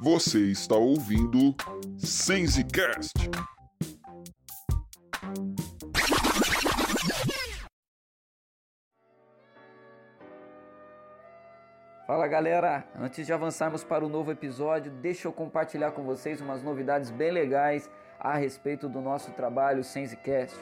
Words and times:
Você 0.00 0.38
está 0.50 0.76
ouvindo 0.76 1.54
Sensecast. 1.98 3.12
Fala 12.06 12.28
galera, 12.28 12.86
antes 12.96 13.26
de 13.26 13.32
avançarmos 13.32 13.82
para 13.82 14.04
o 14.04 14.08
novo 14.08 14.30
episódio, 14.30 14.92
deixa 14.92 15.26
eu 15.26 15.32
compartilhar 15.32 15.90
com 15.92 16.04
vocês 16.04 16.40
umas 16.40 16.62
novidades 16.62 17.10
bem 17.10 17.32
legais 17.32 17.90
a 18.20 18.34
respeito 18.36 18.88
do 18.88 19.00
nosso 19.00 19.32
trabalho 19.32 19.82
Sensecast. 19.82 20.56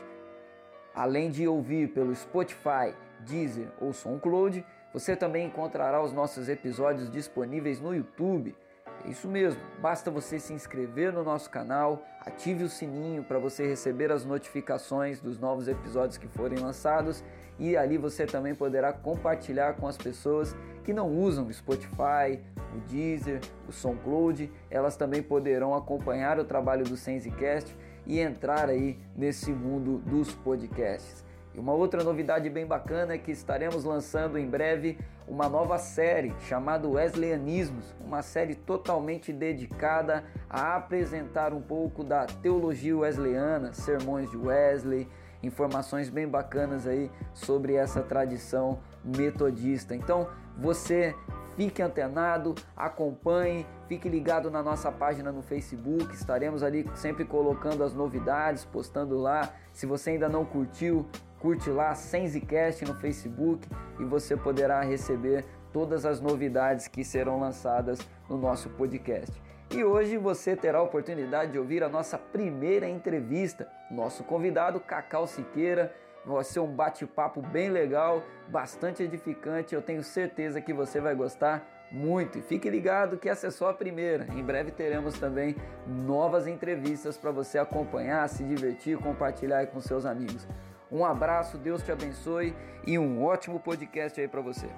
Além 0.95 1.31
de 1.31 1.47
ouvir 1.47 1.93
pelo 1.93 2.15
Spotify, 2.15 2.95
Deezer 3.21 3.69
ou 3.81 3.93
SoundCloud, 3.93 4.65
você 4.93 5.15
também 5.15 5.47
encontrará 5.47 6.03
os 6.03 6.13
nossos 6.13 6.49
episódios 6.49 7.11
disponíveis 7.11 7.81
no 7.81 7.95
YouTube. 7.95 8.57
É 9.05 9.09
isso 9.09 9.29
mesmo, 9.29 9.61
basta 9.81 10.11
você 10.11 10.39
se 10.39 10.53
inscrever 10.53 11.13
no 11.13 11.25
nosso 11.25 11.49
canal, 11.49 12.05
ative 12.21 12.65
o 12.65 12.69
sininho 12.69 13.25
para 13.25 13.39
você 13.39 13.67
receber 13.67 14.13
as 14.13 14.25
notificações 14.25 15.21
dos 15.21 15.39
novos 15.39 15.69
episódios 15.69 16.19
que 16.19 16.29
forem 16.29 16.59
lançados 16.59 17.25
e 17.59 17.77
ali 17.77 17.97
você 17.97 18.27
também 18.27 18.55
poderá 18.55 18.93
compartilhar 18.93 19.75
com 19.75 19.87
as 19.87 19.97
pessoas 19.97 20.55
que 20.85 20.93
não 20.93 21.09
usam 21.09 21.47
o 21.47 21.53
Spotify, 21.53 22.41
o 22.75 22.81
Deezer, 22.89 23.41
o 23.69 23.73
SoundCloud, 23.73 24.51
elas 24.71 24.97
também 24.97 25.23
poderão 25.23 25.75
acompanhar 25.75 26.39
o 26.39 26.45
trabalho 26.45 26.85
do 26.85 26.97
Sensecast 26.97 27.77
e 28.07 28.19
entrar 28.19 28.69
aí 28.69 28.99
nesse 29.17 29.53
mundo 29.53 29.99
dos 29.99 30.33
podcasts. 30.33 31.25
E 31.55 31.59
uma 31.59 31.73
outra 31.73 32.05
novidade 32.05 32.49
bem 32.49 32.65
bacana 32.65 33.15
é 33.15 33.19
que 33.19 33.33
estaremos 33.33 33.83
lançando 33.85 34.39
em 34.39 34.49
breve 34.49 34.99
uma 35.27 35.49
nova 35.49 35.79
série 35.79 36.35
chamada 36.41 36.89
Wesleyanismos, 36.89 37.95
uma 38.01 38.23
série 38.23 38.55
totalmente 38.55 39.33
dedicada 39.33 40.25
a 40.49 40.77
apresentar 40.77 41.53
um 41.53 41.61
pouco 41.61 42.05
da 42.05 42.27
teologia 42.27 42.97
wesleyana, 42.97 43.73
sermões 43.73 44.31
de 44.31 44.37
Wesley, 44.37 45.09
informações 45.43 46.09
bem 46.09 46.29
bacanas 46.29 46.87
aí 46.87 47.11
sobre 47.33 47.75
essa 47.75 48.03
tradição 48.03 48.79
metodista. 49.05 49.95
Então, 49.95 50.29
você 50.57 51.15
fique 51.57 51.83
antenado, 51.83 52.55
acompanhe, 52.77 53.67
fique 53.89 54.09
ligado 54.09 54.51
na 54.51 54.63
nossa 54.63 54.91
página 54.91 55.33
no 55.33 55.43
Facebook, 55.43 56.15
estaremos 56.15 56.63
ali 56.63 56.89
sempre 56.95 57.25
colocando 57.25 57.83
as 57.83 57.93
novidades, 57.93 58.65
postando 58.65 59.19
lá. 59.19 59.53
Se 59.73 59.87
você 59.87 60.11
ainda 60.11 60.29
não 60.29 60.45
curtiu, 60.45 61.07
curte 61.41 61.71
lá 61.71 61.95
Sensecast 61.95 62.85
no 62.85 62.95
Facebook 62.95 63.67
e 63.99 64.05
você 64.05 64.37
poderá 64.37 64.83
receber 64.83 65.45
todas 65.73 66.05
as 66.05 66.21
novidades 66.21 66.87
que 66.87 67.03
serão 67.03 67.41
lançadas 67.41 67.99
no 68.29 68.37
nosso 68.37 68.69
podcast. 68.71 69.41
E 69.71 69.83
hoje 69.85 70.17
você 70.17 70.57
terá 70.57 70.79
a 70.79 70.83
oportunidade 70.83 71.53
de 71.53 71.59
ouvir 71.59 71.83
a 71.83 71.89
nossa 71.89 72.19
primeira 72.19 72.89
entrevista. 72.89 73.69
Nosso 73.91 74.25
convidado, 74.25 74.81
Cacau 74.81 75.27
Siqueira, 75.27 75.95
vai 76.27 76.43
ser 76.45 76.61
um 76.61 76.67
bate-papo 76.67 77.41
bem 77.41 77.71
legal, 77.71 78.23
bastante 78.49 79.03
edificante. 79.03 79.75
Eu 79.75 79.81
tenho 79.81 80.03
certeza 80.03 80.61
que 80.61 80.73
você 80.73 81.01
vai 81.01 81.15
gostar 81.15 81.65
muito. 81.91 82.39
E 82.39 82.43
fique 82.43 82.69
ligado 82.69 83.17
que 83.17 83.29
essa 83.29 83.47
é 83.47 83.51
só 83.51 83.71
a 83.71 83.75
primeira. 83.75 84.27
Em 84.35 84.43
breve 84.43 84.73
teremos 84.73 85.19
também 85.19 85.55
novas 85.87 86.47
entrevistas 86.49 87.17
para 87.17 87.31
você 87.31 87.57
acompanhar, 87.57 88.29
se 88.29 88.43
divertir, 88.45 88.99
compartilhar 88.99 89.67
com 89.69 89.81
seus 89.81 90.05
amigos. 90.05 90.47
Um 90.93 91.05
abraço, 91.05 91.57
Deus 91.57 91.83
te 91.83 91.93
abençoe 91.93 92.55
e 92.85 92.99
um 92.99 93.25
ótimo 93.25 93.61
podcast 93.61 94.21
aí 94.21 94.27
para 94.27 94.41
você. 94.41 94.69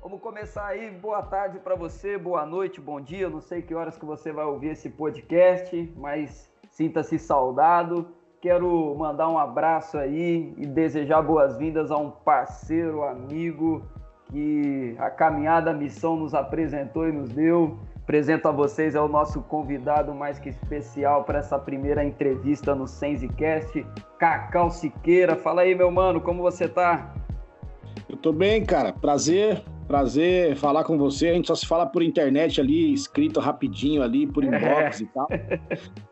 Vamos 0.00 0.20
começar 0.20 0.66
aí. 0.66 0.90
Boa 0.90 1.22
tarde 1.22 1.58
para 1.58 1.74
você, 1.74 2.16
boa 2.16 2.46
noite, 2.46 2.80
bom 2.80 3.00
dia. 3.00 3.28
não 3.28 3.40
sei 3.40 3.60
que 3.60 3.74
horas 3.74 3.98
que 3.98 4.06
você 4.06 4.32
vai 4.32 4.44
ouvir 4.46 4.68
esse 4.68 4.88
podcast, 4.88 5.92
mas 5.96 6.50
sinta-se 6.70 7.18
saudado. 7.18 8.14
Quero 8.44 8.94
mandar 8.98 9.30
um 9.30 9.38
abraço 9.38 9.96
aí 9.96 10.52
e 10.58 10.66
desejar 10.66 11.22
boas-vindas 11.22 11.90
a 11.90 11.96
um 11.96 12.10
parceiro, 12.10 13.02
amigo 13.02 13.82
que 14.26 14.94
a 14.98 15.08
caminhada, 15.08 15.70
a 15.70 15.72
missão 15.72 16.14
nos 16.14 16.34
apresentou 16.34 17.08
e 17.08 17.12
nos 17.12 17.30
deu. 17.30 17.78
Apresento 18.02 18.46
a 18.46 18.52
vocês 18.52 18.94
é 18.94 19.00
o 19.00 19.08
nosso 19.08 19.40
convidado 19.40 20.14
mais 20.14 20.38
que 20.38 20.50
especial 20.50 21.24
para 21.24 21.38
essa 21.38 21.58
primeira 21.58 22.04
entrevista 22.04 22.74
no 22.74 22.86
Sensecast, 22.86 23.82
Cacau 24.18 24.70
Siqueira. 24.70 25.36
Fala 25.36 25.62
aí, 25.62 25.74
meu 25.74 25.90
mano, 25.90 26.20
como 26.20 26.42
você 26.42 26.68
tá? 26.68 27.14
Eu 28.06 28.18
tô 28.18 28.30
bem, 28.30 28.62
cara. 28.62 28.92
Prazer 28.92 29.64
Prazer 29.86 30.56
falar 30.56 30.84
com 30.84 30.96
você. 30.96 31.28
A 31.28 31.34
gente 31.34 31.48
só 31.48 31.54
se 31.54 31.66
fala 31.66 31.86
por 31.86 32.02
internet 32.02 32.60
ali, 32.60 32.92
escrito 32.92 33.40
rapidinho 33.40 34.02
ali, 34.02 34.26
por 34.26 34.42
inbox 34.42 35.00
é. 35.00 35.04
e 35.04 35.06
tal. 35.06 35.28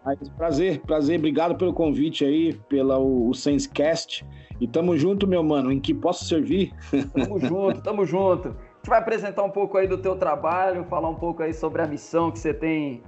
Mas 0.05 0.29
prazer, 0.31 0.81
prazer. 0.81 1.19
Obrigado 1.19 1.57
pelo 1.57 1.73
convite 1.73 2.25
aí, 2.25 2.53
pela 2.69 2.99
o, 2.99 3.29
o 3.29 3.35
Sensecast. 3.35 4.27
E 4.61 4.67
tamo 4.67 4.97
junto, 4.97 5.27
meu 5.27 5.43
mano. 5.43 5.73
Em 5.73 5.81
que 5.81 5.95
posso 5.95 6.25
servir? 6.25 6.73
Tamo 7.15 7.39
junto, 7.41 7.83
tamo 7.83 8.05
junto. 8.05 8.49
A 8.49 8.51
gente 8.51 8.89
vai 8.89 8.99
apresentar 8.99 9.43
um 9.43 9.51
pouco 9.51 9.79
aí 9.79 9.87
do 9.87 9.99
teu 9.99 10.17
trabalho, 10.17 10.85
falar 10.85 11.09
um 11.09 11.15
pouco 11.15 11.43
aí 11.43 11.55
sobre 11.55 11.83
a 11.83 11.87
missão 11.87 12.31
que 12.31 12.39
você 12.39 12.53
tem 12.53 13.03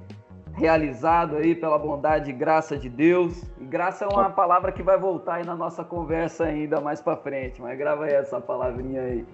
realizado 0.55 1.37
aí 1.37 1.55
pela 1.55 1.79
bondade 1.79 2.31
e 2.31 2.33
graça 2.33 2.77
de 2.77 2.89
Deus. 2.89 3.43
E 3.61 3.65
graça 3.65 4.05
é 4.05 4.09
uma 4.09 4.31
palavra 4.31 4.73
que 4.73 4.83
vai 4.83 4.99
voltar 4.99 5.35
aí 5.35 5.45
na 5.45 5.57
nossa 5.57 5.85
conversa 5.85 6.45
ainda 6.45 6.81
mais 6.81 7.01
para 7.01 7.17
frente, 7.17 7.61
mas 7.61 7.77
grava 7.77 8.05
aí 8.05 8.13
essa 8.13 8.41
palavrinha 8.41 9.03
aí. 9.03 9.27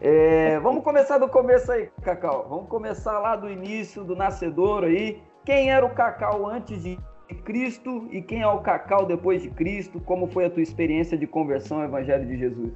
É, 0.00 0.58
vamos 0.60 0.84
começar 0.84 1.18
do 1.18 1.28
começo 1.28 1.72
aí, 1.72 1.88
Cacau. 2.02 2.46
Vamos 2.48 2.68
começar 2.68 3.18
lá 3.18 3.36
do 3.36 3.50
início, 3.50 4.04
do 4.04 4.14
nascedor 4.14 4.84
aí. 4.84 5.22
Quem 5.44 5.70
era 5.70 5.84
o 5.84 5.90
Cacau 5.90 6.46
antes 6.46 6.82
de 6.82 6.98
Cristo 7.44 8.06
e 8.10 8.20
quem 8.20 8.42
é 8.42 8.46
o 8.46 8.60
Cacau 8.60 9.06
depois 9.06 9.42
de 9.42 9.50
Cristo? 9.50 10.00
Como 10.00 10.26
foi 10.28 10.46
a 10.46 10.50
tua 10.50 10.62
experiência 10.62 11.16
de 11.16 11.26
conversão 11.26 11.78
ao 11.78 11.84
Evangelho 11.84 12.26
de 12.26 12.36
Jesus? 12.36 12.72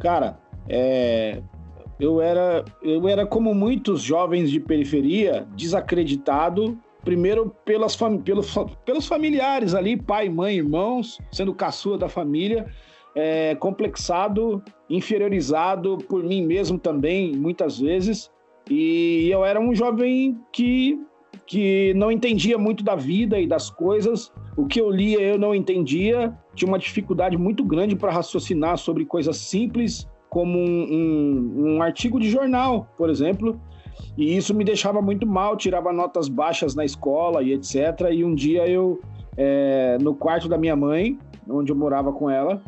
Cara, 0.00 0.38
é, 0.68 1.40
eu, 1.98 2.20
era, 2.20 2.64
eu 2.82 3.08
era 3.08 3.24
como 3.26 3.54
muitos 3.54 4.02
jovens 4.02 4.50
de 4.50 4.60
periferia, 4.60 5.46
desacreditado 5.54 6.78
primeiro 7.04 7.54
pelas 7.64 7.94
fam 7.94 8.18
pelos, 8.18 8.54
pelos 8.84 9.06
familiares 9.06 9.74
ali, 9.74 9.96
pai, 9.96 10.28
mãe, 10.28 10.56
irmãos, 10.56 11.20
sendo 11.30 11.54
caçula 11.54 11.98
da 11.98 12.08
família, 12.08 12.66
é, 13.14 13.54
complexado, 13.54 14.62
inferiorizado 14.88 15.98
por 16.08 16.22
mim 16.22 16.44
mesmo 16.44 16.78
também, 16.78 17.34
muitas 17.36 17.78
vezes. 17.78 18.30
E 18.68 19.28
eu 19.30 19.44
era 19.44 19.60
um 19.60 19.74
jovem 19.74 20.38
que, 20.52 20.98
que 21.46 21.92
não 21.94 22.10
entendia 22.10 22.58
muito 22.58 22.82
da 22.82 22.94
vida 22.94 23.38
e 23.38 23.46
das 23.46 23.70
coisas. 23.70 24.32
O 24.56 24.66
que 24.66 24.80
eu 24.80 24.90
lia 24.90 25.20
eu 25.20 25.38
não 25.38 25.54
entendia. 25.54 26.36
Tinha 26.54 26.68
uma 26.68 26.78
dificuldade 26.78 27.36
muito 27.36 27.64
grande 27.64 27.94
para 27.94 28.12
raciocinar 28.12 28.78
sobre 28.78 29.04
coisas 29.04 29.36
simples, 29.36 30.08
como 30.30 30.58
um, 30.58 30.64
um, 30.92 31.76
um 31.76 31.82
artigo 31.82 32.18
de 32.18 32.28
jornal, 32.28 32.88
por 32.96 33.10
exemplo. 33.10 33.60
E 34.16 34.36
isso 34.36 34.54
me 34.54 34.64
deixava 34.64 35.00
muito 35.00 35.26
mal, 35.26 35.56
tirava 35.56 35.92
notas 35.92 36.28
baixas 36.28 36.74
na 36.74 36.84
escola 36.84 37.42
e 37.42 37.52
etc. 37.52 38.08
E 38.12 38.24
um 38.24 38.34
dia 38.34 38.66
eu, 38.66 39.00
é, 39.36 39.98
no 40.00 40.14
quarto 40.14 40.48
da 40.48 40.58
minha 40.58 40.74
mãe, 40.74 41.18
onde 41.48 41.70
eu 41.70 41.76
morava 41.76 42.12
com 42.12 42.30
ela, 42.30 42.62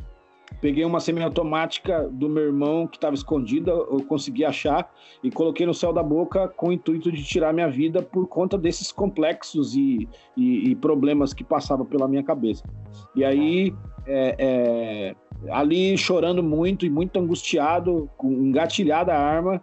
Peguei 0.61 0.85
uma 0.85 1.01
semiautomática 1.01 2.09
do 2.11 2.29
meu 2.29 2.45
irmão 2.45 2.87
que 2.87 2.97
estava 2.97 3.15
escondida, 3.15 3.71
eu 3.71 4.03
consegui 4.09 4.45
achar 4.45 4.91
e 5.23 5.31
coloquei 5.31 5.67
no 5.67 5.75
céu 5.75 5.93
da 5.93 6.03
boca 6.03 6.49
com 6.49 6.69
o 6.69 6.73
intuito 6.73 7.13
de 7.13 7.23
tirar 7.23 7.53
minha 7.53 7.69
vida 7.69 8.03
por 8.03 8.27
conta 8.27 8.57
desses 8.57 8.91
complexos 8.91 9.75
e, 9.75 10.09
e, 10.37 10.71
e 10.71 10.75
problemas 10.75 11.35
que 11.35 11.45
passavam 11.45 11.85
pela 11.85 12.09
minha 12.09 12.23
cabeça. 12.23 12.65
E 13.15 13.25
aí, 13.25 13.75
é, 14.07 14.37
é, 14.39 15.15
ali 15.51 15.97
chorando 15.99 16.43
muito 16.43 16.87
e 16.87 16.91
muito 16.91 17.19
angustiado, 17.19 18.09
com 18.17 18.33
engatilhada 18.33 19.13
a 19.13 19.21
arma, 19.21 19.61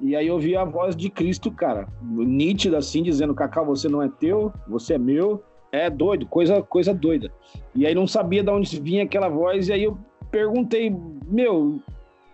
e 0.00 0.14
aí 0.14 0.28
eu 0.28 0.34
ouvi 0.34 0.54
a 0.54 0.64
voz 0.64 0.94
de 0.94 1.08
Cristo, 1.08 1.50
cara, 1.50 1.88
nítida 2.02 2.78
assim, 2.78 3.02
dizendo: 3.02 3.34
Cacau, 3.34 3.64
você 3.64 3.88
não 3.88 4.02
é 4.02 4.08
teu, 4.08 4.52
você 4.68 4.94
é 4.94 4.98
meu. 4.98 5.42
É 5.72 5.90
doido, 5.90 6.26
coisa, 6.26 6.62
coisa 6.62 6.94
doida. 6.94 7.30
E 7.74 7.84
aí 7.86 7.94
não 7.94 8.06
sabia 8.06 8.42
de 8.42 8.50
onde 8.50 8.80
vinha 8.80 9.02
aquela 9.02 9.28
voz, 9.28 9.68
e 9.68 9.72
aí 9.72 9.82
eu 9.82 9.98
perguntei, 10.36 10.94
meu, 11.26 11.80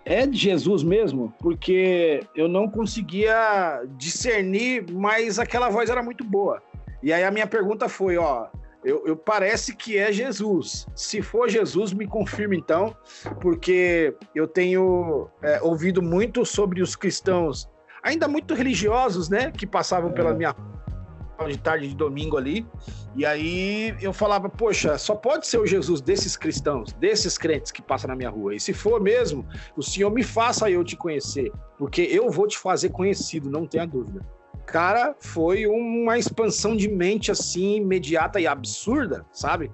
é 0.04 0.26
de 0.26 0.36
Jesus 0.36 0.82
mesmo? 0.82 1.32
Porque 1.38 2.20
eu 2.34 2.48
não 2.48 2.68
conseguia 2.68 3.84
discernir, 3.96 4.84
mas 4.90 5.38
aquela 5.38 5.68
voz 5.68 5.88
era 5.88 6.02
muito 6.02 6.24
boa. 6.24 6.60
E 7.00 7.12
aí 7.12 7.22
a 7.22 7.30
minha 7.30 7.46
pergunta 7.46 7.88
foi, 7.88 8.16
ó, 8.16 8.48
eu, 8.84 9.06
eu, 9.06 9.16
parece 9.16 9.76
que 9.76 9.96
é 9.96 10.10
Jesus. 10.10 10.84
Se 10.96 11.22
for 11.22 11.48
Jesus, 11.48 11.92
me 11.92 12.04
confirma 12.04 12.56
então, 12.56 12.96
porque 13.40 14.12
eu 14.34 14.48
tenho 14.48 15.28
é, 15.40 15.62
ouvido 15.62 16.02
muito 16.02 16.44
sobre 16.44 16.82
os 16.82 16.96
cristãos, 16.96 17.70
ainda 18.02 18.26
muito 18.26 18.52
religiosos, 18.52 19.28
né, 19.28 19.52
que 19.52 19.64
passavam 19.64 20.10
é. 20.10 20.12
pela 20.12 20.34
minha 20.34 20.56
de 21.48 21.58
tarde 21.58 21.88
de 21.88 21.94
domingo 21.94 22.36
ali. 22.36 22.66
E 23.14 23.26
aí 23.26 23.94
eu 24.00 24.12
falava, 24.12 24.48
poxa, 24.48 24.96
só 24.96 25.14
pode 25.14 25.46
ser 25.46 25.58
o 25.58 25.66
Jesus 25.66 26.00
desses 26.00 26.36
cristãos, 26.36 26.92
desses 26.94 27.36
crentes 27.36 27.70
que 27.70 27.82
passam 27.82 28.08
na 28.08 28.16
minha 28.16 28.30
rua. 28.30 28.54
E 28.54 28.60
se 28.60 28.72
for 28.72 29.00
mesmo, 29.00 29.46
o 29.76 29.82
Senhor 29.82 30.10
me 30.10 30.22
faça 30.22 30.70
eu 30.70 30.84
te 30.84 30.96
conhecer, 30.96 31.50
porque 31.78 32.02
eu 32.02 32.30
vou 32.30 32.46
te 32.46 32.58
fazer 32.58 32.90
conhecido, 32.90 33.50
não 33.50 33.66
tenha 33.66 33.86
dúvida. 33.86 34.24
Cara, 34.64 35.14
foi 35.18 35.66
uma 35.66 36.16
expansão 36.16 36.76
de 36.76 36.88
mente 36.88 37.30
assim 37.30 37.76
imediata 37.76 38.40
e 38.40 38.46
absurda, 38.46 39.26
sabe? 39.32 39.70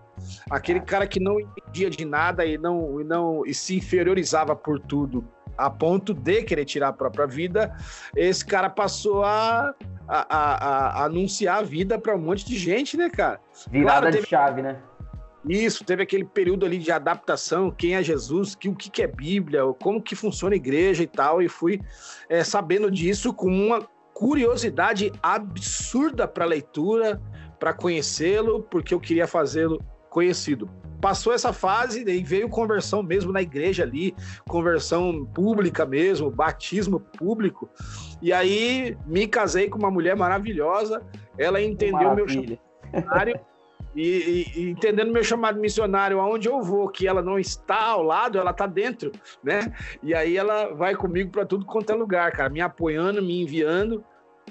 Aquele 0.51 0.81
cara 0.81 1.07
que 1.07 1.21
não 1.21 1.39
entendia 1.39 1.91
de 1.91 2.05
nada 2.05 2.45
e 2.45 2.57
não 2.57 3.01
e 3.01 3.05
não 3.05 3.47
e 3.47 3.53
se 3.53 3.77
inferiorizava 3.77 4.57
por 4.57 4.81
tudo, 4.81 5.25
a 5.59 5.69
ponto 5.69 6.15
de 6.15 6.43
querer 6.45 6.65
tirar 6.65 6.89
a 6.89 6.93
própria 6.93 7.27
vida, 7.27 7.77
esse 8.15 8.47
cara 8.47 8.71
passou 8.71 9.25
a, 9.25 9.75
a, 10.07 10.37
a, 10.37 11.03
a 11.03 11.05
anunciar 11.05 11.59
a 11.59 11.63
vida 11.63 11.99
para 11.99 12.15
um 12.15 12.21
monte 12.21 12.47
de 12.47 12.57
gente, 12.57 12.97
né, 12.97 13.11
cara? 13.11 13.41
Virada 13.69 14.01
claro, 14.01 14.13
teve... 14.13 14.23
de 14.23 14.29
chave, 14.29 14.63
né? 14.63 14.81
Isso, 15.49 15.85
teve 15.85 16.03
aquele 16.03 16.25
período 16.25 16.65
ali 16.65 16.79
de 16.79 16.93
adaptação, 16.93 17.71
quem 17.71 17.95
é 17.95 18.03
Jesus, 18.03 18.55
que, 18.55 18.69
o 18.69 18.75
que, 18.75 18.91
que 18.91 19.03
é 19.03 19.07
Bíblia, 19.07 19.63
como 19.83 20.03
que 20.03 20.15
funciona 20.15 20.55
a 20.55 20.57
igreja 20.57 21.03
e 21.03 21.07
tal, 21.07 21.43
e 21.43 21.49
fui 21.49 21.81
é, 22.29 22.45
sabendo 22.45 22.91
disso 22.91 23.33
com 23.33 23.49
uma 23.49 23.89
curiosidade 24.13 25.13
absurda 25.23 26.27
para 26.29 26.45
leitura, 26.45 27.21
para 27.59 27.73
conhecê-lo, 27.73 28.63
porque 28.63 28.93
eu 28.93 29.01
queria 29.01 29.27
fazê-lo 29.27 29.83
conhecido 30.11 30.69
passou 31.01 31.33
essa 31.33 31.53
fase 31.53 32.05
e 32.09 32.23
veio 32.23 32.49
conversão 32.49 33.03
mesmo 33.03 33.33
na 33.33 33.43
igreja 33.43 33.83
ali, 33.83 34.15
conversão 34.49 35.25
pública 35.27 35.87
mesmo, 35.87 36.31
batismo 36.31 37.01
público. 37.01 37.69
E 38.21 38.33
aí 38.33 38.97
me 39.07 39.27
casei 39.27 39.69
com 39.69 39.79
uma 39.79 39.91
mulher 39.91 40.17
maravilhosa, 40.17 41.03
ela 41.37 41.61
entendeu 41.61 42.15
meu 42.15 42.29
chamado 42.29 42.59
missionário. 42.93 43.41
E, 43.95 44.03
e, 44.57 44.61
e, 44.61 44.71
entendendo 44.71 45.11
meu 45.11 45.25
chamado 45.25 45.59
missionário, 45.59 46.21
aonde 46.21 46.49
eu 46.49 46.61
vou, 46.63 46.89
que 46.89 47.09
ela 47.09 47.23
não 47.23 47.39
está 47.39 47.87
ao 47.87 48.03
lado, 48.03 48.39
ela 48.39 48.51
está 48.51 48.67
dentro, 48.67 49.11
né? 49.43 49.73
E 50.03 50.15
aí 50.15 50.37
ela 50.37 50.73
vai 50.75 50.95
comigo 50.95 51.31
para 51.31 51.45
tudo 51.45 51.65
quanto 51.65 51.91
é 51.91 51.97
lugar, 51.97 52.31
cara, 52.33 52.49
me 52.49 52.61
apoiando, 52.61 53.23
me 53.23 53.43
enviando. 53.43 54.05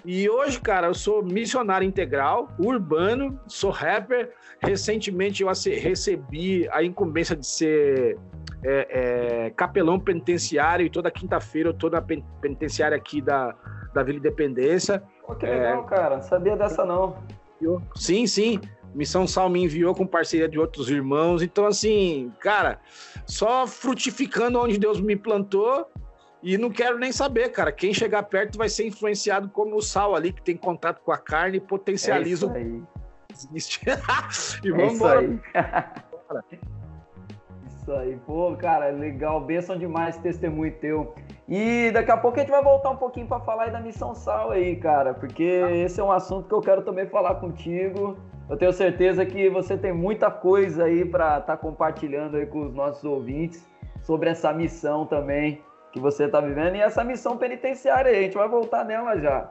E 0.05 0.29
hoje, 0.29 0.59
cara, 0.59 0.88
eu 0.88 0.94
sou 0.94 1.23
missionário 1.23 1.88
integral, 1.88 2.49
urbano, 2.59 3.39
sou 3.47 3.71
rapper. 3.71 4.33
Recentemente 4.59 5.44
eu 5.44 5.49
recebi 5.49 6.67
a 6.71 6.83
incumbência 6.83 7.35
de 7.35 7.45
ser 7.45 8.17
é, 8.63 9.45
é, 9.45 9.49
capelão 9.51 9.99
penitenciário 9.99 10.85
e 10.85 10.89
toda 10.89 11.11
quinta-feira 11.11 11.69
eu 11.69 11.73
tô 11.73 11.89
na 11.89 12.01
penitenciária 12.01 12.97
aqui 12.97 13.21
da, 13.21 13.55
da 13.94 14.03
Vila 14.03 14.17
Independência. 14.17 15.03
Pô, 15.25 15.35
que 15.35 15.45
legal, 15.45 15.83
é, 15.83 15.88
cara. 15.88 16.15
Não 16.15 16.23
sabia 16.23 16.55
dessa, 16.55 16.85
não. 16.85 17.17
Sim, 17.95 18.25
sim. 18.27 18.59
Missão 18.94 19.27
Sal 19.27 19.49
me 19.49 19.63
enviou 19.63 19.94
com 19.94 20.07
parceria 20.07 20.47
de 20.49 20.57
outros 20.57 20.89
irmãos. 20.89 21.41
Então, 21.41 21.65
assim, 21.65 22.31
cara, 22.39 22.79
só 23.25 23.67
frutificando 23.67 24.59
onde 24.59 24.79
Deus 24.79 24.99
me 24.99 25.15
plantou 25.15 25.88
e 26.42 26.57
não 26.57 26.69
quero 26.69 26.98
nem 27.00 27.12
saber, 27.12 27.50
cara. 27.50 27.72
Quem 27.72 27.94
chegar 27.94 28.24
perto 28.24 28.57
vai 28.57 28.69
ser 28.69 28.86
influenciado 28.88 29.50
como 29.50 29.75
o 29.75 29.81
sal 29.81 30.16
ali, 30.16 30.31
que 30.31 30.42
tem 30.42 30.56
contato 30.56 31.01
com 31.01 31.12
a 31.12 31.18
carne 31.18 31.57
e 31.57 31.62
potencializa 31.62 32.51
é 32.56 32.62
isso 32.62 32.88
Existe. 33.31 33.81
e 34.63 34.72
vamos 34.72 35.01
é 35.01 35.18
aí. 35.18 35.39
isso 37.78 37.92
aí. 37.92 38.19
Pô, 38.25 38.56
cara, 38.56 38.89
legal. 38.89 39.42
Benção 39.42 39.78
demais 39.78 40.18
testemunho 40.18 40.74
teu. 40.80 41.13
E 41.48 41.92
daqui 41.92 42.12
a 42.12 42.18
pouco 42.18 42.38
a 42.38 42.40
gente 42.42 42.50
vai 42.50 42.63
voltar 42.63 42.90
um 42.90 42.98
pouquinho 42.98 43.28
para 43.28 43.40
falar 43.40 43.69
da 43.72 43.80
Missão 43.80 44.16
Sal 44.16 44.51
aí, 44.51 44.75
cara. 44.75 45.13
Porque 45.13 45.44
esse 45.44 46.00
é 46.00 46.04
um 46.04 46.12
assunto 46.12 46.48
que 46.48 46.54
eu 46.54 46.62
quero 46.62 46.81
também 46.81 47.07
falar 47.07 47.36
contigo. 47.36 48.18
Eu 48.50 48.57
tenho 48.57 48.74
certeza 48.74 49.25
que 49.25 49.50
você 49.50 49.78
tem 49.78 49.94
muita 49.94 50.31
coisa 50.31 50.86
aí 50.86 51.04
para 51.04 51.40
estar 51.40 51.42
tá 51.42 51.57
compartilhando 51.57 52.38
aí 52.38 52.45
com 52.45 52.66
os 52.66 52.74
nossos 52.74 53.04
ouvintes 53.04 53.68
sobre 54.01 54.30
essa 54.30 54.54
missão 54.54 55.06
também 55.06 55.62
que 55.92 56.00
você 56.00 56.25
está 56.25 56.39
vivendo 56.42 56.75
e 56.75 56.81
essa 56.81 57.04
missão 57.04 57.38
penitenciária 57.38 58.12
aí. 58.12 58.19
A 58.19 58.22
gente 58.24 58.38
vai 58.38 58.48
voltar 58.48 58.84
nela 58.84 59.18
já. 59.18 59.50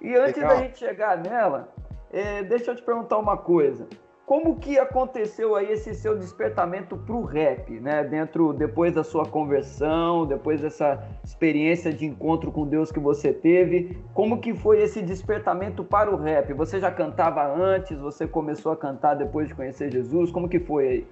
E 0.00 0.14
antes 0.16 0.36
Legal. 0.36 0.56
da 0.56 0.62
gente 0.62 0.78
chegar 0.78 1.16
nela, 1.18 1.68
é, 2.12 2.42
deixa 2.42 2.70
eu 2.70 2.76
te 2.76 2.82
perguntar 2.82 3.18
uma 3.18 3.36
coisa. 3.36 3.86
Como 4.24 4.58
que 4.58 4.78
aconteceu 4.78 5.54
aí 5.56 5.72
esse 5.72 5.94
seu 5.94 6.16
despertamento 6.16 6.96
para 6.96 7.14
o 7.14 7.24
rap, 7.24 7.70
né? 7.80 8.04
Dentro, 8.04 8.52
depois 8.52 8.94
da 8.94 9.02
sua 9.02 9.26
conversão, 9.26 10.24
depois 10.24 10.60
dessa 10.60 11.06
experiência 11.24 11.92
de 11.92 12.06
encontro 12.06 12.50
com 12.50 12.66
Deus 12.66 12.90
que 12.90 13.00
você 13.00 13.32
teve, 13.32 13.98
como 14.14 14.40
que 14.40 14.54
foi 14.54 14.80
esse 14.80 15.02
despertamento 15.02 15.84
para 15.84 16.10
o 16.10 16.16
rap? 16.16 16.52
Você 16.54 16.80
já 16.80 16.90
cantava 16.90 17.44
antes? 17.44 17.98
Você 17.98 18.26
começou 18.26 18.72
a 18.72 18.76
cantar 18.76 19.14
depois 19.14 19.48
de 19.48 19.54
conhecer 19.54 19.92
Jesus? 19.92 20.30
Como 20.30 20.48
que 20.48 20.60
foi 20.60 20.88
aí? 20.88 21.06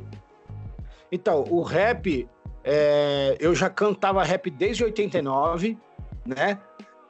Então, 1.12 1.44
o 1.50 1.62
rap 1.62 2.28
é, 2.64 3.36
eu 3.40 3.54
já 3.54 3.70
cantava 3.70 4.22
rap 4.22 4.50
desde 4.50 4.84
89, 4.84 5.78
né? 6.26 6.58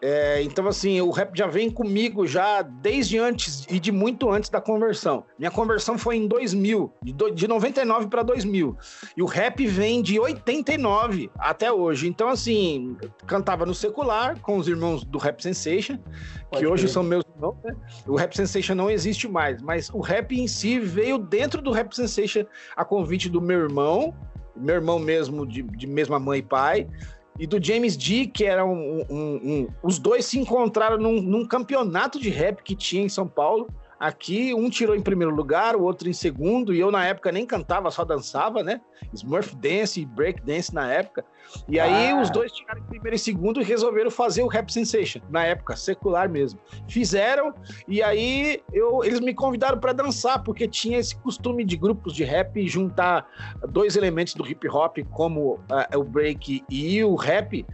É, 0.03 0.43
então, 0.43 0.67
assim, 0.67 1.01
o 1.01 1.11
rap 1.11 1.37
já 1.37 1.47
vem 1.47 1.71
comigo 1.71 2.27
já 2.27 2.63
desde 2.63 3.19
antes 3.19 3.67
e 3.69 3.79
de 3.79 3.93
muito 3.93 4.31
antes 4.31 4.49
da 4.49 4.61
conversão. 4.61 5.25
Minha 5.39 5.51
conversão 5.51 5.99
foi 5.99 6.17
em 6.17 6.27
2000, 6.27 6.93
de, 7.03 7.13
de 7.33 7.47
99 7.47 8.07
para 8.09 8.23
2000. 8.23 8.77
E 9.17 9.23
o 9.23 9.27
rap 9.27 9.67
vem 9.67 10.01
de 10.01 10.19
89 10.19 11.31
até 11.39 11.71
hoje. 11.71 12.09
Então, 12.09 12.29
assim, 12.29 12.97
cantava 13.27 13.67
no 13.67 13.75
secular 13.75 14.41
com 14.41 14.57
os 14.57 14.67
irmãos 14.67 15.05
do 15.05 15.19
Rap 15.19 15.43
Sensation, 15.43 15.99
Pode 16.51 16.63
que 16.63 16.67
hoje 16.67 16.89
são 16.89 17.03
meus 17.03 17.25
irmãos, 17.37 17.57
né? 17.63 17.77
O 18.07 18.17
Rap 18.17 18.35
Sensation 18.35 18.75
não 18.75 18.91
existe 18.91 19.29
mais, 19.29 19.61
mas 19.61 19.91
o 19.91 20.01
rap 20.01 20.35
em 20.35 20.49
si 20.49 20.81
veio 20.81 21.19
dentro 21.19 21.61
do 21.61 21.71
Rap 21.71 21.95
Sensation 21.95 22.45
a 22.75 22.85
convite 22.85 23.29
do 23.29 23.41
meu 23.41 23.61
irmão, 23.61 24.15
meu 24.57 24.77
irmão 24.77 24.99
mesmo, 24.99 25.47
de, 25.47 25.63
de 25.63 25.87
mesma 25.87 26.19
mãe 26.19 26.41
e 26.41 26.43
pai, 26.43 26.87
e 27.39 27.47
do 27.47 27.63
James 27.63 27.97
D, 27.97 28.27
que 28.27 28.45
era 28.45 28.65
um, 28.67 29.01
um, 29.09 29.35
um, 29.43 29.69
Os 29.83 29.99
dois 29.99 30.27
se 30.27 30.39
encontraram 30.39 30.99
num, 30.99 31.23
num, 31.23 31.47
campeonato 31.47 32.21
de 32.21 32.29
rap 32.29 32.63
que 32.63 32.77
tinha 32.77 33.03
em 33.03 33.09
São 33.09 33.27
Paulo. 33.27 33.69
Aqui, 34.01 34.55
um 34.55 34.71
tirou 34.71 34.97
em 34.97 35.03
primeiro 35.03 35.35
lugar, 35.35 35.77
o 35.77 35.83
outro 35.83 36.09
em 36.09 36.13
segundo, 36.15 36.75
e 36.75 36.81
eu 36.81 36.91
na 36.91 37.05
época 37.05 37.31
nem 37.31 37.45
cantava, 37.45 37.91
só 37.91 38.03
dançava, 38.03 38.63
né? 38.63 38.81
Smurf 39.13 39.55
Dance 39.57 40.01
e 40.01 40.07
Break 40.07 40.41
Dance 40.41 40.75
na 40.75 40.91
época. 40.91 41.23
E 41.69 41.79
aí 41.79 42.11
ah. 42.11 42.23
os 42.23 42.31
dois 42.31 42.51
tiraram 42.51 42.81
em 42.81 42.85
primeiro 42.85 43.17
e 43.17 43.19
segundo 43.19 43.61
e 43.61 43.65
resolveram 43.65 44.11
fazer 44.11 44.43
o 44.43 44.47
Rap 44.47 44.73
Sensation, 44.73 45.21
na 45.29 45.45
época, 45.45 45.77
secular 45.77 46.31
mesmo. 46.31 46.59
Fizeram, 46.89 47.53
e 47.87 48.03
aí 48.03 48.63
eu, 48.73 49.05
eles 49.05 49.21
me 49.21 49.35
convidaram 49.35 49.79
para 49.79 49.93
dançar, 49.93 50.43
porque 50.43 50.67
tinha 50.67 50.99
esse 50.99 51.15
costume 51.17 51.63
de 51.63 51.77
grupos 51.77 52.15
de 52.15 52.25
rap 52.25 52.67
juntar 52.67 53.29
dois 53.69 53.97
elementos 53.97 54.33
do 54.33 54.49
hip 54.49 54.67
hop, 54.67 54.97
como 55.11 55.57
uh, 55.57 55.99
o 55.99 56.05
break 56.05 56.65
e 56.71 57.05
o 57.05 57.17
rap, 57.17 57.67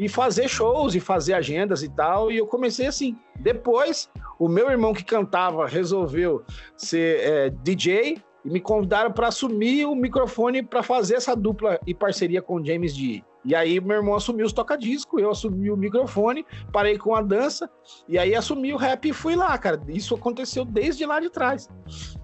e 0.00 0.08
fazer 0.08 0.48
shows 0.48 0.94
e 0.94 1.00
fazer 1.00 1.34
agendas 1.34 1.82
e 1.82 1.88
tal. 1.90 2.32
E 2.32 2.38
eu 2.38 2.46
comecei 2.46 2.86
assim. 2.86 3.14
Depois, 3.38 4.08
o 4.38 4.48
meu 4.48 4.70
irmão 4.70 4.94
que 4.94 5.04
cantava 5.04 5.66
resolveu 5.66 6.42
ser 6.74 7.20
é, 7.20 7.50
DJ 7.50 8.16
e 8.42 8.50
me 8.50 8.60
convidaram 8.60 9.12
para 9.12 9.28
assumir 9.28 9.84
o 9.84 9.94
microfone 9.94 10.62
para 10.62 10.82
fazer 10.82 11.16
essa 11.16 11.36
dupla 11.36 11.78
e 11.86 11.92
parceria 11.92 12.40
com 12.40 12.54
o 12.54 12.64
James 12.64 12.96
D. 12.96 13.22
E 13.44 13.54
aí 13.54 13.78
meu 13.78 13.98
irmão 13.98 14.14
assumiu 14.14 14.46
os 14.46 14.52
toca-disco, 14.54 15.20
eu 15.20 15.30
assumi 15.30 15.70
o 15.70 15.76
microfone, 15.76 16.46
parei 16.72 16.96
com 16.96 17.14
a 17.14 17.20
dança, 17.20 17.70
e 18.08 18.18
aí 18.18 18.34
assumi 18.34 18.72
o 18.72 18.76
rap 18.78 19.06
e 19.06 19.12
fui 19.12 19.36
lá, 19.36 19.56
cara. 19.58 19.80
Isso 19.88 20.14
aconteceu 20.14 20.64
desde 20.64 21.04
lá 21.04 21.20
de 21.20 21.28
trás. 21.28 21.68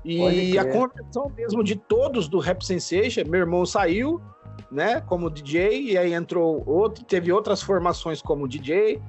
E 0.03 0.59
a 0.59 0.65
conversão 0.65 1.31
mesmo 1.37 1.63
de 1.63 1.77
todos 1.77 2.27
do 2.27 2.39
Rap 2.39 2.65
Sensation, 2.65 3.23
meu 3.27 3.41
irmão 3.41 3.67
saiu, 3.67 4.21
né, 4.77 5.01
como 5.01 5.31
DJ, 5.31 5.93
e 5.93 5.97
aí 5.97 6.13
entrou 6.13 6.63
outro, 6.67 7.03
teve 7.03 7.33
outras 7.33 7.63
formações 7.63 8.21
como 8.21 8.47
DJ, 8.47 9.01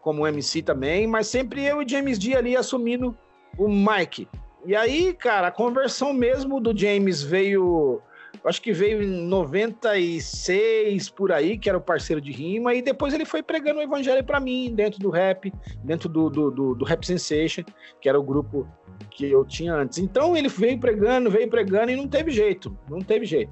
como 0.00 0.24
MC 0.24 0.62
também, 0.62 1.08
mas 1.08 1.26
sempre 1.26 1.64
eu 1.64 1.82
e 1.82 1.88
James 1.88 2.20
D 2.20 2.36
ali 2.36 2.56
assumindo 2.56 3.18
o 3.58 3.68
Mike. 3.68 4.28
E 4.64 4.76
aí, 4.76 5.12
cara, 5.12 5.48
a 5.48 5.50
conversão 5.50 6.12
mesmo 6.12 6.60
do 6.60 6.76
James 6.76 7.20
veio, 7.20 8.00
acho 8.44 8.62
que 8.62 8.72
veio 8.72 9.02
em 9.02 9.24
96 9.26 11.10
por 11.10 11.32
aí, 11.32 11.58
que 11.58 11.68
era 11.68 11.78
o 11.78 11.82
parceiro 11.82 12.20
de 12.20 12.30
rima, 12.30 12.72
e 12.72 12.80
depois 12.80 13.12
ele 13.12 13.24
foi 13.24 13.42
pregando 13.42 13.80
o 13.80 13.82
evangelho 13.82 14.22
para 14.22 14.38
mim, 14.38 14.72
dentro 14.72 15.00
do 15.00 15.10
rap, 15.10 15.52
dentro 15.82 16.08
do, 16.08 16.30
do, 16.30 16.50
do, 16.52 16.74
do 16.76 16.84
Rap 16.84 17.04
Sensation, 17.04 17.64
que 18.00 18.08
era 18.08 18.20
o 18.20 18.22
grupo 18.22 18.68
que 19.10 19.28
eu 19.28 19.44
tinha 19.44 19.74
antes. 19.74 19.98
Então 19.98 20.36
ele 20.36 20.48
veio 20.48 20.78
pregando, 20.78 21.28
veio 21.28 21.50
pregando 21.50 21.90
e 21.90 21.96
não 21.96 22.06
teve 22.06 22.30
jeito, 22.30 22.78
não 22.88 23.00
teve 23.00 23.26
jeito 23.26 23.50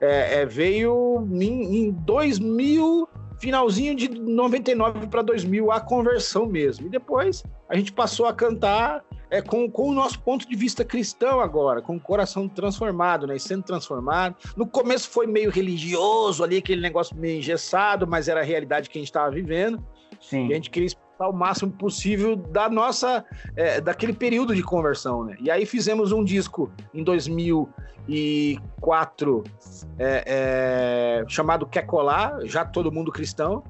é, 0.00 0.40
é, 0.40 0.46
veio 0.46 1.26
em, 1.32 1.86
em 1.86 1.90
2000, 1.90 3.08
finalzinho 3.38 3.94
de 3.94 4.08
99 4.08 5.06
para 5.06 5.22
2000, 5.22 5.70
a 5.70 5.80
conversão 5.80 6.46
mesmo. 6.46 6.86
E 6.86 6.90
depois 6.90 7.42
a 7.68 7.76
gente 7.76 7.92
passou 7.92 8.26
a 8.26 8.32
cantar 8.32 9.04
é, 9.30 9.42
com, 9.42 9.70
com 9.70 9.88
o 9.88 9.94
nosso 9.94 10.20
ponto 10.20 10.48
de 10.48 10.56
vista 10.56 10.84
cristão 10.84 11.40
agora, 11.40 11.82
com 11.82 11.96
o 11.96 12.00
coração 12.00 12.48
transformado, 12.48 13.26
né? 13.26 13.38
Sendo 13.38 13.64
transformado. 13.64 14.36
No 14.56 14.66
começo 14.66 15.10
foi 15.10 15.26
meio 15.26 15.50
religioso 15.50 16.44
ali, 16.44 16.58
aquele 16.58 16.80
negócio 16.80 17.16
meio 17.16 17.38
engessado, 17.38 18.06
mas 18.06 18.28
era 18.28 18.40
a 18.40 18.44
realidade 18.44 18.88
que 18.88 18.98
a 18.98 19.00
gente 19.00 19.08
estava 19.08 19.30
vivendo. 19.30 19.82
Sim. 20.20 20.48
E 20.48 20.52
a 20.52 20.54
gente 20.56 20.70
queria 20.70 20.88
o 21.24 21.32
máximo 21.32 21.72
possível 21.72 22.36
da 22.36 22.68
nossa, 22.68 23.24
é, 23.56 23.80
daquele 23.80 24.12
período 24.12 24.54
de 24.54 24.62
conversão, 24.62 25.24
né? 25.24 25.38
E 25.40 25.50
aí 25.50 25.64
fizemos 25.64 26.12
um 26.12 26.22
disco 26.22 26.70
em 26.92 27.02
2004 27.02 29.42
é, 29.98 30.24
é, 30.26 31.24
chamado 31.28 31.66
Quer 31.66 31.86
Colar, 31.86 32.40
já 32.44 32.62
todo 32.64 32.92
mundo 32.92 33.10
cristão. 33.10 33.64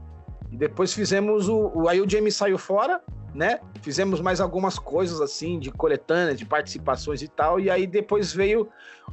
E 0.50 0.56
depois 0.56 0.92
fizemos 0.92 1.48
o, 1.48 1.70
o 1.74 1.88
aí 1.88 2.00
o 2.00 2.08
James 2.08 2.34
saiu 2.34 2.58
fora, 2.58 3.00
né? 3.34 3.60
Fizemos 3.82 4.20
mais 4.20 4.40
algumas 4.40 4.78
coisas 4.78 5.20
assim 5.20 5.58
de 5.58 5.70
coletânea, 5.70 6.34
de 6.34 6.44
participações 6.44 7.22
e 7.22 7.28
tal. 7.28 7.60
E 7.60 7.70
aí 7.70 7.86
depois 7.86 8.32
veio 8.32 8.68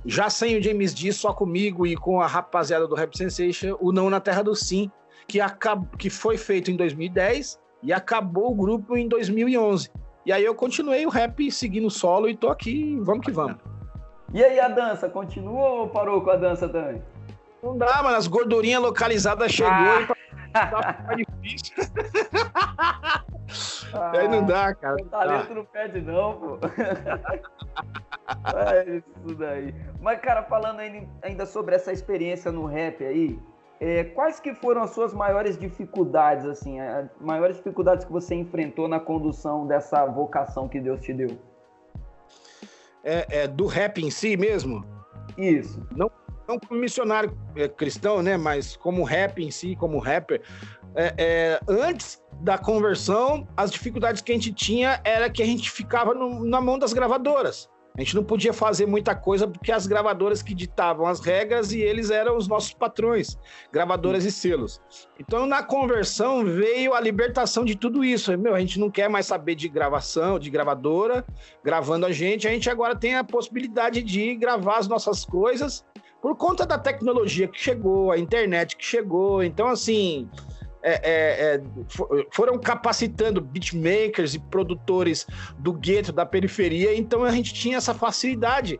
já 0.05 0.29
sem 0.29 0.57
o 0.57 0.63
James 0.63 0.93
D, 0.93 1.11
só 1.11 1.33
comigo 1.33 1.85
e 1.85 1.95
com 1.95 2.21
a 2.21 2.27
rapaziada 2.27 2.87
do 2.87 2.95
Rap 2.95 3.15
Sensation, 3.15 3.77
o 3.79 3.91
Não 3.91 4.09
na 4.09 4.19
Terra 4.19 4.41
do 4.41 4.55
Sim, 4.55 4.89
que, 5.27 5.39
acabou, 5.39 5.87
que 5.97 6.09
foi 6.09 6.37
feito 6.37 6.71
em 6.71 6.75
2010 6.75 7.59
e 7.83 7.91
acabou 7.91 8.51
o 8.51 8.55
grupo 8.55 8.97
em 8.97 9.07
2011. 9.07 9.91
E 10.25 10.31
aí 10.31 10.43
eu 10.43 10.55
continuei 10.55 11.05
o 11.05 11.09
rap 11.09 11.51
seguindo 11.51 11.89
solo 11.89 12.29
e 12.29 12.35
tô 12.35 12.49
aqui, 12.49 12.97
vamos 13.01 13.25
que 13.25 13.31
vamos. 13.31 13.57
E 14.33 14.43
aí 14.43 14.59
a 14.59 14.69
dança, 14.69 15.09
continua 15.09 15.69
ou 15.69 15.89
parou 15.89 16.21
com 16.21 16.31
a 16.31 16.37
dança, 16.37 16.67
Dani? 16.67 17.01
Não 17.61 17.77
dá, 17.77 18.01
mano, 18.01 18.15
as 18.15 18.27
gordurinhas 18.27 18.81
localizadas 18.81 19.51
chegou 19.51 19.73
ah. 19.73 20.01
e 20.01 20.07
tá 20.07 20.15
difícil. 21.15 21.75
Ah, 23.93 24.11
aí 24.17 24.27
não 24.27 24.43
dá, 24.43 24.73
cara. 24.73 24.97
O 24.99 25.05
talento 25.05 25.51
ah. 25.51 25.55
não 25.55 25.65
perde 25.65 26.01
não, 26.01 26.33
pô. 26.33 26.57
é 28.57 28.97
isso 28.97 29.35
daí. 29.37 29.75
Mas, 30.01 30.19
cara, 30.19 30.41
falando 30.43 30.79
ainda 31.21 31.45
sobre 31.45 31.75
essa 31.75 31.91
experiência 31.91 32.51
no 32.51 32.65
rap 32.65 33.05
aí, 33.05 33.39
é, 33.79 34.03
quais 34.03 34.39
que 34.39 34.53
foram 34.53 34.81
as 34.81 34.91
suas 34.91 35.13
maiores 35.13 35.57
dificuldades, 35.57 36.45
assim, 36.45 36.79
as 36.79 37.09
maiores 37.19 37.57
dificuldades 37.57 38.05
que 38.05 38.11
você 38.11 38.35
enfrentou 38.35 38.87
na 38.87 38.99
condução 38.99 39.67
dessa 39.67 40.05
vocação 40.05 40.67
que 40.67 40.79
Deus 40.79 41.01
te 41.01 41.13
deu? 41.13 41.37
É, 43.03 43.43
é 43.43 43.47
do 43.47 43.65
rap 43.65 44.01
em 44.01 44.09
si 44.09 44.37
mesmo? 44.37 44.85
Isso. 45.37 45.85
Não, 45.95 46.09
não 46.47 46.57
como 46.59 46.79
missionário 46.79 47.37
é, 47.55 47.67
cristão, 47.67 48.21
né? 48.21 48.37
Mas 48.37 48.75
como 48.77 49.03
rap 49.03 49.43
em 49.43 49.51
si, 49.51 49.75
como 49.75 49.99
rapper. 49.99 50.41
É, 50.95 51.13
é, 51.17 51.59
antes 51.67 52.23
da 52.41 52.57
conversão, 52.57 53.47
as 53.57 53.71
dificuldades 53.71 54.21
que 54.21 54.31
a 54.31 54.35
gente 54.35 54.53
tinha 54.53 55.01
era 55.03 55.29
que 55.29 55.41
a 55.41 55.45
gente 55.45 55.69
ficava 55.69 56.13
no, 56.13 56.45
na 56.45 56.61
mão 56.61 56.77
das 56.77 56.93
gravadoras. 56.93 57.69
A 57.95 58.01
gente 58.01 58.15
não 58.15 58.23
podia 58.23 58.51
fazer 58.51 58.87
muita 58.87 59.13
coisa 59.13 59.47
porque 59.47 59.71
as 59.71 59.85
gravadoras 59.85 60.41
que 60.41 60.55
ditavam 60.55 61.05
as 61.05 61.19
regras 61.19 61.71
e 61.71 61.79
eles 61.79 62.09
eram 62.09 62.35
os 62.35 62.47
nossos 62.47 62.73
patrões, 62.73 63.37
gravadoras 63.71 64.25
e 64.25 64.31
selos. 64.31 64.81
Então, 65.19 65.45
na 65.45 65.61
conversão, 65.61 66.43
veio 66.43 66.95
a 66.95 66.99
libertação 66.99 67.63
de 67.63 67.75
tudo 67.75 68.03
isso. 68.03 68.35
Meu, 68.35 68.55
a 68.55 68.59
gente 68.59 68.79
não 68.79 68.89
quer 68.89 69.07
mais 69.09 69.27
saber 69.27 69.53
de 69.53 69.69
gravação, 69.69 70.39
de 70.39 70.49
gravadora, 70.49 71.23
gravando 71.63 72.07
a 72.07 72.11
gente. 72.11 72.47
A 72.47 72.51
gente 72.51 72.67
agora 72.67 72.95
tem 72.95 73.15
a 73.15 73.23
possibilidade 73.23 74.01
de 74.01 74.35
gravar 74.35 74.77
as 74.77 74.87
nossas 74.87 75.23
coisas 75.23 75.85
por 76.19 76.35
conta 76.35 76.65
da 76.65 76.79
tecnologia 76.79 77.47
que 77.47 77.59
chegou, 77.59 78.11
a 78.11 78.17
internet 78.17 78.75
que 78.75 78.85
chegou. 78.85 79.43
Então, 79.43 79.67
assim, 79.67 80.27
é, 80.83 80.99
é, 81.03 81.55
é 81.55 81.61
foram 82.31 82.59
capacitando 82.59 83.41
beatmakers 83.41 84.35
e 84.35 84.39
produtores 84.39 85.25
do 85.57 85.73
gueto, 85.73 86.11
da 86.11 86.25
periferia, 86.25 86.95
então 86.95 87.23
a 87.23 87.31
gente 87.31 87.53
tinha 87.53 87.77
essa 87.77 87.93
facilidade. 87.93 88.79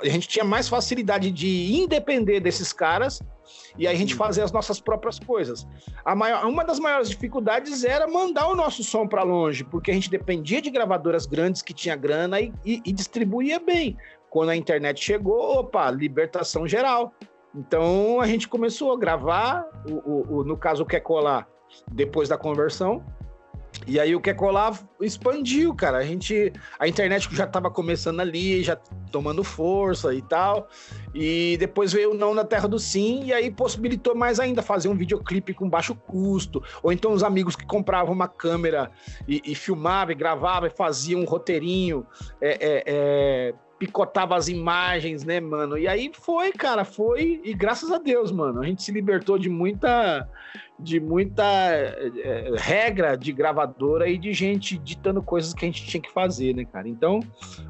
A 0.00 0.08
gente 0.08 0.28
tinha 0.28 0.44
mais 0.44 0.68
facilidade 0.68 1.32
de 1.32 1.74
independer 1.74 2.40
desses 2.40 2.72
caras 2.72 3.20
e 3.76 3.86
aí 3.86 3.94
a 3.94 3.98
gente 3.98 4.14
fazer 4.14 4.42
as 4.42 4.52
nossas 4.52 4.80
próprias 4.80 5.18
coisas. 5.18 5.66
A 6.04 6.14
maior, 6.14 6.44
uma 6.46 6.64
das 6.64 6.78
maiores 6.78 7.08
dificuldades 7.08 7.84
era 7.84 8.06
mandar 8.06 8.48
o 8.48 8.54
nosso 8.54 8.84
som 8.84 9.06
para 9.06 9.22
longe, 9.22 9.64
porque 9.64 9.90
a 9.90 9.94
gente 9.94 10.10
dependia 10.10 10.60
de 10.60 10.70
gravadoras 10.70 11.26
grandes 11.26 11.62
que 11.62 11.72
tinha 11.72 11.96
grana 11.96 12.40
e, 12.40 12.52
e, 12.64 12.82
e 12.84 12.92
distribuía 12.92 13.58
bem. 13.58 13.96
Quando 14.30 14.50
a 14.50 14.56
internet 14.56 15.02
chegou, 15.02 15.58
opa, 15.58 15.90
libertação 15.90 16.66
geral. 16.66 17.12
Então 17.54 18.20
a 18.20 18.26
gente 18.26 18.48
começou 18.48 18.92
a 18.92 18.98
gravar, 18.98 19.66
o, 19.88 19.94
o, 19.94 20.38
o 20.38 20.44
no 20.44 20.56
caso 20.56 20.82
o 20.82 20.86
Quer 20.86 21.00
Colar, 21.00 21.48
depois 21.90 22.28
da 22.28 22.38
conversão. 22.38 23.04
E 23.86 23.98
aí 23.98 24.14
o 24.14 24.20
Quer 24.20 24.34
Colar 24.34 24.78
expandiu, 25.00 25.74
cara. 25.74 25.98
A 25.98 26.04
gente. 26.04 26.52
A 26.78 26.86
internet 26.86 27.28
já 27.34 27.44
estava 27.44 27.70
começando 27.70 28.20
ali, 28.20 28.62
já 28.62 28.76
tomando 29.10 29.42
força 29.42 30.14
e 30.14 30.22
tal. 30.22 30.68
E 31.14 31.56
depois 31.58 31.92
veio 31.92 32.12
o 32.12 32.14
Não 32.14 32.34
na 32.34 32.44
Terra 32.44 32.68
do 32.68 32.78
Sim, 32.78 33.24
e 33.24 33.32
aí 33.32 33.50
possibilitou 33.50 34.14
mais 34.14 34.38
ainda 34.38 34.62
fazer 34.62 34.88
um 34.88 34.94
videoclipe 34.94 35.52
com 35.52 35.68
baixo 35.68 35.94
custo. 35.94 36.62
Ou 36.82 36.92
então 36.92 37.12
os 37.12 37.22
amigos 37.22 37.56
que 37.56 37.66
compravam 37.66 38.14
uma 38.14 38.28
câmera 38.28 38.90
e, 39.26 39.42
e 39.44 39.54
filmavam 39.54 40.12
e 40.12 40.16
gravavam 40.16 40.68
e 40.68 40.70
faziam 40.70 41.20
um 41.20 41.24
roteirinho. 41.24 42.06
É, 42.40 42.50
é, 42.50 42.82
é 42.86 43.54
picotava 43.82 44.36
as 44.36 44.46
imagens, 44.46 45.24
né, 45.24 45.40
mano? 45.40 45.76
E 45.76 45.88
aí 45.88 46.08
foi, 46.14 46.52
cara, 46.52 46.84
foi. 46.84 47.40
E 47.42 47.52
graças 47.52 47.90
a 47.90 47.98
Deus, 47.98 48.30
mano, 48.30 48.62
a 48.62 48.64
gente 48.64 48.80
se 48.80 48.92
libertou 48.92 49.36
de 49.36 49.48
muita 49.48 50.28
de 50.78 51.00
muita 51.00 51.44
é, 51.44 52.52
regra 52.56 53.16
de 53.16 53.32
gravadora 53.32 54.08
e 54.08 54.16
de 54.16 54.32
gente 54.32 54.78
ditando 54.78 55.20
coisas 55.20 55.52
que 55.52 55.64
a 55.64 55.68
gente 55.68 55.84
tinha 55.84 56.00
que 56.00 56.12
fazer, 56.12 56.54
né, 56.54 56.64
cara? 56.64 56.88
Então, 56.88 57.18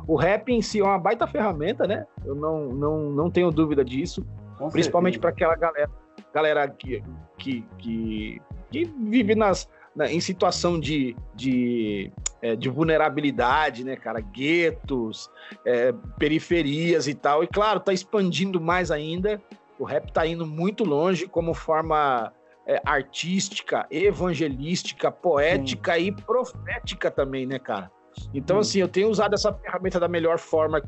o 0.06 0.14
rap 0.14 0.50
em 0.50 0.60
si 0.60 0.80
é 0.80 0.84
uma 0.84 0.98
baita 0.98 1.26
ferramenta, 1.26 1.86
né? 1.86 2.06
Eu 2.26 2.34
não, 2.34 2.68
não, 2.68 3.10
não 3.10 3.30
tenho 3.30 3.50
dúvida 3.50 3.82
disso. 3.82 4.22
Com 4.58 4.68
principalmente 4.68 5.18
para 5.18 5.30
aquela 5.30 5.56
galera, 5.56 5.90
galera 6.32 6.68
que, 6.68 7.02
que, 7.38 7.64
que, 7.78 8.42
que 8.70 8.84
vive 8.84 9.34
nas, 9.34 9.66
na, 9.96 10.12
em 10.12 10.20
situação 10.20 10.78
de, 10.78 11.16
de 11.34 12.12
é, 12.42 12.56
de 12.56 12.68
vulnerabilidade, 12.68 13.84
né, 13.84 13.96
cara? 13.96 14.20
Guetos, 14.20 15.30
é, 15.64 15.94
periferias 16.18 17.06
e 17.06 17.14
tal. 17.14 17.44
E 17.44 17.46
claro, 17.46 17.80
tá 17.80 17.92
expandindo 17.92 18.60
mais 18.60 18.90
ainda. 18.90 19.40
O 19.78 19.84
rap 19.84 20.12
tá 20.12 20.26
indo 20.26 20.46
muito 20.46 20.84
longe 20.84 21.26
como 21.26 21.54
forma 21.54 22.32
é, 22.66 22.82
artística, 22.84 23.86
evangelística, 23.90 25.10
poética 25.10 25.98
e 25.98 26.12
profética 26.12 27.10
também, 27.10 27.46
né, 27.46 27.58
cara? 27.58 27.90
Então, 28.34 28.58
assim, 28.58 28.80
eu 28.80 28.88
tenho 28.88 29.08
usado 29.08 29.34
essa 29.34 29.52
ferramenta 29.52 29.98
da 29.98 30.08
melhor 30.08 30.38
forma 30.38 30.82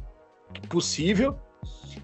possível 0.68 1.38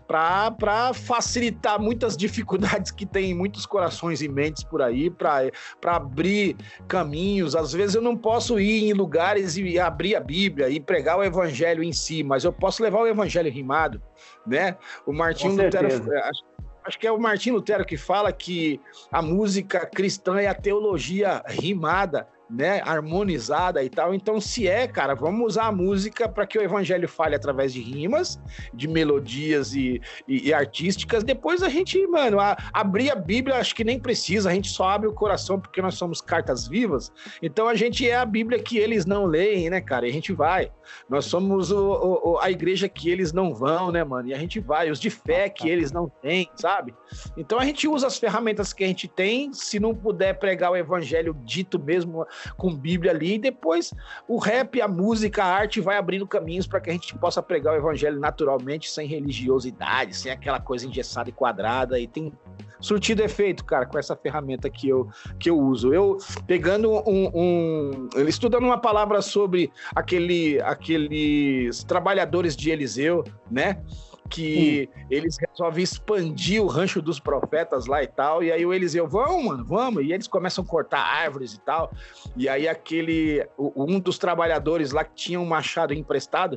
para 0.07 0.93
facilitar 0.95 1.81
muitas 1.81 2.17
dificuldades 2.17 2.91
que 2.91 3.07
tem 3.07 3.35
muitos 3.35 3.67
corações 3.67 4.23
e 4.23 4.29
mentes 4.29 4.65
por 4.65 4.83
aí, 4.83 5.11
para 5.11 5.51
abrir 5.85 6.57
caminhos. 6.89 7.55
Às 7.55 7.73
vezes 7.73 7.95
eu 7.95 8.03
não 8.03 8.17
posso 8.17 8.59
ir 8.59 8.89
em 8.89 8.93
lugares 8.93 9.57
e 9.57 9.79
abrir 9.79 10.17
a 10.17 10.21
Bíblia 10.21 10.69
e 10.69 10.81
pregar 10.81 11.19
o 11.19 11.25
evangelho 11.25 11.83
em 11.83 11.93
si, 11.93 12.23
mas 12.23 12.45
eu 12.45 12.53
posso 12.53 12.83
levar 12.83 13.01
o 13.01 13.07
evangelho 13.07 13.51
rimado, 13.51 14.03
né? 14.47 14.77
O 15.07 15.13
Martinho 15.13 15.57
Lutero, 15.57 15.87
acho, 15.87 16.45
acho 16.85 16.99
que 16.99 17.07
é 17.07 17.13
o 17.13 17.19
Martinho 17.19 17.57
Lutero 17.57 17.85
que 17.85 17.97
fala 17.97 18.33
que 18.33 18.81
a 19.11 19.23
música 19.23 19.87
cristã 19.87 20.41
é 20.41 20.47
a 20.47 20.55
teologia 20.55 21.43
rimada 21.47 22.27
né, 22.51 22.83
harmonizada 22.85 23.83
e 23.83 23.89
tal. 23.89 24.13
Então, 24.13 24.41
se 24.41 24.67
é, 24.67 24.87
cara, 24.89 25.15
vamos 25.15 25.47
usar 25.47 25.67
a 25.67 25.73
música 25.73 26.29
para 26.29 26.47
que 26.47 26.59
o 26.59 26.63
evangelho 26.63 27.09
fale 27.09 27.37
através 27.37 27.73
de 27.73 27.81
rimas, 27.81 28.41
de 28.75 28.89
melodias 28.89 29.75
e, 29.75 30.01
e, 30.27 30.49
e 30.49 30.53
artísticas. 30.53 31.23
Depois 31.23 31.63
a 31.63 31.69
gente, 31.69 32.05
mano, 32.07 32.41
a, 32.41 32.57
abrir 32.73 33.11
a 33.11 33.15
Bíblia, 33.15 33.57
acho 33.57 33.75
que 33.75 33.85
nem 33.85 33.99
precisa, 33.99 34.51
a 34.51 34.55
gente 34.55 34.69
só 34.69 34.89
abre 34.89 35.07
o 35.07 35.13
coração 35.13 35.61
porque 35.61 35.81
nós 35.81 35.95
somos 35.95 36.21
cartas 36.21 36.67
vivas. 36.67 37.13
Então 37.41 37.69
a 37.69 37.75
gente 37.75 38.09
é 38.09 38.17
a 38.17 38.25
Bíblia 38.25 38.59
que 38.59 38.79
eles 38.79 39.07
não 39.07 39.27
leem, 39.27 39.71
né, 39.71 39.81
cara? 39.81 40.07
E 40.07 40.11
a 40.11 40.13
gente 40.13 40.33
vai. 40.33 40.71
Nós 41.09 41.27
somos 41.27 41.71
o, 41.71 42.21
o, 42.25 42.39
a 42.39 42.51
igreja 42.51 42.89
que 42.89 43.09
eles 43.11 43.33
não 43.33 43.55
vão, 43.55 43.93
né, 43.93 44.03
mano? 44.03 44.29
E 44.29 44.35
a 44.35 44.39
gente 44.39 44.59
vai. 44.59 44.91
Os 44.91 44.99
de 44.99 45.11
fé 45.11 45.49
que 45.49 45.69
eles 45.69 45.93
não 45.93 46.09
têm, 46.09 46.51
sabe? 46.57 46.95
Então 47.37 47.59
a 47.59 47.65
gente 47.65 47.87
usa 47.87 48.07
as 48.07 48.19
ferramentas 48.19 48.73
que 48.73 48.83
a 48.83 48.87
gente 48.87 49.07
tem. 49.07 49.53
Se 49.53 49.79
não 49.79 49.95
puder 49.95 50.35
pregar 50.39 50.73
o 50.73 50.77
evangelho 50.77 51.37
dito 51.45 51.79
mesmo 51.79 52.27
com 52.57 52.75
Bíblia 52.75 53.13
ali, 53.13 53.35
e 53.35 53.39
depois 53.39 53.93
o 54.29 54.39
rap, 54.39 54.81
a 54.81 54.89
música, 54.89 55.45
a 55.45 55.47
arte 55.47 55.81
vai 55.81 55.97
abrindo 55.97 56.27
caminhos 56.27 56.67
para 56.67 56.81
que 56.81 56.91
a 56.91 56.93
gente 56.93 57.17
possa 57.19 57.43
pregar 57.43 57.75
o 57.75 57.77
evangelho 57.77 58.19
naturalmente, 58.19 58.91
sem 58.91 59.07
religiosidade, 59.07 60.17
sem 60.17 60.33
aquela 60.33 60.61
coisa 60.61 60.87
engessada 60.87 61.29
e 61.29 61.33
quadrada, 61.33 61.99
e 61.99 62.07
tem 62.07 62.33
surtido 62.81 63.23
efeito, 63.23 63.65
cara, 63.65 63.87
com 63.87 63.99
essa 63.99 64.17
ferramenta 64.17 64.69
que 64.71 64.89
eu, 64.89 65.09
que 65.39 65.51
eu 65.51 65.59
uso. 65.59 65.93
Eu 65.93 66.19
pegando 66.47 66.91
um, 67.07 67.31
um 67.35 68.09
estudando 68.27 68.65
uma 68.65 68.79
palavra 68.79 69.21
sobre 69.21 69.71
aquele, 69.95 70.61
aqueles 70.63 71.85
trabalhadores 71.85 72.57
de 72.57 72.71
Eliseu, 72.71 73.25
né? 73.51 73.83
Que 74.31 74.89
Sim. 74.95 75.05
eles 75.11 75.37
resolvem 75.37 75.83
expandir 75.83 76.63
o 76.63 76.67
rancho 76.67 77.03
dos 77.03 77.19
profetas 77.19 77.87
lá 77.87 78.03
e 78.03 78.07
tal. 78.07 78.43
E 78.43 78.53
aí 78.53 78.65
o 78.65 78.73
Eliseu, 78.73 79.09
vamos, 79.09 79.45
mano, 79.45 79.65
vamos. 79.65 80.05
E 80.05 80.13
eles 80.13 80.29
começam 80.29 80.63
a 80.65 80.67
cortar 80.67 81.01
árvores 81.01 81.55
e 81.55 81.61
tal. 81.61 81.93
E 82.37 82.49
aí 82.49 82.69
aquele, 82.69 83.45
um 83.59 83.99
dos 83.99 84.19
trabalhadores 84.19 84.93
lá 84.93 85.05
que 85.05 85.15
tinha 85.15 85.41
um 85.41 85.45
machado 85.45 85.93
emprestado, 85.93 86.57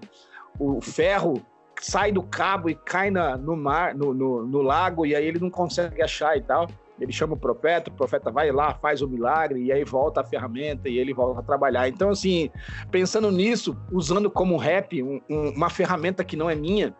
o 0.60 0.80
ferro 0.80 1.42
sai 1.82 2.12
do 2.12 2.22
cabo 2.22 2.70
e 2.70 2.76
cai 2.76 3.10
na, 3.10 3.36
no 3.36 3.58
mar, 3.58 3.96
no, 3.96 4.14
no, 4.14 4.46
no 4.46 4.62
lago, 4.62 5.06
e 5.06 5.16
aí 5.16 5.26
ele 5.26 5.40
não 5.40 5.50
consegue 5.50 6.02
achar 6.02 6.38
e 6.38 6.42
tal. 6.42 6.68
ele 7.00 7.12
chama 7.12 7.34
o 7.34 7.38
profeta, 7.38 7.90
o 7.90 7.94
profeta 7.94 8.32
vai 8.32 8.52
lá, 8.52 8.76
faz 8.76 9.02
o 9.02 9.08
milagre, 9.08 9.64
e 9.64 9.72
aí 9.72 9.84
volta 9.84 10.22
a 10.22 10.24
ferramenta 10.24 10.88
e 10.88 10.98
ele 10.98 11.14
volta 11.14 11.40
a 11.40 11.44
trabalhar. 11.44 11.90
Então, 11.90 12.12
assim, 12.12 12.50
pensando 12.92 13.32
nisso, 13.32 13.76
usando 13.92 14.30
como 14.30 14.56
rap 14.58 15.02
um, 15.02 15.20
um, 15.30 15.50
uma 15.50 15.70
ferramenta 15.70 16.24
que 16.24 16.38
não 16.38 16.50
é 16.50 16.56
minha, 16.56 16.96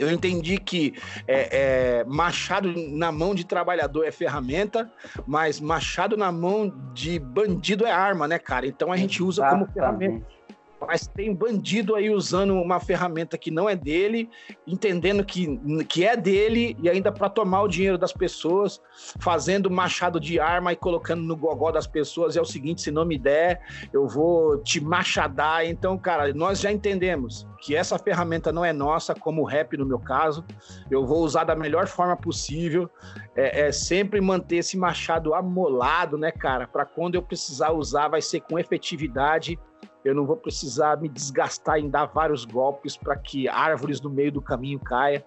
eu 0.00 0.10
entendi 0.10 0.58
que 0.58 0.94
é, 1.28 2.00
é, 2.00 2.04
machado 2.04 2.72
na 2.90 3.12
mão 3.12 3.34
de 3.34 3.44
trabalhador 3.44 4.04
é 4.04 4.10
ferramenta, 4.10 4.90
mas 5.26 5.60
machado 5.60 6.16
na 6.16 6.32
mão 6.32 6.72
de 6.92 7.18
bandido 7.18 7.86
é 7.86 7.92
arma, 7.92 8.26
né, 8.26 8.38
cara? 8.38 8.66
Então 8.66 8.90
a 8.90 8.96
gente 8.96 9.22
usa 9.22 9.46
como 9.48 9.66
ferramenta 9.66 10.39
mas 10.86 11.06
tem 11.06 11.34
bandido 11.34 11.94
aí 11.94 12.10
usando 12.10 12.54
uma 12.54 12.80
ferramenta 12.80 13.36
que 13.36 13.50
não 13.50 13.68
é 13.68 13.76
dele, 13.76 14.30
entendendo 14.66 15.24
que, 15.24 15.60
que 15.84 16.04
é 16.04 16.16
dele 16.16 16.76
e 16.82 16.88
ainda 16.88 17.12
para 17.12 17.28
tomar 17.28 17.62
o 17.62 17.68
dinheiro 17.68 17.98
das 17.98 18.12
pessoas, 18.12 18.80
fazendo 19.20 19.70
machado 19.70 20.18
de 20.18 20.40
arma 20.40 20.72
e 20.72 20.76
colocando 20.76 21.22
no 21.22 21.36
gogó 21.36 21.70
das 21.70 21.86
pessoas. 21.86 22.36
É 22.36 22.40
o 22.40 22.44
seguinte: 22.44 22.80
se 22.80 22.90
não 22.90 23.04
me 23.04 23.18
der, 23.18 23.60
eu 23.92 24.08
vou 24.08 24.62
te 24.62 24.80
machadar. 24.80 25.66
Então, 25.66 25.98
cara, 25.98 26.32
nós 26.32 26.60
já 26.60 26.72
entendemos 26.72 27.46
que 27.60 27.76
essa 27.76 27.98
ferramenta 27.98 28.50
não 28.50 28.64
é 28.64 28.72
nossa, 28.72 29.14
como 29.14 29.42
o 29.42 29.44
rap 29.44 29.76
no 29.76 29.84
meu 29.84 29.98
caso. 29.98 30.44
Eu 30.90 31.06
vou 31.06 31.22
usar 31.22 31.44
da 31.44 31.54
melhor 31.54 31.86
forma 31.86 32.16
possível. 32.16 32.90
É, 33.36 33.68
é 33.68 33.72
sempre 33.72 34.20
manter 34.20 34.56
esse 34.56 34.78
machado 34.78 35.34
amolado, 35.34 36.16
né, 36.16 36.30
cara? 36.30 36.66
Para 36.66 36.86
quando 36.86 37.16
eu 37.16 37.22
precisar 37.22 37.72
usar, 37.72 38.08
vai 38.08 38.22
ser 38.22 38.40
com 38.40 38.58
efetividade 38.58 39.58
eu 40.04 40.14
não 40.14 40.26
vou 40.26 40.36
precisar 40.36 41.00
me 41.00 41.08
desgastar 41.08 41.78
em 41.78 41.88
dar 41.88 42.06
vários 42.06 42.44
golpes 42.44 42.96
para 42.96 43.16
que 43.16 43.48
árvores 43.48 44.00
no 44.00 44.10
meio 44.10 44.32
do 44.32 44.40
caminho 44.40 44.78
caia 44.78 45.24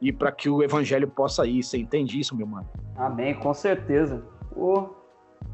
e 0.00 0.12
para 0.12 0.32
que 0.32 0.48
o 0.48 0.62
evangelho 0.62 1.08
possa 1.08 1.46
ir. 1.46 1.62
Você 1.62 1.78
entende 1.78 2.18
isso, 2.18 2.36
meu 2.36 2.46
mano? 2.46 2.68
Amém, 2.96 3.34
com 3.34 3.54
certeza. 3.54 4.24
Oh, 4.54 4.88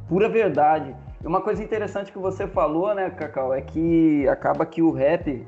pura 0.09 0.29
verdade. 0.29 0.95
E 1.23 1.27
uma 1.27 1.41
coisa 1.41 1.63
interessante 1.63 2.11
que 2.11 2.19
você 2.19 2.47
falou, 2.47 2.95
né, 2.95 3.11
Cacau, 3.11 3.53
é 3.53 3.61
que 3.61 4.27
acaba 4.29 4.65
que 4.65 4.83
o 4.83 4.91
rap, 4.91 5.47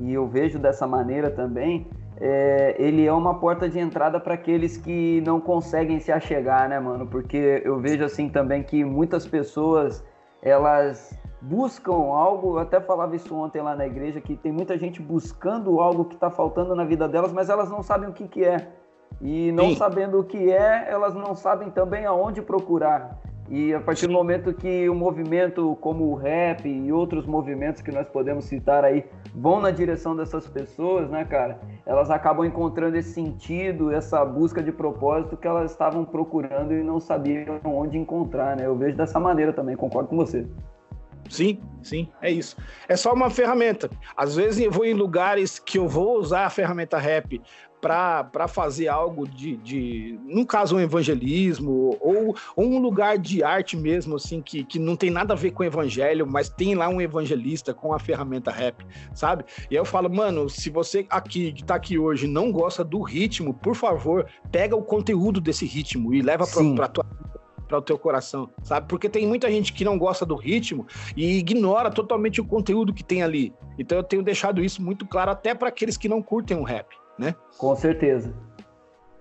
e 0.00 0.12
eu 0.12 0.26
vejo 0.26 0.58
dessa 0.58 0.86
maneira 0.86 1.30
também, 1.30 1.86
é, 2.18 2.74
ele 2.78 3.06
é 3.06 3.12
uma 3.12 3.38
porta 3.38 3.68
de 3.68 3.78
entrada 3.78 4.18
para 4.18 4.34
aqueles 4.34 4.76
que 4.76 5.20
não 5.26 5.40
conseguem 5.40 6.00
se 6.00 6.10
achegar, 6.10 6.68
né, 6.68 6.78
mano? 6.78 7.06
Porque 7.06 7.62
eu 7.64 7.78
vejo 7.78 8.04
assim 8.04 8.28
também 8.28 8.62
que 8.62 8.84
muitas 8.84 9.26
pessoas 9.26 10.04
elas 10.42 11.18
buscam 11.46 11.92
algo, 11.92 12.54
eu 12.54 12.58
até 12.58 12.80
falava 12.80 13.14
isso 13.14 13.34
ontem 13.34 13.62
lá 13.62 13.76
na 13.76 13.86
igreja, 13.86 14.20
que 14.20 14.36
tem 14.36 14.50
muita 14.50 14.76
gente 14.76 15.00
buscando 15.00 15.80
algo 15.80 16.04
que 16.04 16.14
está 16.14 16.28
faltando 16.28 16.74
na 16.74 16.84
vida 16.84 17.08
delas, 17.08 17.32
mas 17.32 17.48
elas 17.48 17.70
não 17.70 17.82
sabem 17.82 18.08
o 18.08 18.12
que, 18.12 18.26
que 18.26 18.44
é. 18.44 18.68
E 19.20 19.52
não 19.52 19.70
Sim. 19.70 19.76
sabendo 19.76 20.18
o 20.18 20.24
que 20.24 20.50
é, 20.50 20.90
elas 20.90 21.14
não 21.14 21.34
sabem 21.34 21.70
também 21.70 22.04
aonde 22.04 22.42
procurar. 22.42 23.20
E 23.48 23.72
a 23.72 23.80
partir 23.80 24.08
do 24.08 24.12
momento 24.12 24.52
que 24.52 24.88
o 24.88 24.94
movimento 24.94 25.78
como 25.80 26.10
o 26.10 26.14
rap 26.16 26.68
e 26.68 26.92
outros 26.92 27.24
movimentos 27.26 27.80
que 27.80 27.92
nós 27.92 28.08
podemos 28.08 28.44
citar 28.46 28.84
aí 28.84 29.04
vão 29.32 29.60
na 29.60 29.70
direção 29.70 30.16
dessas 30.16 30.48
pessoas, 30.48 31.08
né, 31.08 31.24
cara? 31.24 31.60
Elas 31.86 32.10
acabam 32.10 32.44
encontrando 32.44 32.96
esse 32.96 33.12
sentido, 33.12 33.92
essa 33.92 34.24
busca 34.24 34.60
de 34.60 34.72
propósito 34.72 35.36
que 35.36 35.46
elas 35.46 35.70
estavam 35.70 36.04
procurando 36.04 36.74
e 36.74 36.82
não 36.82 36.98
sabiam 36.98 37.60
onde 37.64 37.96
encontrar, 37.96 38.56
né? 38.56 38.66
Eu 38.66 38.74
vejo 38.74 38.96
dessa 38.96 39.20
maneira 39.20 39.52
também, 39.52 39.76
concordo 39.76 40.08
com 40.08 40.16
você. 40.16 40.44
Sim, 41.28 41.60
sim, 41.82 42.08
é 42.20 42.30
isso. 42.30 42.56
É 42.88 42.96
só 42.96 43.12
uma 43.12 43.30
ferramenta. 43.30 43.90
Às 44.16 44.36
vezes 44.36 44.64
eu 44.64 44.70
vou 44.70 44.84
em 44.84 44.94
lugares 44.94 45.58
que 45.58 45.78
eu 45.78 45.88
vou 45.88 46.18
usar 46.18 46.46
a 46.46 46.50
ferramenta 46.50 46.98
rap 46.98 47.40
para 47.80 48.48
fazer 48.48 48.88
algo 48.88 49.28
de, 49.28 49.56
de, 49.58 50.18
no 50.24 50.44
caso, 50.44 50.76
um 50.76 50.80
evangelismo, 50.80 51.96
ou, 52.00 52.34
ou, 52.56 52.64
um 52.64 52.78
lugar 52.78 53.18
de 53.18 53.44
arte 53.44 53.76
mesmo, 53.76 54.16
assim, 54.16 54.42
que, 54.42 54.64
que 54.64 54.78
não 54.78 54.96
tem 54.96 55.10
nada 55.10 55.34
a 55.34 55.36
ver 55.36 55.52
com 55.52 55.62
o 55.62 55.66
evangelho, 55.66 56.26
mas 56.26 56.48
tem 56.48 56.74
lá 56.74 56.88
um 56.88 57.00
evangelista 57.00 57.72
com 57.72 57.92
a 57.92 57.98
ferramenta 57.98 58.50
rap, 58.50 58.84
sabe? 59.14 59.44
E 59.70 59.76
aí 59.76 59.80
eu 59.80 59.84
falo, 59.84 60.10
mano, 60.10 60.48
se 60.48 60.70
você 60.70 61.06
aqui, 61.08 61.52
que 61.52 61.64
tá 61.64 61.76
aqui 61.76 61.98
hoje, 61.98 62.26
não 62.26 62.50
gosta 62.50 62.82
do 62.82 63.00
ritmo, 63.02 63.54
por 63.54 63.76
favor, 63.76 64.26
pega 64.50 64.74
o 64.74 64.82
conteúdo 64.82 65.40
desse 65.40 65.64
ritmo 65.64 66.12
e 66.12 66.22
leva 66.22 66.44
para 66.74 66.88
tua 66.88 67.04
para 67.66 67.78
o 67.78 67.82
teu 67.82 67.98
coração, 67.98 68.48
sabe? 68.62 68.86
Porque 68.88 69.08
tem 69.08 69.26
muita 69.26 69.50
gente 69.50 69.72
que 69.72 69.84
não 69.84 69.98
gosta 69.98 70.24
do 70.24 70.36
ritmo 70.36 70.86
e 71.16 71.38
ignora 71.38 71.90
totalmente 71.90 72.40
o 72.40 72.44
conteúdo 72.44 72.92
que 72.92 73.04
tem 73.04 73.22
ali. 73.22 73.52
Então 73.78 73.98
eu 73.98 74.04
tenho 74.04 74.22
deixado 74.22 74.62
isso 74.62 74.82
muito 74.82 75.06
claro 75.06 75.30
até 75.30 75.54
para 75.54 75.68
aqueles 75.68 75.96
que 75.96 76.08
não 76.08 76.22
curtem 76.22 76.56
o 76.56 76.62
rap, 76.62 76.88
né? 77.18 77.34
Com 77.58 77.74
certeza. 77.74 78.32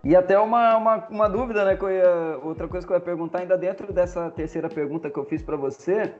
E 0.04 0.16
até 0.16 0.40
uma, 0.40 0.78
uma, 0.78 1.08
uma 1.10 1.28
dúvida, 1.28 1.66
né? 1.66 1.74
Ia, 1.74 2.38
outra 2.44 2.68
coisa 2.68 2.86
que 2.86 2.94
eu 2.94 2.98
ia 2.98 3.02
perguntar 3.02 3.40
ainda 3.40 3.58
dentro 3.58 3.92
dessa 3.92 4.30
terceira 4.30 4.70
pergunta 4.70 5.10
que 5.10 5.18
eu 5.18 5.26
fiz 5.26 5.42
para 5.42 5.58
você 5.58 6.14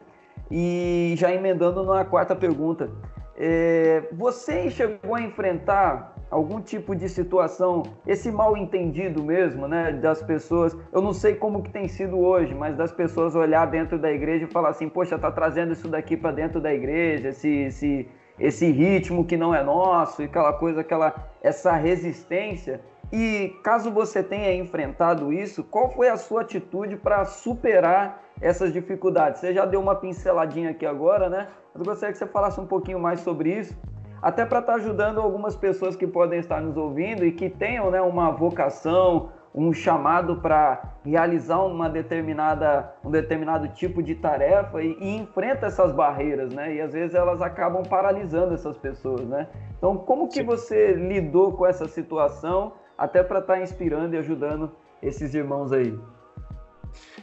e 0.50 1.14
já 1.18 1.32
emendando 1.32 1.84
na 1.84 2.04
quarta 2.04 2.36
pergunta. 2.36 2.90
É, 3.38 4.08
você 4.14 4.72
chegou 4.72 5.16
a 5.16 5.22
enfrentar 5.22 6.15
algum 6.30 6.60
tipo 6.62 6.96
de 6.96 7.08
situação, 7.08 7.84
esse 8.06 8.32
mal 8.32 8.58
entendido 8.58 9.24
mesmo, 9.24 9.68
né, 9.68 9.92
das 9.92 10.22
pessoas, 10.22 10.76
eu 10.92 11.02
não 11.02 11.14
sei 11.14 11.36
como 11.36 11.62
que 11.62 11.70
tem 11.70 11.88
sido 11.88 12.18
hoje, 12.20 12.54
mas 12.54 12.76
das 12.76 12.92
pessoas 12.92 13.36
olhar 13.36 13.66
dentro 13.68 13.98
da 13.98 14.12
igreja 14.12 14.46
e 14.46 14.52
falar 14.52 14.70
assim, 14.70 14.90
poxa, 14.90 15.18
tá 15.18 15.32
trazendo 15.32 15.74
isso 15.74 15.88
daqui 15.88 16.18
para 16.18 16.32
dentro 16.32 16.60
da 16.60 16.74
igreja, 16.74 17.30
esse, 17.30 17.50
esse, 17.50 18.10
esse 18.40 18.72
ritmo 18.72 19.26
que 19.26 19.38
não 19.38 19.54
é 19.54 19.64
nosso, 19.64 20.22
e 20.22 20.26
aquela 20.26 20.54
coisa, 20.54 20.82
aquela, 20.82 21.14
essa 21.42 21.74
resistência. 21.74 22.82
E 23.14 23.56
caso 23.64 23.92
você 23.92 24.24
tenha 24.24 24.54
enfrentado 24.56 25.32
isso, 25.32 25.64
qual 25.64 25.92
foi 25.92 26.10
a 26.10 26.18
sua 26.18 26.42
atitude 26.42 26.98
para 26.98 27.24
superar 27.24 28.24
essas 28.42 28.74
dificuldades? 28.74 29.40
Você 29.40 29.54
já 29.54 29.64
deu 29.64 29.80
uma 29.80 29.96
pinceladinha 29.96 30.72
aqui 30.72 30.86
agora, 30.86 31.30
né? 31.30 31.48
Eu 31.74 31.86
gostaria 31.86 32.12
que 32.12 32.18
você 32.18 32.26
falasse 32.26 32.60
um 32.60 32.66
pouquinho 32.66 33.00
mais 33.00 33.20
sobre 33.20 33.52
isso 33.52 33.76
até 34.22 34.46
para 34.46 34.60
estar 34.60 34.74
tá 34.74 34.80
ajudando 34.80 35.20
algumas 35.20 35.56
pessoas 35.56 35.96
que 35.96 36.08
podem 36.08 36.40
estar 36.40 36.62
nos 36.62 36.78
ouvindo 36.78 37.26
e 37.26 37.32
que 37.32 37.50
tenham 37.50 37.92
né, 37.92 38.02
uma 38.02 38.32
vocação, 38.32 39.30
um 39.54 39.72
chamado 39.72 40.38
para 40.38 40.98
realizar 41.04 41.60
uma 41.60 41.90
determinada, 41.90 42.94
um 43.04 43.10
determinado 43.10 43.70
tipo 43.70 44.04
de 44.04 44.16
tarefa 44.16 44.82
e, 44.84 44.98
e, 45.00 45.16
enfrenta 45.16 45.68
essas 45.68 45.94
barreiras, 45.94 46.54
né? 46.54 46.76
E 46.76 46.82
às 46.82 46.92
vezes 46.92 47.16
elas 47.16 47.42
acabam 47.42 47.84
paralisando 47.84 48.54
essas 48.54 48.78
pessoas, 48.78 49.22
né? 49.22 49.48
Então, 49.78 49.96
como 49.98 50.28
que 50.28 50.40
Sim. 50.40 50.46
você 50.46 50.94
lidou 50.94 51.54
com 51.54 51.66
essa 51.66 51.88
situação 51.88 52.74
até 52.98 53.24
para 53.24 53.40
estar 53.40 53.54
tá 53.54 53.62
inspirando 53.62 54.16
e 54.16 54.18
ajudando 54.18 54.72
esses 55.02 55.34
irmãos 55.34 55.72
aí? 55.72 55.98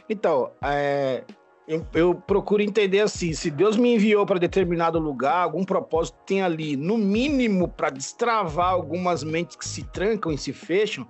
Então, 0.09 0.51
é, 0.63 1.23
eu, 1.67 1.85
eu, 1.93 2.15
procuro 2.15 2.61
entender 2.61 2.99
assim: 2.99 3.33
se 3.33 3.49
Deus 3.49 3.77
me 3.77 3.95
enviou 3.95 4.25
para 4.25 4.39
determinado 4.39 4.99
lugar, 4.99 5.37
algum 5.37 5.63
propósito 5.63 6.17
tem 6.25 6.41
ali, 6.41 6.75
no 6.75 6.97
mínimo 6.97 7.67
para 7.67 7.89
destravar 7.89 8.69
algumas 8.69 9.23
mentes 9.23 9.55
que 9.55 9.67
se 9.67 9.83
trancam 9.83 10.31
e 10.31 10.37
se 10.37 10.51
fecham, 10.51 11.07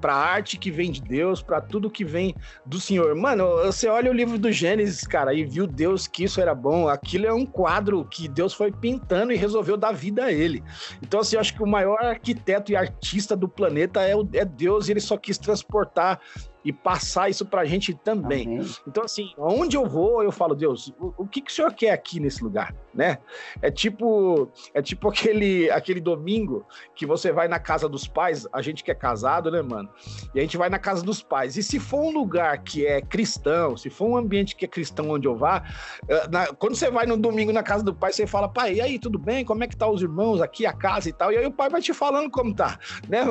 para 0.00 0.12
a 0.12 0.18
arte 0.18 0.58
que 0.58 0.70
vem 0.70 0.90
de 0.90 1.00
Deus, 1.00 1.42
para 1.42 1.60
tudo 1.60 1.90
que 1.90 2.04
vem 2.04 2.34
do 2.66 2.78
Senhor. 2.78 3.14
Mano, 3.14 3.48
você 3.64 3.88
olha 3.88 4.10
o 4.10 4.14
livro 4.14 4.38
do 4.38 4.52
Gênesis, 4.52 5.06
cara, 5.06 5.32
e 5.32 5.44
viu 5.44 5.66
Deus 5.66 6.06
que 6.06 6.24
isso 6.24 6.40
era 6.40 6.54
bom. 6.54 6.88
Aquilo 6.88 7.26
é 7.26 7.32
um 7.32 7.46
quadro 7.46 8.04
que 8.04 8.28
Deus 8.28 8.52
foi 8.52 8.70
pintando 8.70 9.32
e 9.32 9.36
resolveu 9.36 9.76
dar 9.76 9.92
vida 9.92 10.24
a 10.24 10.32
ele. 10.32 10.62
Então, 11.02 11.20
assim, 11.20 11.36
eu 11.36 11.40
acho 11.40 11.54
que 11.54 11.62
o 11.62 11.66
maior 11.66 12.04
arquiteto 12.04 12.70
e 12.70 12.76
artista 12.76 13.34
do 13.34 13.48
planeta 13.48 14.02
é, 14.02 14.14
o, 14.14 14.28
é 14.34 14.44
Deus, 14.44 14.88
e 14.88 14.92
ele 14.92 15.00
só 15.00 15.16
quis 15.16 15.38
transportar 15.38 16.20
e 16.64 16.72
passar 16.72 17.28
isso 17.28 17.44
para 17.44 17.60
a 17.60 17.64
gente 17.64 17.92
também. 17.92 18.46
Amém. 18.46 18.66
Então, 18.86 19.04
assim, 19.04 19.32
onde 19.36 19.76
eu 19.76 19.86
vou, 19.86 20.22
eu 20.22 20.32
falo, 20.32 20.54
Deus, 20.54 20.94
o, 20.98 21.14
o, 21.18 21.26
que, 21.26 21.42
que 21.42 21.50
o 21.50 21.54
senhor 21.54 21.72
quer 21.74 21.90
aqui 21.90 22.18
nesse 22.18 22.42
lugar, 22.42 22.74
né? 22.94 23.18
É 23.60 23.70
tipo, 23.70 24.48
é 24.72 24.80
tipo 24.80 25.08
aquele, 25.10 25.70
aquele 25.70 26.00
domingo 26.00 26.66
que 26.94 27.04
você 27.04 27.32
vai 27.32 27.48
na 27.48 27.58
casa 27.58 27.88
dos 27.88 28.06
pais, 28.06 28.46
a 28.52 28.62
gente 28.62 28.82
que 28.82 28.90
é 28.90 28.94
casado, 28.94 29.50
né, 29.50 29.60
mano? 29.60 29.90
E 30.34 30.38
a 30.38 30.42
gente 30.42 30.56
vai 30.56 30.70
na 30.70 30.78
casa 30.78 31.02
dos 31.02 31.22
pais. 31.22 31.56
E 31.56 31.62
se 31.62 31.78
for 31.78 32.00
um 32.00 32.10
lugar 32.10 32.62
que 32.62 32.86
é 32.86 33.02
cristão, 33.02 33.76
se 33.76 33.90
for 33.90 34.08
um 34.08 34.16
ambiente 34.16 34.56
que 34.56 34.64
é 34.64 34.68
cristão 34.68 35.10
onde 35.10 35.28
eu 35.28 35.36
vá, 35.36 35.62
eh, 36.08 36.28
na, 36.28 36.46
quando 36.54 36.76
você 36.76 36.90
vai 36.90 37.04
no 37.04 37.16
domingo 37.16 37.52
na 37.52 37.62
casa 37.62 37.84
do 37.84 37.94
pai, 37.94 38.12
você 38.12 38.26
fala, 38.26 38.48
pai, 38.48 38.74
e 38.74 38.80
aí, 38.80 38.98
tudo 38.98 39.18
bem? 39.18 39.44
Como 39.44 39.62
é 39.62 39.68
que 39.68 39.76
tá 39.76 39.88
os 39.88 40.00
irmãos 40.00 40.40
aqui, 40.40 40.64
a 40.64 40.72
casa 40.72 41.08
e 41.08 41.12
tal? 41.12 41.30
E 41.30 41.36
aí 41.36 41.46
o 41.46 41.52
pai 41.52 41.68
vai 41.68 41.82
te 41.82 41.92
falando 41.92 42.30
como 42.30 42.54
tá, 42.54 42.78
né? 43.08 43.24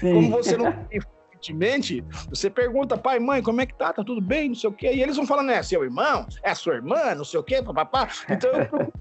Como 0.00 0.30
você 0.30 0.56
não 0.56 0.66
frequentemente, 1.36 2.04
você 2.28 2.48
pergunta, 2.48 2.96
pai, 2.96 3.18
mãe, 3.18 3.42
como 3.42 3.60
é 3.60 3.66
que 3.66 3.74
tá? 3.74 3.92
Tá 3.92 4.02
tudo 4.02 4.20
bem? 4.20 4.48
Não 4.48 4.54
sei 4.54 4.70
o 4.70 4.72
quê. 4.72 4.92
E 4.92 5.02
eles 5.02 5.16
vão 5.16 5.26
falando, 5.26 5.50
é 5.50 5.62
seu 5.62 5.84
irmão? 5.84 6.26
É 6.42 6.54
sua 6.54 6.74
irmã? 6.74 7.14
Não 7.14 7.24
sei 7.24 7.38
o 7.38 7.42
quê, 7.42 7.62
papapá. 7.62 8.08
Então 8.28 8.50
eu 8.50 8.92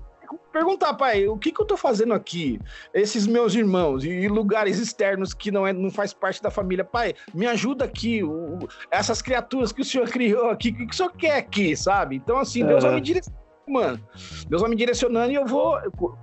perguntar, 0.51 0.93
pai, 0.93 1.27
o 1.27 1.37
que, 1.37 1.51
que 1.51 1.61
eu 1.61 1.65
tô 1.65 1.75
fazendo 1.75 2.13
aqui? 2.13 2.59
Esses 2.93 3.27
meus 3.27 3.55
irmãos 3.55 4.05
e 4.05 4.27
lugares 4.27 4.79
externos 4.79 5.33
que 5.33 5.51
não, 5.51 5.67
é, 5.67 5.73
não 5.73 5.89
faz 5.89 6.13
parte 6.13 6.41
da 6.41 6.49
família. 6.49 6.83
Pai, 6.83 7.13
me 7.33 7.45
ajuda 7.45 7.85
aqui. 7.85 8.23
O, 8.23 8.59
essas 8.89 9.21
criaturas 9.21 9.71
que 9.71 9.81
o 9.81 9.85
senhor 9.85 10.07
criou 10.09 10.49
aqui, 10.49 10.69
o 10.69 10.75
que, 10.75 10.85
que 10.85 10.93
o 10.93 10.95
senhor 10.95 11.11
quer 11.13 11.37
aqui, 11.37 11.75
sabe? 11.75 12.15
Então, 12.15 12.37
assim, 12.37 12.65
Deus 12.65 12.83
vai 12.83 12.95
me 12.95 13.01
direcionar 13.01 13.45
mano. 13.67 13.99
Deus 14.47 14.61
vai 14.61 14.69
me 14.69 14.75
direcionando 14.75 15.31
e 15.31 15.35
eu 15.35 15.43
vou. 15.43 15.75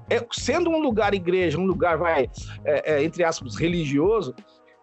É, 0.09 0.25
sendo 0.31 0.70
um 0.70 0.79
lugar 0.79 1.12
igreja, 1.12 1.59
um 1.59 1.66
lugar, 1.66 1.98
vai, 1.98 2.31
é, 2.64 2.94
é, 2.94 3.03
entre 3.03 3.25
aspas, 3.25 3.57
religioso, 3.57 4.33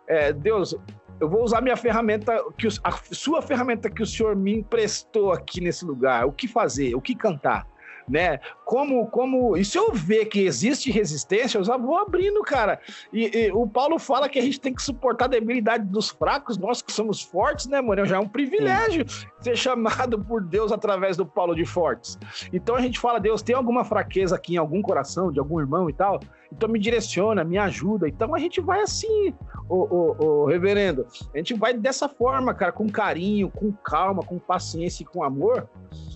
é, 0.09 0.33
Deus, 0.33 0.75
eu 1.19 1.29
vou 1.29 1.43
usar 1.43 1.61
minha 1.61 1.75
ferramenta, 1.75 2.43
que 2.57 2.67
a 2.83 2.91
sua 3.11 3.41
ferramenta 3.41 3.89
que 3.89 4.01
o 4.01 4.05
senhor 4.05 4.35
me 4.35 4.53
emprestou 4.53 5.31
aqui 5.31 5.61
nesse 5.61 5.85
lugar. 5.85 6.25
O 6.25 6.31
que 6.31 6.47
fazer? 6.47 6.95
O 6.95 7.01
que 7.01 7.15
cantar? 7.15 7.67
né? 8.09 8.39
Como, 8.69 9.07
como, 9.07 9.57
e 9.57 9.65
se 9.65 9.79
eu 9.79 9.91
ver 9.91 10.25
que 10.25 10.41
existe 10.41 10.91
resistência, 10.91 11.57
eu 11.57 11.63
já 11.63 11.75
vou 11.75 11.97
abrindo, 11.97 12.39
cara. 12.43 12.79
E, 13.11 13.25
e, 13.35 13.51
o 13.51 13.65
Paulo 13.65 13.97
fala 13.97 14.29
que 14.29 14.37
a 14.37 14.43
gente 14.43 14.61
tem 14.61 14.71
que 14.71 14.83
suportar 14.83 15.25
a 15.25 15.29
debilidade 15.29 15.85
dos 15.85 16.09
fracos, 16.11 16.55
nós 16.55 16.79
que 16.79 16.91
somos 16.91 17.19
fortes, 17.19 17.65
né, 17.65 17.81
mano? 17.81 18.05
Já 18.05 18.17
é 18.17 18.19
um 18.19 18.27
privilégio 18.27 19.09
Sim. 19.09 19.25
ser 19.41 19.57
chamado 19.57 20.23
por 20.23 20.43
Deus 20.43 20.71
através 20.71 21.17
do 21.17 21.25
Paulo 21.25 21.55
de 21.55 21.65
Fortes. 21.65 22.19
Então 22.53 22.75
a 22.75 22.81
gente 22.81 22.99
fala, 22.99 23.19
Deus, 23.19 23.41
tem 23.41 23.55
alguma 23.55 23.83
fraqueza 23.83 24.35
aqui 24.35 24.53
em 24.53 24.57
algum 24.57 24.83
coração, 24.83 25.31
de 25.31 25.39
algum 25.39 25.59
irmão 25.59 25.89
e 25.89 25.93
tal? 25.93 26.19
Então 26.51 26.69
me 26.69 26.77
direciona, 26.77 27.43
me 27.43 27.57
ajuda. 27.57 28.07
Então 28.07 28.35
a 28.35 28.37
gente 28.37 28.61
vai 28.61 28.81
assim, 28.81 29.33
o, 29.67 29.75
o, 29.75 30.23
o 30.23 30.45
reverendo. 30.45 31.07
A 31.33 31.37
gente 31.37 31.55
vai 31.55 31.73
dessa 31.73 32.07
forma, 32.07 32.53
cara, 32.53 32.71
com 32.71 32.87
carinho, 32.87 33.49
com 33.49 33.71
calma, 33.71 34.21
com 34.21 34.37
paciência 34.37 35.01
e 35.01 35.05
com 35.05 35.23
amor, 35.23 35.67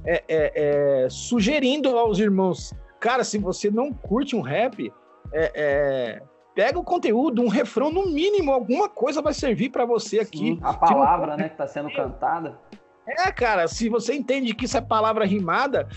é, 0.05 0.23
é, 0.27 1.03
é, 1.05 1.09
sugerindo 1.09 1.97
aos 1.97 2.19
irmãos, 2.19 2.42
cara, 2.99 3.23
se 3.23 3.37
você 3.37 3.69
não 3.69 3.93
curte 3.93 4.35
um 4.35 4.41
rap, 4.41 4.91
é, 5.31 5.51
é, 5.55 6.21
pega 6.55 6.79
o 6.79 6.83
conteúdo, 6.83 7.41
um 7.41 7.47
refrão 7.47 7.91
no 7.91 8.07
mínimo, 8.07 8.51
alguma 8.51 8.89
coisa 8.89 9.21
vai 9.21 9.33
servir 9.33 9.69
para 9.69 9.85
você 9.85 10.19
aqui. 10.19 10.37
Sim, 10.37 10.59
a 10.61 10.73
palavra, 10.73 11.31
não... 11.31 11.37
né, 11.37 11.49
que 11.49 11.55
está 11.55 11.67
sendo 11.67 11.91
cantada. 11.91 12.57
É, 13.07 13.31
cara, 13.31 13.67
se 13.67 13.89
você 13.89 14.13
entende 14.13 14.53
que 14.53 14.65
isso 14.65 14.77
é 14.77 14.81
palavra 14.81 15.25
rimada, 15.25 15.87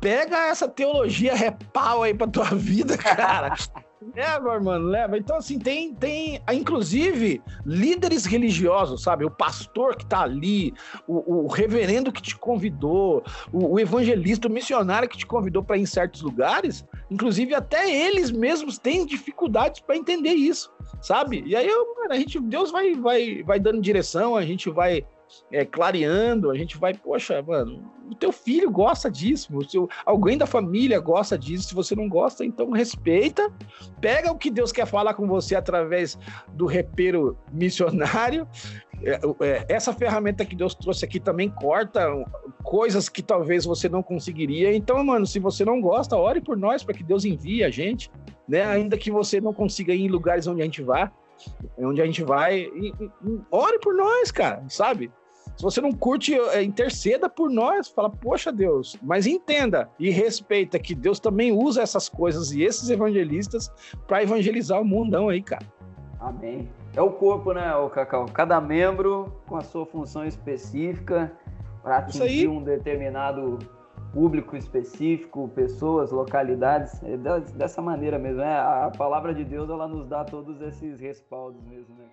pega 0.00 0.48
essa 0.48 0.68
teologia 0.68 1.34
repau 1.34 2.02
aí 2.02 2.14
pra 2.14 2.26
tua 2.26 2.50
vida, 2.54 2.96
cara. 2.96 3.54
Leva, 4.14 4.60
mano, 4.60 4.86
leva. 4.86 5.18
Então, 5.18 5.36
assim, 5.36 5.58
tem, 5.58 5.94
tem, 5.94 6.40
inclusive, 6.52 7.42
líderes 7.64 8.24
religiosos, 8.24 9.02
sabe? 9.02 9.24
O 9.24 9.30
pastor 9.30 9.96
que 9.96 10.06
tá 10.06 10.22
ali, 10.22 10.72
o, 11.06 11.44
o 11.44 11.46
reverendo 11.46 12.12
que 12.12 12.22
te 12.22 12.36
convidou, 12.36 13.22
o, 13.52 13.74
o, 13.74 13.80
evangelista, 13.80 14.48
o 14.48 14.50
missionário 14.50 15.08
que 15.08 15.18
te 15.18 15.26
convidou 15.26 15.62
para 15.62 15.76
ir 15.76 15.82
em 15.82 15.86
certos 15.86 16.22
lugares, 16.22 16.84
inclusive 17.10 17.54
até 17.54 17.90
eles 17.90 18.30
mesmos 18.30 18.78
têm 18.78 19.06
dificuldades 19.06 19.80
para 19.80 19.96
entender 19.96 20.32
isso, 20.32 20.70
sabe? 21.00 21.42
E 21.46 21.54
aí, 21.54 21.68
mano, 21.68 22.12
a 22.12 22.16
gente, 22.16 22.40
Deus 22.40 22.70
vai, 22.70 22.94
vai, 22.94 23.42
vai 23.42 23.60
dando 23.60 23.80
direção, 23.80 24.36
a 24.36 24.44
gente 24.44 24.70
vai 24.70 25.04
é, 25.52 25.64
clareando, 25.64 26.50
a 26.50 26.56
gente 26.56 26.76
vai, 26.78 26.94
poxa, 26.94 27.42
mano, 27.42 27.82
o 28.10 28.14
teu 28.14 28.32
filho 28.32 28.70
gosta 28.70 29.10
disso, 29.10 29.56
o 29.56 29.64
seu, 29.64 29.88
alguém 30.04 30.38
da 30.38 30.46
família 30.46 30.98
gosta 31.00 31.38
disso, 31.38 31.68
se 31.68 31.74
você 31.74 31.94
não 31.94 32.08
gosta, 32.08 32.44
então 32.44 32.70
respeita, 32.70 33.52
pega 34.00 34.30
o 34.30 34.38
que 34.38 34.50
Deus 34.50 34.72
quer 34.72 34.86
falar 34.86 35.14
com 35.14 35.26
você 35.26 35.54
através 35.54 36.18
do 36.54 36.66
repero 36.66 37.38
missionário, 37.52 38.48
é, 39.02 39.20
é, 39.40 39.66
essa 39.68 39.92
ferramenta 39.92 40.44
que 40.44 40.56
Deus 40.56 40.74
trouxe 40.74 41.04
aqui 41.04 41.20
também 41.20 41.48
corta 41.48 42.08
coisas 42.64 43.08
que 43.08 43.22
talvez 43.22 43.64
você 43.64 43.88
não 43.88 44.02
conseguiria, 44.02 44.74
então, 44.74 45.02
mano, 45.04 45.26
se 45.26 45.38
você 45.38 45.64
não 45.64 45.80
gosta, 45.80 46.16
ore 46.16 46.40
por 46.40 46.56
nós, 46.56 46.82
para 46.82 46.94
que 46.94 47.04
Deus 47.04 47.24
envie 47.24 47.62
a 47.62 47.70
gente, 47.70 48.10
né, 48.48 48.64
ainda 48.64 48.96
que 48.96 49.10
você 49.10 49.40
não 49.40 49.52
consiga 49.52 49.94
ir 49.94 50.02
em 50.02 50.08
lugares 50.08 50.46
onde 50.46 50.62
a 50.62 50.64
gente 50.64 50.82
vai, 50.82 51.10
onde 51.78 52.02
a 52.02 52.06
gente 52.06 52.24
vai, 52.24 52.60
e, 52.60 52.92
e, 52.98 53.40
ore 53.50 53.78
por 53.78 53.94
nós, 53.94 54.30
cara, 54.30 54.64
sabe? 54.68 55.10
Se 55.58 55.64
você 55.64 55.80
não 55.80 55.90
curte, 55.90 56.34
é, 56.34 56.62
interceda 56.62 57.28
por 57.28 57.50
nós, 57.50 57.88
fala, 57.88 58.08
poxa 58.08 58.52
Deus, 58.52 58.96
mas 59.02 59.26
entenda 59.26 59.90
e 59.98 60.08
respeita 60.08 60.78
que 60.78 60.94
Deus 60.94 61.18
também 61.18 61.50
usa 61.50 61.82
essas 61.82 62.08
coisas 62.08 62.52
e 62.52 62.62
esses 62.62 62.88
evangelistas 62.88 63.68
para 64.06 64.22
evangelizar 64.22 64.80
o 64.80 64.84
mundão 64.84 65.28
aí, 65.28 65.42
cara. 65.42 65.66
Amém. 66.20 66.70
É 66.94 67.02
o 67.02 67.10
corpo, 67.10 67.52
né, 67.52 67.74
o 67.74 67.90
Cacau? 67.90 68.26
Cada 68.26 68.60
membro 68.60 69.32
com 69.48 69.56
a 69.56 69.60
sua 69.62 69.84
função 69.84 70.24
específica 70.24 71.32
para 71.82 71.98
atingir 71.98 72.46
um 72.46 72.62
determinado 72.62 73.58
público 74.12 74.56
específico, 74.56 75.48
pessoas, 75.56 76.12
localidades, 76.12 77.02
é 77.02 77.16
dessa 77.56 77.82
maneira 77.82 78.16
mesmo. 78.16 78.38
Né? 78.38 78.56
A 78.56 78.92
palavra 78.96 79.34
de 79.34 79.44
Deus 79.44 79.68
ela 79.68 79.88
nos 79.88 80.06
dá 80.06 80.24
todos 80.24 80.60
esses 80.60 81.00
respaldos 81.00 81.60
mesmo, 81.64 81.96
né, 81.96 82.04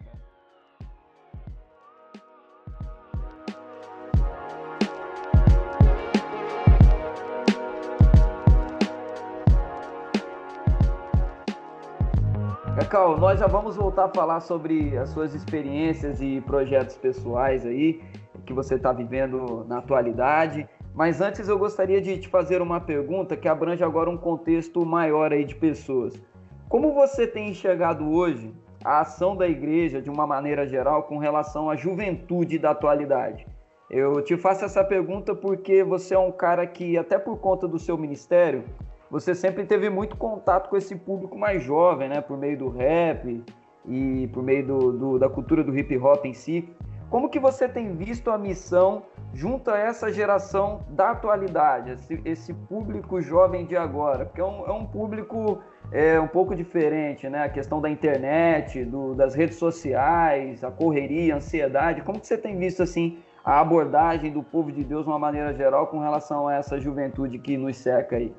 Cacau, 12.76 13.18
nós 13.18 13.40
já 13.40 13.48
vamos 13.48 13.78
voltar 13.78 14.04
a 14.04 14.10
falar 14.10 14.42
sobre 14.42 14.98
as 14.98 15.08
suas 15.12 15.34
experiências 15.34 16.22
e 16.22 16.42
projetos 16.42 16.98
pessoais 16.98 17.66
aí 17.66 18.02
que 18.46 18.52
você 18.52 18.76
está 18.76 18.92
vivendo 18.92 19.66
na 19.66 19.78
atualidade. 19.78 20.68
Mas 20.94 21.22
antes 21.22 21.48
eu 21.48 21.58
gostaria 21.58 22.02
de 22.02 22.18
te 22.18 22.28
fazer 22.28 22.62
uma 22.62 22.82
pergunta 22.82 23.38
que 23.38 23.48
abrange 23.48 23.82
agora 23.82 24.10
um 24.10 24.18
contexto 24.18 24.86
maior 24.86 25.32
aí 25.32 25.46
de 25.46 25.56
pessoas. 25.56 26.22
Como 26.68 26.94
você 26.94 27.26
tem 27.26 27.50
enxergado 27.50 28.12
hoje 28.12 28.54
a 28.84 29.00
ação 29.00 29.38
da 29.38 29.48
igreja 29.48 30.02
de 30.02 30.10
uma 30.10 30.28
maneira 30.28 30.68
geral 30.68 31.04
com 31.04 31.18
relação 31.18 31.70
à 31.70 31.78
juventude 31.78 32.60
da 32.60 32.72
atualidade? 32.72 33.48
Eu 33.90 34.22
te 34.22 34.36
faço 34.36 34.66
essa 34.66 34.84
pergunta 34.84 35.34
porque 35.34 35.82
você 35.82 36.14
é 36.14 36.20
um 36.20 36.32
cara 36.32 36.68
que, 36.68 36.98
até 36.98 37.18
por 37.18 37.38
conta 37.38 37.70
do 37.70 37.80
seu 37.80 37.98
ministério, 37.98 38.66
você 39.10 39.36
sempre 39.36 39.66
teve 39.66 39.90
muito 39.90 40.18
contato 40.18 40.70
com 40.70 40.78
esse 40.78 40.96
público 40.96 41.38
mais 41.38 41.64
jovem, 41.64 42.10
né? 42.10 42.22
Por 42.22 42.38
meio 42.38 42.58
do 42.58 42.70
rap 42.70 43.44
e 43.88 44.28
por 44.34 44.44
meio 44.44 44.66
do, 44.66 44.92
do, 44.92 45.20
da 45.20 45.30
cultura 45.30 45.64
do 45.64 45.78
hip 45.78 45.96
hop 45.98 46.26
em 46.26 46.34
si. 46.34 46.70
Como 47.10 47.30
que 47.30 47.40
você 47.40 47.70
tem 47.70 47.96
visto 47.96 48.32
a 48.32 48.38
missão 48.38 49.04
junto 49.34 49.70
a 49.70 49.78
essa 49.78 50.12
geração 50.12 50.82
da 50.90 51.12
atualidade, 51.12 51.92
esse, 51.92 52.22
esse 52.26 52.54
público 52.54 53.22
jovem 53.22 53.66
de 53.66 53.78
agora? 53.78 54.26
Porque 54.26 54.42
é 54.42 54.46
um, 54.46 54.66
é 54.66 54.72
um 54.72 54.86
público 54.86 55.62
é, 55.92 56.20
um 56.20 56.28
pouco 56.28 56.56
diferente, 56.56 57.30
né? 57.30 57.44
A 57.44 57.50
questão 57.50 57.80
da 57.80 57.90
internet, 57.90 58.84
do, 58.84 59.14
das 59.14 59.36
redes 59.36 59.58
sociais, 59.58 60.64
a 60.64 60.72
correria, 60.72 61.36
a 61.36 61.38
ansiedade. 61.38 62.02
Como 62.02 62.20
que 62.20 62.28
você 62.28 62.38
tem 62.38 62.58
visto, 62.58 62.82
assim, 62.82 63.20
a 63.44 63.60
abordagem 63.60 64.32
do 64.32 64.42
povo 64.42 64.72
de 64.72 64.84
Deus 64.84 65.04
de 65.04 65.10
uma 65.10 65.20
maneira 65.20 65.54
geral 65.54 65.88
com 65.88 66.00
relação 66.00 66.48
a 66.48 66.56
essa 66.56 66.80
juventude 66.80 67.38
que 67.38 67.56
nos 67.56 67.78
cerca 67.78 68.16
aí? 68.16 68.34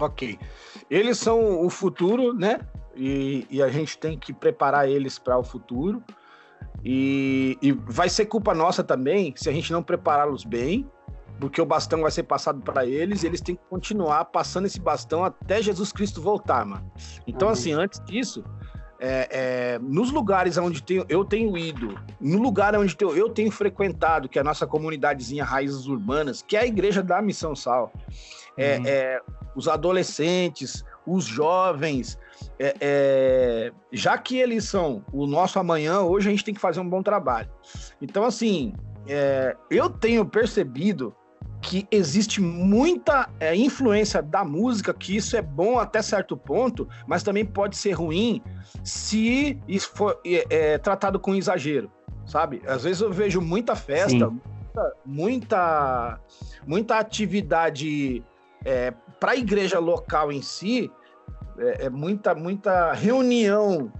Ok. 0.00 0.38
Eles 0.90 1.18
são 1.18 1.64
o 1.64 1.70
futuro, 1.70 2.32
né? 2.32 2.60
E, 2.94 3.46
e 3.50 3.62
a 3.62 3.68
gente 3.68 3.98
tem 3.98 4.18
que 4.18 4.32
preparar 4.32 4.88
eles 4.88 5.18
para 5.18 5.38
o 5.38 5.44
futuro. 5.44 6.02
E, 6.84 7.58
e, 7.60 7.72
vai 7.72 8.08
ser 8.08 8.26
culpa 8.26 8.54
nossa 8.54 8.84
também 8.84 9.34
se 9.36 9.48
a 9.48 9.52
gente 9.52 9.72
não 9.72 9.82
prepará-los 9.82 10.44
bem, 10.44 10.88
porque 11.40 11.60
o 11.60 11.66
bastão 11.66 12.02
vai 12.02 12.10
ser 12.10 12.22
passado 12.22 12.60
para 12.60 12.86
eles 12.86 13.22
e 13.22 13.26
eles 13.26 13.40
têm 13.40 13.56
que 13.56 13.62
continuar 13.68 14.24
passando 14.26 14.66
esse 14.66 14.80
bastão 14.80 15.24
até 15.24 15.60
Jesus 15.60 15.92
Cristo 15.92 16.20
voltar, 16.22 16.64
mano. 16.64 16.90
Então, 17.26 17.48
assim, 17.48 17.72
antes 17.72 18.00
disso, 18.04 18.44
é, 18.98 19.28
é, 19.30 19.78
nos 19.78 20.10
lugares 20.10 20.56
onde 20.56 20.82
tenho, 20.82 21.04
eu 21.08 21.24
tenho 21.24 21.56
ido, 21.56 21.94
no 22.20 22.38
lugar 22.38 22.74
onde 22.74 22.96
eu, 23.00 23.16
eu 23.16 23.28
tenho 23.28 23.50
frequentado, 23.50 24.28
que 24.28 24.38
é 24.38 24.40
a 24.40 24.44
nossa 24.44 24.66
comunidadezinha 24.66 25.44
Raízes 25.44 25.86
Urbanas, 25.86 26.42
que 26.42 26.56
é 26.56 26.60
a 26.60 26.66
igreja 26.66 27.02
da 27.02 27.20
Missão 27.20 27.54
Sal, 27.54 27.92
é, 28.56 28.78
uhum. 28.78 28.84
é 28.86 29.20
os 29.56 29.66
adolescentes, 29.68 30.84
os 31.06 31.24
jovens, 31.24 32.18
é, 32.58 32.76
é, 32.80 33.72
já 33.90 34.18
que 34.18 34.36
eles 34.36 34.64
são 34.64 35.04
o 35.12 35.26
nosso 35.26 35.58
amanhã, 35.58 36.00
hoje 36.00 36.28
a 36.28 36.30
gente 36.30 36.44
tem 36.44 36.54
que 36.54 36.60
fazer 36.60 36.80
um 36.80 36.88
bom 36.88 37.02
trabalho. 37.02 37.48
Então, 38.00 38.24
assim, 38.24 38.74
é, 39.08 39.56
eu 39.70 39.88
tenho 39.88 40.24
percebido 40.26 41.14
que 41.62 41.86
existe 41.90 42.40
muita 42.40 43.28
influência 43.56 44.22
da 44.22 44.44
música, 44.44 44.92
que 44.92 45.16
isso 45.16 45.36
é 45.36 45.42
bom 45.42 45.78
até 45.78 46.02
certo 46.02 46.36
ponto, 46.36 46.86
mas 47.08 47.22
também 47.22 47.44
pode 47.44 47.76
ser 47.76 47.92
ruim 47.92 48.42
se 48.84 49.58
isso 49.66 49.90
for 49.94 50.20
tratado 50.82 51.18
com 51.18 51.34
exagero, 51.34 51.90
sabe? 52.24 52.62
Às 52.66 52.84
vezes 52.84 53.00
eu 53.00 53.10
vejo 53.10 53.40
muita 53.40 53.74
festa, 53.74 54.30
muita, 55.04 56.20
muita 56.64 56.98
atividade 56.98 58.22
é, 58.66 58.92
para 59.20 59.32
a 59.32 59.36
igreja 59.36 59.78
local 59.78 60.32
em 60.32 60.42
si, 60.42 60.90
é, 61.56 61.86
é 61.86 61.90
muita, 61.90 62.34
muita 62.34 62.92
reunião 62.92 63.92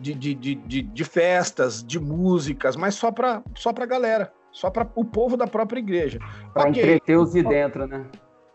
de, 0.00 0.14
de, 0.14 0.34
de, 0.34 0.82
de, 0.82 1.04
festas, 1.04 1.82
de 1.82 1.98
músicas, 1.98 2.76
mas 2.76 2.94
só 2.94 3.10
para 3.10 3.42
só 3.54 3.70
a 3.70 3.86
galera, 3.86 4.32
só 4.52 4.70
para 4.70 4.86
o 4.94 5.04
povo 5.04 5.36
da 5.36 5.46
própria 5.46 5.80
igreja. 5.80 6.18
Para 6.52 6.68
entreter 6.68 7.18
os 7.18 7.32
de 7.32 7.42
dentro, 7.42 7.86
né? 7.86 8.04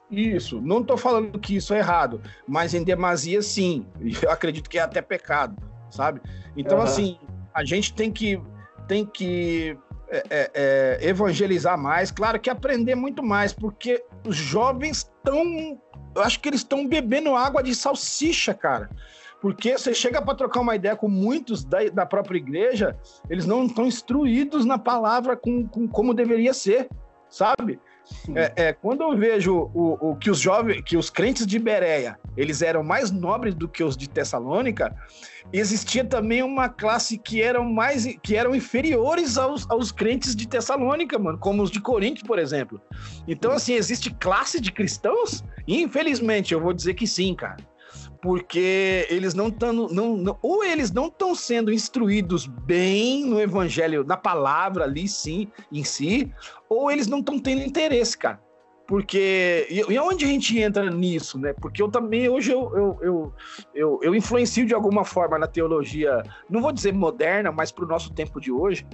Isso, 0.10 0.62
não 0.62 0.82
estou 0.82 0.98
falando 0.98 1.38
que 1.40 1.56
isso 1.56 1.74
é 1.74 1.80
errado, 1.80 2.22
mas 2.48 2.74
em 2.74 2.84
demasia 2.84 3.42
sim, 3.42 3.86
eu 4.22 4.32
acredito 4.32 4.70
que 4.70 4.78
é 4.78 4.82
até 4.82 5.02
pecado, 5.02 5.56
sabe? 5.90 6.22
Então, 6.56 6.78
uhum. 6.78 6.84
assim, 6.84 7.20
a 7.54 7.64
gente 7.64 7.94
tem 7.94 8.12
que, 8.12 8.42
tem 8.88 9.06
que 9.06 9.78
é, 10.10 10.24
é, 10.30 10.52
é, 10.54 11.08
evangelizar 11.08 11.78
mais, 11.78 12.10
claro 12.10 12.40
que 12.40 12.50
aprender 12.50 12.96
muito 12.96 13.22
mais, 13.22 13.54
porque 13.54 14.04
os 14.26 14.36
jovens 14.36 14.98
estão. 14.98 15.80
Eu 16.16 16.24
acho 16.24 16.40
que 16.40 16.50
eles 16.50 16.62
estão 16.62 16.88
bebendo 16.88 17.36
água 17.36 17.62
de 17.62 17.74
salsicha, 17.76 18.54
cara. 18.54 18.90
Porque 19.42 19.78
você 19.78 19.94
chega 19.94 20.22
para 20.22 20.36
trocar 20.36 20.60
uma 20.60 20.76
ideia 20.76 20.96
com 20.96 21.08
muitos 21.08 21.64
da, 21.64 21.86
da 21.86 22.06
própria 22.06 22.38
igreja, 22.38 22.98
eles 23.30 23.46
não 23.46 23.66
estão 23.66 23.86
instruídos 23.86 24.66
na 24.66 24.78
palavra 24.78 25.38
com, 25.38 25.66
com 25.66 25.88
como 25.88 26.14
deveria 26.14 26.54
ser, 26.54 26.90
sabe? 27.30 27.80
É, 28.36 28.68
é, 28.68 28.74
quando 28.74 29.02
eu 29.02 29.18
vejo 29.18 29.70
o, 29.74 30.12
o, 30.12 30.16
que 30.16 30.30
os 30.30 30.40
jovens, 30.40 30.82
que 30.84 30.98
os 30.98 31.10
crentes 31.10 31.46
de 31.46 31.58
Bereia, 31.58 32.18
eles 32.38 32.62
eram 32.62 32.84
mais 32.84 33.12
nobres 33.12 33.56
do 33.56 33.68
que 33.68 33.84
os 33.84 33.98
de 33.98 34.10
Tessalônica, 34.10 34.96
existia 35.52 36.06
também 36.06 36.44
uma 36.44 36.70
classe 36.70 37.18
que 37.18 37.42
eram 37.42 37.64
mais 37.66 38.06
que 38.22 38.36
eram 38.36 38.56
inferiores 38.56 39.38
aos, 39.38 39.70
aos 39.70 39.92
crentes 39.92 40.36
de 40.36 40.48
Tessalônica, 40.48 41.18
mano, 41.18 41.38
como 41.38 41.64
os 41.64 41.72
de 41.72 41.80
Corinto, 41.80 42.26
por 42.26 42.40
exemplo. 42.40 42.80
Então, 43.28 43.52
assim, 43.52 43.74
existe 43.74 44.14
classe 44.14 44.60
de 44.60 44.72
cristãos? 44.72 45.44
Infelizmente, 45.68 46.54
eu 46.54 46.62
vou 46.62 46.74
dizer 46.74 46.94
que 46.94 47.08
sim, 47.08 47.34
cara 47.34 47.58
porque 48.22 49.08
eles 49.10 49.34
não 49.34 49.48
estão, 49.48 49.72
não, 49.72 50.18
não, 50.18 50.38
ou 50.42 50.64
eles 50.64 50.92
não 50.92 51.08
estão 51.08 51.34
sendo 51.34 51.72
instruídos 51.72 52.46
bem 52.46 53.26
no 53.26 53.40
evangelho, 53.40 54.04
na 54.04 54.18
palavra 54.18 54.84
ali 54.84 55.08
sim, 55.08 55.48
em 55.72 55.84
si, 55.84 56.32
ou 56.68 56.92
eles 56.92 57.08
não 57.08 57.20
estão 57.20 57.40
tendo 57.40 57.62
interesse, 57.62 58.18
cara. 58.18 58.49
Porque. 58.90 59.68
E, 59.70 60.00
onde 60.00 60.26
a 60.26 60.28
gente 60.28 60.58
entra 60.58 60.90
nisso, 60.90 61.38
né? 61.38 61.54
Porque 61.54 61.80
eu 61.80 61.92
também, 61.92 62.28
hoje, 62.28 62.52
eu, 62.52 62.76
eu, 62.76 63.00
eu, 63.04 63.34
eu, 63.76 64.00
eu 64.02 64.16
influencio 64.16 64.66
de 64.66 64.74
alguma 64.74 65.06
forma 65.06 65.38
na 65.38 65.46
teologia, 65.46 66.24
não 66.50 66.60
vou 66.60 66.72
dizer 66.72 66.92
moderna, 66.92 67.52
mas 67.52 67.72
para 67.72 67.86
o 67.86 67.88
nosso 67.88 68.12
tempo 68.12 68.42
de 68.42 68.52
hoje. 68.52 68.88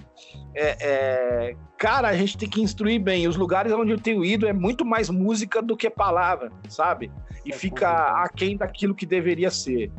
É, 0.53 0.77
é, 0.81 1.55
cara, 1.77 2.09
a 2.09 2.17
gente 2.17 2.37
tem 2.37 2.49
que 2.49 2.61
instruir 2.61 2.99
bem. 2.99 3.25
Os 3.25 3.37
lugares 3.37 3.71
onde 3.71 3.91
eu 3.91 3.97
tenho 3.97 4.25
ido 4.25 4.45
é 4.45 4.51
muito 4.51 4.83
mais 4.83 5.09
música 5.09 5.61
do 5.61 5.77
que 5.77 5.89
palavra, 5.89 6.51
sabe? 6.67 7.09
E 7.45 7.53
é 7.53 7.55
fica 7.55 8.21
aquém 8.21 8.57
daquilo 8.57 8.93
que 8.93 9.05
deveria 9.05 9.49
ser. 9.49 9.89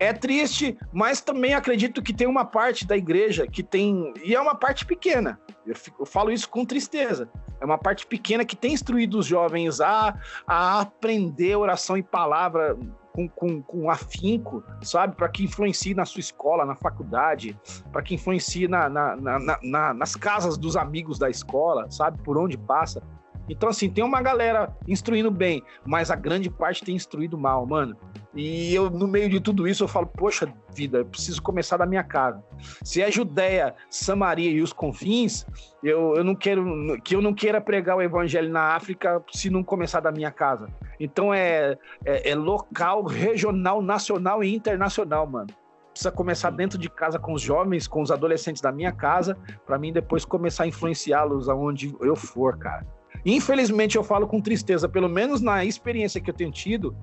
É 0.00 0.12
triste, 0.12 0.76
mas 0.92 1.20
também 1.20 1.54
acredito 1.54 2.02
que 2.02 2.12
tem 2.12 2.26
uma 2.26 2.44
parte 2.44 2.84
da 2.84 2.96
igreja 2.96 3.46
que 3.46 3.62
tem. 3.62 4.12
E 4.24 4.34
é 4.34 4.40
uma 4.40 4.56
parte 4.56 4.84
pequena. 4.84 5.38
Eu, 5.66 5.74
fico, 5.74 6.02
eu 6.02 6.06
falo 6.06 6.30
isso 6.30 6.48
com 6.48 6.64
tristeza 6.64 7.28
é 7.60 7.64
uma 7.64 7.78
parte 7.78 8.06
pequena 8.06 8.44
que 8.44 8.56
tem 8.56 8.72
instruído 8.72 9.18
os 9.18 9.26
jovens 9.26 9.80
a, 9.80 10.14
a 10.46 10.80
aprender 10.80 11.56
oração 11.56 11.96
e 11.96 12.02
palavra 12.02 12.76
com, 13.12 13.28
com, 13.28 13.62
com 13.62 13.90
afinco, 13.90 14.62
sabe? 14.82 15.16
Para 15.16 15.28
que 15.28 15.44
influencie 15.44 15.94
na 15.94 16.04
sua 16.04 16.20
escola, 16.20 16.66
na 16.66 16.76
faculdade, 16.76 17.58
para 17.90 18.02
que 18.02 18.14
influencie 18.14 18.68
na, 18.68 18.90
na, 18.90 19.16
na, 19.16 19.58
na, 19.62 19.94
nas 19.94 20.14
casas 20.14 20.58
dos 20.58 20.76
amigos 20.76 21.18
da 21.18 21.30
escola, 21.30 21.90
sabe? 21.90 22.22
Por 22.22 22.36
onde 22.36 22.58
passa. 22.58 23.02
Então, 23.48 23.68
assim, 23.68 23.88
tem 23.88 24.04
uma 24.04 24.20
galera 24.20 24.74
instruindo 24.86 25.30
bem, 25.30 25.62
mas 25.84 26.10
a 26.10 26.16
grande 26.16 26.50
parte 26.50 26.84
tem 26.84 26.94
instruído 26.94 27.38
mal, 27.38 27.66
mano. 27.66 27.96
E 28.34 28.74
eu, 28.74 28.90
no 28.90 29.08
meio 29.08 29.30
de 29.30 29.40
tudo 29.40 29.66
isso, 29.66 29.84
eu 29.84 29.88
falo, 29.88 30.06
poxa 30.06 30.52
vida, 30.74 30.98
eu 30.98 31.06
preciso 31.06 31.42
começar 31.42 31.78
da 31.78 31.86
minha 31.86 32.04
casa. 32.04 32.44
Se 32.84 33.00
é 33.00 33.10
Judéia, 33.10 33.74
Samaria 33.88 34.50
e 34.50 34.60
os 34.60 34.74
confins, 34.74 35.46
eu, 35.82 36.14
eu 36.16 36.22
não 36.22 36.34
quero 36.34 37.00
que 37.02 37.16
eu 37.16 37.22
não 37.22 37.32
queira 37.32 37.60
pregar 37.60 37.96
o 37.96 38.02
evangelho 38.02 38.50
na 38.50 38.74
África 38.74 39.24
se 39.32 39.48
não 39.48 39.64
começar 39.64 40.00
da 40.00 40.12
minha 40.12 40.30
casa. 40.30 40.68
Então 41.00 41.32
é, 41.32 41.78
é, 42.04 42.30
é 42.30 42.34
local, 42.34 43.04
regional, 43.04 43.80
nacional 43.80 44.44
e 44.44 44.54
internacional, 44.54 45.26
mano 45.26 45.48
precisa 45.96 46.12
começar 46.12 46.50
dentro 46.50 46.76
de 46.76 46.90
casa 46.90 47.18
com 47.18 47.32
os 47.32 47.40
jovens, 47.40 47.88
com 47.88 48.02
os 48.02 48.10
adolescentes 48.10 48.60
da 48.60 48.70
minha 48.70 48.92
casa, 48.92 49.34
para 49.64 49.78
mim 49.78 49.94
depois 49.94 50.26
começar 50.26 50.64
a 50.64 50.66
influenciá-los 50.66 51.48
aonde 51.48 51.96
eu 52.02 52.14
for, 52.14 52.58
cara. 52.58 52.86
Infelizmente, 53.26 53.96
eu 53.96 54.04
falo 54.04 54.28
com 54.28 54.40
tristeza, 54.40 54.88
pelo 54.88 55.08
menos 55.08 55.42
na 55.42 55.64
experiência 55.64 56.20
que 56.20 56.30
eu 56.30 56.34
tenho 56.34 56.52
tido, 56.52 56.94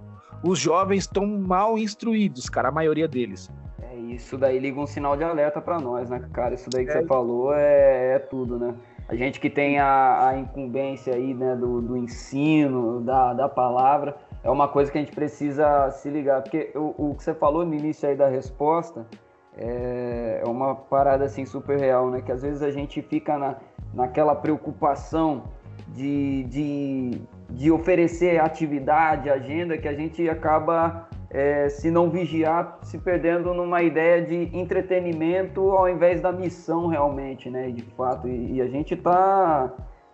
os 0.42 0.58
jovens 0.58 1.04
estão 1.04 1.28
mal 1.28 1.78
instruídos, 1.78 2.50
cara, 2.50 2.70
a 2.70 2.72
maioria 2.72 3.10
deles. 3.10 3.52
É, 3.82 3.94
isso 3.94 4.38
daí 4.38 4.58
liga 4.58 4.80
um 4.80 4.88
sinal 4.88 5.18
de 5.18 5.24
alerta 5.26 5.60
para 5.60 5.80
nós, 5.80 6.10
né, 6.10 6.26
cara? 6.32 6.56
Isso 6.56 6.70
daí 6.70 6.86
que 6.86 6.92
é. 6.92 7.02
você 7.02 7.06
falou 7.06 7.54
é, 7.54 8.16
é, 8.16 8.20
tudo, 8.20 8.58
né? 8.58 8.74
A 9.10 9.16
gente 9.16 9.38
que 9.38 9.50
tem 9.50 9.80
a, 9.80 10.30
a 10.30 10.40
incumbência 10.40 11.14
aí, 11.14 11.34
né, 11.34 11.58
do, 11.58 11.82
do 11.82 11.98
ensino, 11.98 13.02
da, 13.02 13.34
da 13.34 13.50
palavra, 13.50 14.16
é 14.42 14.50
uma 14.50 14.70
coisa 14.70 14.90
que 14.90 14.98
a 14.98 15.02
gente 15.02 15.14
precisa 15.14 15.92
se 15.92 16.10
ligar, 16.10 16.42
porque 16.42 16.72
o, 16.74 17.10
o 17.10 17.16
que 17.16 17.24
você 17.24 17.34
falou 17.34 17.66
no 17.66 17.74
início 17.74 18.08
aí 18.08 18.16
da 18.16 18.30
resposta 18.30 19.06
é, 19.58 20.42
é 20.42 20.50
uma 20.50 20.74
parada 20.74 21.26
assim 21.26 21.46
super 21.46 21.78
real, 21.78 22.10
né? 22.10 22.22
Que 22.22 22.32
às 22.32 22.42
vezes 22.42 22.62
a 22.62 22.72
gente 22.72 23.02
fica 23.02 23.38
na, 23.38 23.58
naquela 23.94 24.34
preocupação 24.34 25.44
de, 25.90 26.44
de, 26.46 27.22
de 27.50 27.72
oferecer 27.72 28.40
atividade, 28.40 29.30
agenda, 29.30 29.78
que 29.78 29.88
a 29.88 29.94
gente 29.94 30.28
acaba, 30.28 31.08
é, 31.30 31.70
se 31.70 31.92
não 31.92 32.10
vigiar, 32.10 32.80
se 32.82 32.98
perdendo 32.98 33.54
numa 33.54 33.82
ideia 33.84 34.22
de 34.22 34.50
entretenimento 34.58 35.62
ao 35.72 35.88
invés 35.88 36.22
da 36.22 36.32
missão 36.32 36.88
realmente, 36.88 37.50
né? 37.50 37.70
De 37.70 37.84
fato, 37.96 38.28
e, 38.28 38.56
e 38.56 38.62
a 38.62 38.68
gente 38.68 38.96
está, 38.96 39.72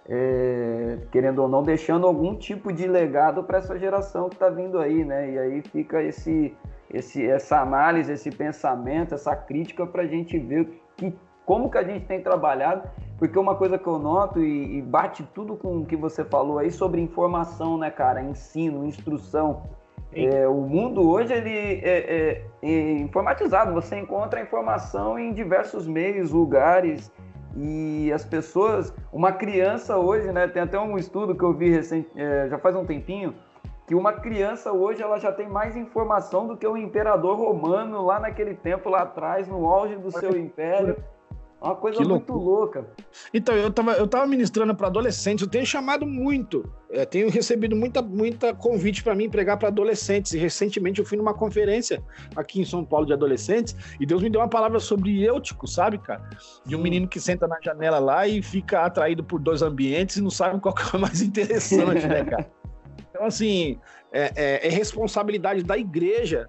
é, 0.07 0.97
querendo 1.11 1.39
ou 1.39 1.47
não, 1.47 1.63
deixando 1.63 2.05
algum 2.05 2.35
tipo 2.35 2.73
de 2.73 2.87
legado 2.87 3.43
para 3.43 3.59
essa 3.59 3.77
geração 3.77 4.27
que 4.27 4.35
está 4.35 4.49
vindo 4.49 4.79
aí, 4.79 5.05
né? 5.05 5.31
E 5.31 5.39
aí 5.39 5.61
fica 5.61 6.03
esse, 6.03 6.53
esse, 6.91 7.25
essa 7.25 7.61
análise, 7.61 8.11
esse 8.11 8.31
pensamento, 8.31 9.15
essa 9.15 9.35
crítica 9.35 9.85
para 9.85 10.03
a 10.03 10.07
gente 10.07 10.37
ver 10.37 10.81
que, 10.97 11.13
como 11.49 11.67
que 11.71 11.79
a 11.79 11.83
gente 11.83 12.05
tem 12.05 12.21
trabalhado 12.21 12.87
porque 13.17 13.39
uma 13.39 13.55
coisa 13.55 13.75
que 13.79 13.87
eu 13.87 13.97
noto 13.97 14.39
e, 14.39 14.77
e, 14.77 14.81
bate 14.83 15.23
tudo 15.33 15.55
com 15.55 15.79
o 15.79 15.85
que 15.85 15.95
você 15.95 16.23
falou 16.23 16.59
aí 16.59 16.69
sobre 16.69 17.01
informação, 17.01 17.75
né, 17.75 17.89
cara? 17.89 18.21
Ensino, 18.21 18.85
instrução. 18.85 19.63
É, 20.13 20.47
o 20.47 20.61
mundo 20.61 21.09
hoje 21.09 21.33
ele 21.33 21.81
é, 21.83 21.97
é, 21.97 22.45
é, 22.61 22.91
informatizado. 22.99 23.73
Você 23.73 23.97
encontra 23.97 24.39
informação 24.39 25.17
em 25.17 25.33
diversos 25.33 25.87
meios, 25.87 26.29
lugares 26.29 27.11
e 27.57 28.11
as 28.13 28.23
pessoas. 28.23 28.93
Uma 29.11 29.31
criança 29.31 29.97
hoje, 29.97 30.31
né? 30.31 30.47
Tem 30.47 30.61
até 30.61 30.79
um 30.79 30.99
estudo 30.99 31.33
que 31.35 31.43
eu 31.43 31.51
vi 31.51 31.71
recente, 31.71 32.07
é, 32.15 32.47
já 32.47 32.59
faz 32.59 32.75
um 32.75 32.85
tempinho 32.85 33.33
que 33.89 33.95
uma 33.95 34.13
criança 34.13 34.71
hoje 34.71 35.01
ela 35.01 35.17
já 35.17 35.31
tem 35.31 35.49
mais 35.49 35.75
informação 35.75 36.45
do 36.45 36.55
que 36.55 36.67
o 36.67 36.77
imperador 36.77 37.35
romano 37.35 38.05
lá 38.05 38.19
naquele 38.19 38.53
tempo 38.53 38.87
lá 38.87 39.01
atrás, 39.01 39.47
no 39.47 39.67
auge 39.67 39.95
do 39.95 40.11
seu 40.11 40.37
império. 40.37 40.95
Uma 41.61 41.75
coisa 41.75 41.97
que 41.97 42.07
muito 42.07 42.33
louca. 42.33 42.87
Então, 43.33 43.53
eu 43.53 43.69
tava, 43.69 43.91
eu 43.93 44.07
tava 44.07 44.25
ministrando 44.25 44.73
para 44.73 44.87
adolescentes, 44.87 45.43
eu 45.43 45.49
tenho 45.49 45.65
chamado 45.65 46.05
muito, 46.05 46.63
é, 46.89 47.05
tenho 47.05 47.29
recebido 47.29 47.75
muita, 47.75 48.01
muita 48.01 48.53
convite 48.53 49.03
para 49.03 49.13
mim 49.13 49.29
pregar 49.29 49.57
para 49.57 49.67
adolescentes. 49.67 50.33
E 50.33 50.37
recentemente 50.37 50.99
eu 50.99 51.05
fui 51.05 51.17
numa 51.17 51.33
conferência 51.33 52.01
aqui 52.33 52.61
em 52.61 52.65
São 52.65 52.85
Paulo 52.85 53.05
de 53.05 53.11
adolescentes 53.11 53.75
e 53.99 54.05
Deus 54.05 54.23
me 54.23 54.29
deu 54.29 54.39
uma 54.39 54.47
palavra 54.47 54.79
sobre 54.79 55.21
eutico, 55.23 55.67
sabe, 55.67 55.97
cara? 55.97 56.29
De 56.65 56.75
um 56.77 56.81
menino 56.81 57.07
que 57.07 57.19
senta 57.19 57.45
na 57.45 57.59
janela 57.61 57.99
lá 57.99 58.25
e 58.25 58.41
fica 58.41 58.85
atraído 58.85 59.21
por 59.21 59.39
dois 59.39 59.61
ambientes 59.61 60.15
e 60.15 60.21
não 60.21 60.29
sabe 60.29 60.59
qual 60.61 60.73
que 60.73 60.81
é 60.81 60.97
o 60.97 61.01
mais 61.01 61.19
interessante, 61.21 62.07
né, 62.07 62.23
cara? 62.23 62.49
Então, 63.09 63.25
assim, 63.25 63.77
é, 64.13 64.31
é, 64.35 64.67
é 64.67 64.69
responsabilidade 64.69 65.61
da 65.63 65.77
igreja 65.77 66.47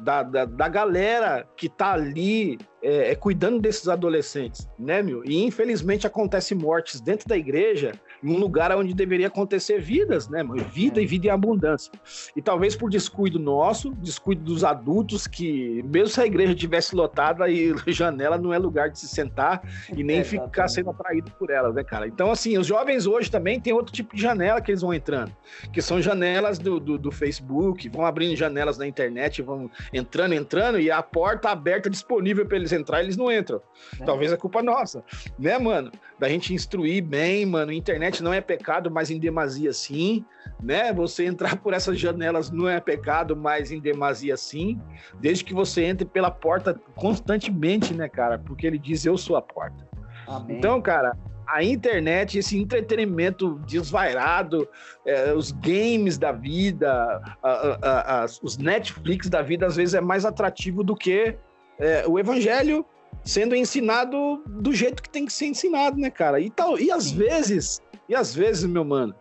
da, 0.00 0.22
da, 0.22 0.44
da, 0.44 0.68
galera 0.68 1.46
que 1.56 1.68
tá 1.68 1.92
ali 1.92 2.58
é, 2.84 3.12
é, 3.12 3.14
cuidando 3.14 3.58
desses 3.58 3.88
adolescentes, 3.88 4.68
né, 4.78 5.02
meu? 5.02 5.24
E 5.24 5.42
infelizmente 5.42 6.06
acontece 6.06 6.54
mortes 6.54 7.00
dentro 7.00 7.26
da 7.26 7.34
igreja 7.34 7.92
em 8.22 8.30
um 8.30 8.36
lugar 8.38 8.76
onde 8.76 8.92
deveria 8.92 9.28
acontecer 9.28 9.80
vidas, 9.80 10.28
né? 10.28 10.44
Vida 10.70 11.00
e 11.00 11.06
vida 11.06 11.28
em 11.28 11.30
abundância. 11.30 11.90
E 12.36 12.42
talvez 12.42 12.76
por 12.76 12.90
descuido 12.90 13.38
nosso, 13.38 13.94
descuido 13.94 14.42
dos 14.42 14.64
adultos, 14.64 15.26
que 15.26 15.82
mesmo 15.84 16.08
se 16.08 16.20
a 16.20 16.26
igreja 16.26 16.54
tivesse 16.54 16.94
lotada 16.94 17.48
e 17.48 17.74
janela 17.88 18.36
não 18.36 18.52
é 18.52 18.58
lugar 18.58 18.90
de 18.90 18.98
se 18.98 19.08
sentar 19.08 19.62
e 19.96 20.04
nem 20.04 20.18
é, 20.18 20.24
ficar 20.24 20.68
sendo 20.68 20.90
atraído 20.90 21.30
por 21.38 21.48
ela, 21.48 21.72
né, 21.72 21.82
cara? 21.82 22.06
Então, 22.06 22.30
assim, 22.30 22.58
os 22.58 22.66
jovens 22.66 23.06
hoje 23.06 23.30
também 23.30 23.58
tem 23.58 23.72
outro 23.72 23.94
tipo 23.94 24.14
de 24.14 24.20
janela 24.20 24.60
que 24.60 24.70
eles 24.70 24.82
vão 24.82 24.92
entrando, 24.92 25.34
que 25.72 25.80
são 25.80 26.02
janelas 26.02 26.58
do, 26.58 26.78
do, 26.78 26.98
do 26.98 27.10
Facebook, 27.10 27.88
vão 27.88 28.04
abrindo 28.04 28.36
janelas 28.36 28.76
na 28.76 28.86
internet, 28.86 29.40
vão 29.40 29.70
entrando, 29.90 30.34
entrando, 30.34 30.78
e 30.78 30.90
a 30.90 31.02
porta 31.02 31.48
aberta 31.48 31.88
disponível 31.88 32.44
para 32.44 32.58
eles 32.58 32.73
entrar, 32.74 33.02
eles 33.02 33.16
não 33.16 33.32
entram. 33.32 33.60
É. 34.00 34.04
Talvez 34.04 34.32
é 34.32 34.36
culpa 34.36 34.62
nossa, 34.62 35.04
né, 35.38 35.58
mano? 35.58 35.90
Da 36.18 36.28
gente 36.28 36.52
instruir 36.54 37.02
bem, 37.02 37.44
mano, 37.46 37.72
internet 37.72 37.94
internet 37.94 38.22
não 38.22 38.32
é 38.32 38.40
pecado, 38.40 38.90
mas 38.90 39.10
em 39.10 39.18
demasia 39.18 39.72
sim, 39.72 40.24
né? 40.62 40.92
Você 40.92 41.24
entrar 41.24 41.56
por 41.56 41.72
essas 41.72 41.98
janelas 41.98 42.50
não 42.50 42.68
é 42.68 42.80
pecado, 42.80 43.36
mas 43.36 43.72
em 43.72 43.80
demasia 43.80 44.36
sim, 44.36 44.80
desde 45.20 45.44
que 45.44 45.54
você 45.54 45.84
entre 45.84 46.04
pela 46.04 46.30
porta 46.30 46.78
constantemente, 46.94 47.94
né, 47.94 48.08
cara? 48.08 48.38
Porque 48.38 48.66
ele 48.66 48.78
diz 48.78 49.06
eu 49.06 49.16
sou 49.16 49.36
a 49.36 49.42
porta. 49.42 49.86
Amém. 50.26 50.56
Então, 50.56 50.80
cara, 50.80 51.16
a 51.46 51.62
internet, 51.62 52.38
esse 52.38 52.58
entretenimento 52.58 53.60
desvairado, 53.66 54.68
é, 55.06 55.32
os 55.32 55.52
games 55.52 56.18
da 56.18 56.32
vida, 56.32 57.20
a, 57.42 57.50
a, 57.50 58.22
a, 58.22 58.24
os 58.42 58.56
Netflix 58.56 59.28
da 59.28 59.42
vida, 59.42 59.66
às 59.66 59.76
vezes 59.76 59.94
é 59.94 60.00
mais 60.00 60.24
atrativo 60.24 60.82
do 60.82 60.96
que 60.96 61.36
é, 61.78 62.04
o 62.06 62.18
evangelho 62.18 62.84
sendo 63.24 63.54
ensinado 63.54 64.42
do 64.46 64.72
jeito 64.72 65.02
que 65.02 65.08
tem 65.08 65.24
que 65.24 65.32
ser 65.32 65.46
ensinado, 65.46 65.96
né, 65.98 66.10
cara? 66.10 66.38
E, 66.40 66.50
tal, 66.50 66.78
e 66.78 66.90
às 66.90 67.04
Sim. 67.04 67.16
vezes 67.16 67.80
e 68.08 68.14
às 68.14 68.34
vezes, 68.34 68.64
meu 68.64 68.84
mano, 68.84 69.14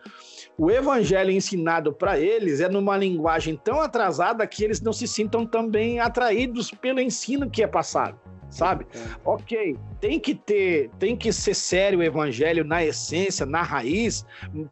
o 0.57 0.69
evangelho 0.69 1.31
ensinado 1.31 1.93
para 1.93 2.19
eles 2.19 2.59
é 2.59 2.67
numa 2.67 2.97
linguagem 2.97 3.55
tão 3.55 3.79
atrasada 3.79 4.45
que 4.45 4.63
eles 4.63 4.81
não 4.81 4.93
se 4.93 5.07
sintam 5.07 5.45
também 5.45 5.99
atraídos 5.99 6.69
pelo 6.71 6.99
ensino 6.99 7.49
que 7.49 7.63
é 7.63 7.67
passado 7.67 8.19
sabe? 8.53 8.85
É. 8.93 8.99
Ok, 9.25 9.77
tem 9.99 10.19
que 10.19 10.35
ter, 10.35 10.89
tem 10.99 11.15
que 11.15 11.33
ser 11.33 11.55
sério 11.55 11.99
o 11.99 12.03
evangelho 12.03 12.63
na 12.63 12.83
essência, 12.83 13.45
na 13.45 13.61
raiz, 13.61 14.25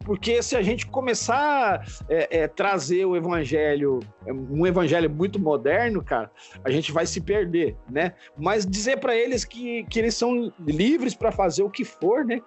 porque 0.04 0.42
se 0.42 0.56
a 0.56 0.62
gente 0.62 0.86
começar 0.86 1.80
a 1.80 1.82
é, 2.08 2.42
é, 2.42 2.48
trazer 2.48 3.04
o 3.04 3.16
evangelho, 3.16 4.00
um 4.26 4.66
evangelho 4.66 5.10
muito 5.10 5.38
moderno, 5.38 6.02
cara, 6.02 6.30
a 6.64 6.70
gente 6.70 6.92
vai 6.92 7.06
se 7.06 7.20
perder, 7.20 7.76
né? 7.90 8.14
Mas 8.36 8.64
dizer 8.64 8.98
para 8.98 9.16
eles 9.16 9.44
que, 9.44 9.84
que 9.84 9.98
eles 9.98 10.14
são 10.14 10.52
livres 10.60 11.14
para 11.14 11.32
fazer 11.32 11.62
o 11.62 11.70
que 11.70 11.84
for, 11.84 12.24
né? 12.24 12.40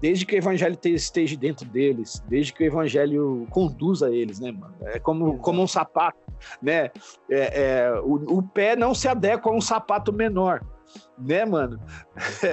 Desde 0.00 0.26
que 0.26 0.34
o 0.34 0.38
evangelho 0.38 0.78
esteja 0.84 1.36
dentro 1.36 1.66
deles, 1.66 2.22
desde 2.28 2.52
que 2.52 2.64
o 2.64 2.66
evangelho 2.66 3.46
conduza 3.50 4.10
eles, 4.10 4.38
né, 4.38 4.52
mano? 4.52 4.74
É 4.82 4.98
como, 4.98 5.38
como 5.38 5.62
um 5.62 5.66
sapato, 5.66 6.18
né? 6.60 6.90
É, 7.30 7.62
é, 7.90 8.00
o, 8.00 8.38
o 8.38 8.42
pé 8.42 8.76
não 8.76 8.94
se 8.94 9.08
adequa 9.08 9.50
a 9.50 9.54
um 9.54 9.60
sapato 9.60 10.12
menor 10.12 10.60
né, 11.18 11.44
mano? 11.44 11.80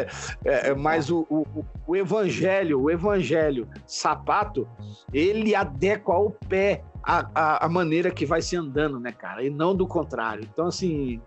É, 0.46 0.70
é, 0.70 0.76
mas 0.76 1.10
o, 1.10 1.26
o, 1.30 1.66
o, 1.88 1.96
evangelho, 1.96 2.82
o 2.82 2.90
evangelho 2.90 3.68
sapato, 3.86 4.68
ele 5.14 5.56
adequa 5.56 6.14
ao 6.14 6.32
pé 6.32 6.84
a, 7.04 7.66
a, 7.66 7.70
maneira 7.70 8.12
que 8.12 8.26
vai 8.26 8.42
se 8.42 8.56
andando, 8.56 9.00
né, 9.00 9.12
cara? 9.12 9.44
E 9.44 9.50
não 9.50 9.76
do 9.76 9.86
contrário. 9.88 10.48
Então, 10.52 10.68
assim, 10.68 11.22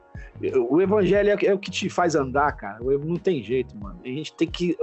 o 0.69 0.81
evangelho 0.81 1.31
é, 1.31 1.47
é 1.47 1.55
o 1.55 1.59
que 1.59 1.71
te 1.71 1.88
faz 1.88 2.14
andar, 2.14 2.53
cara. 2.53 2.79
Não 2.81 3.16
tem 3.16 3.42
jeito, 3.42 3.77
mano. 3.79 4.01
A 4.05 4.09
gente 4.09 4.35
tem 4.35 4.49
que, 4.49 4.77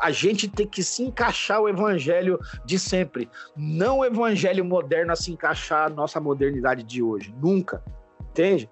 a 0.00 0.10
gente 0.10 0.48
tem 0.48 0.66
que 0.66 0.82
se 0.82 1.02
encaixar 1.02 1.60
o 1.60 1.68
evangelho 1.68 2.38
de 2.64 2.78
sempre. 2.78 3.28
Não 3.56 3.98
o 3.98 4.04
evangelho 4.04 4.64
moderno 4.64 5.12
a 5.12 5.16
se 5.16 5.32
encaixar 5.32 5.86
a 5.86 5.90
nossa 5.90 6.20
modernidade 6.20 6.82
de 6.82 7.02
hoje. 7.02 7.34
Nunca. 7.40 7.82
Entende? 8.30 8.68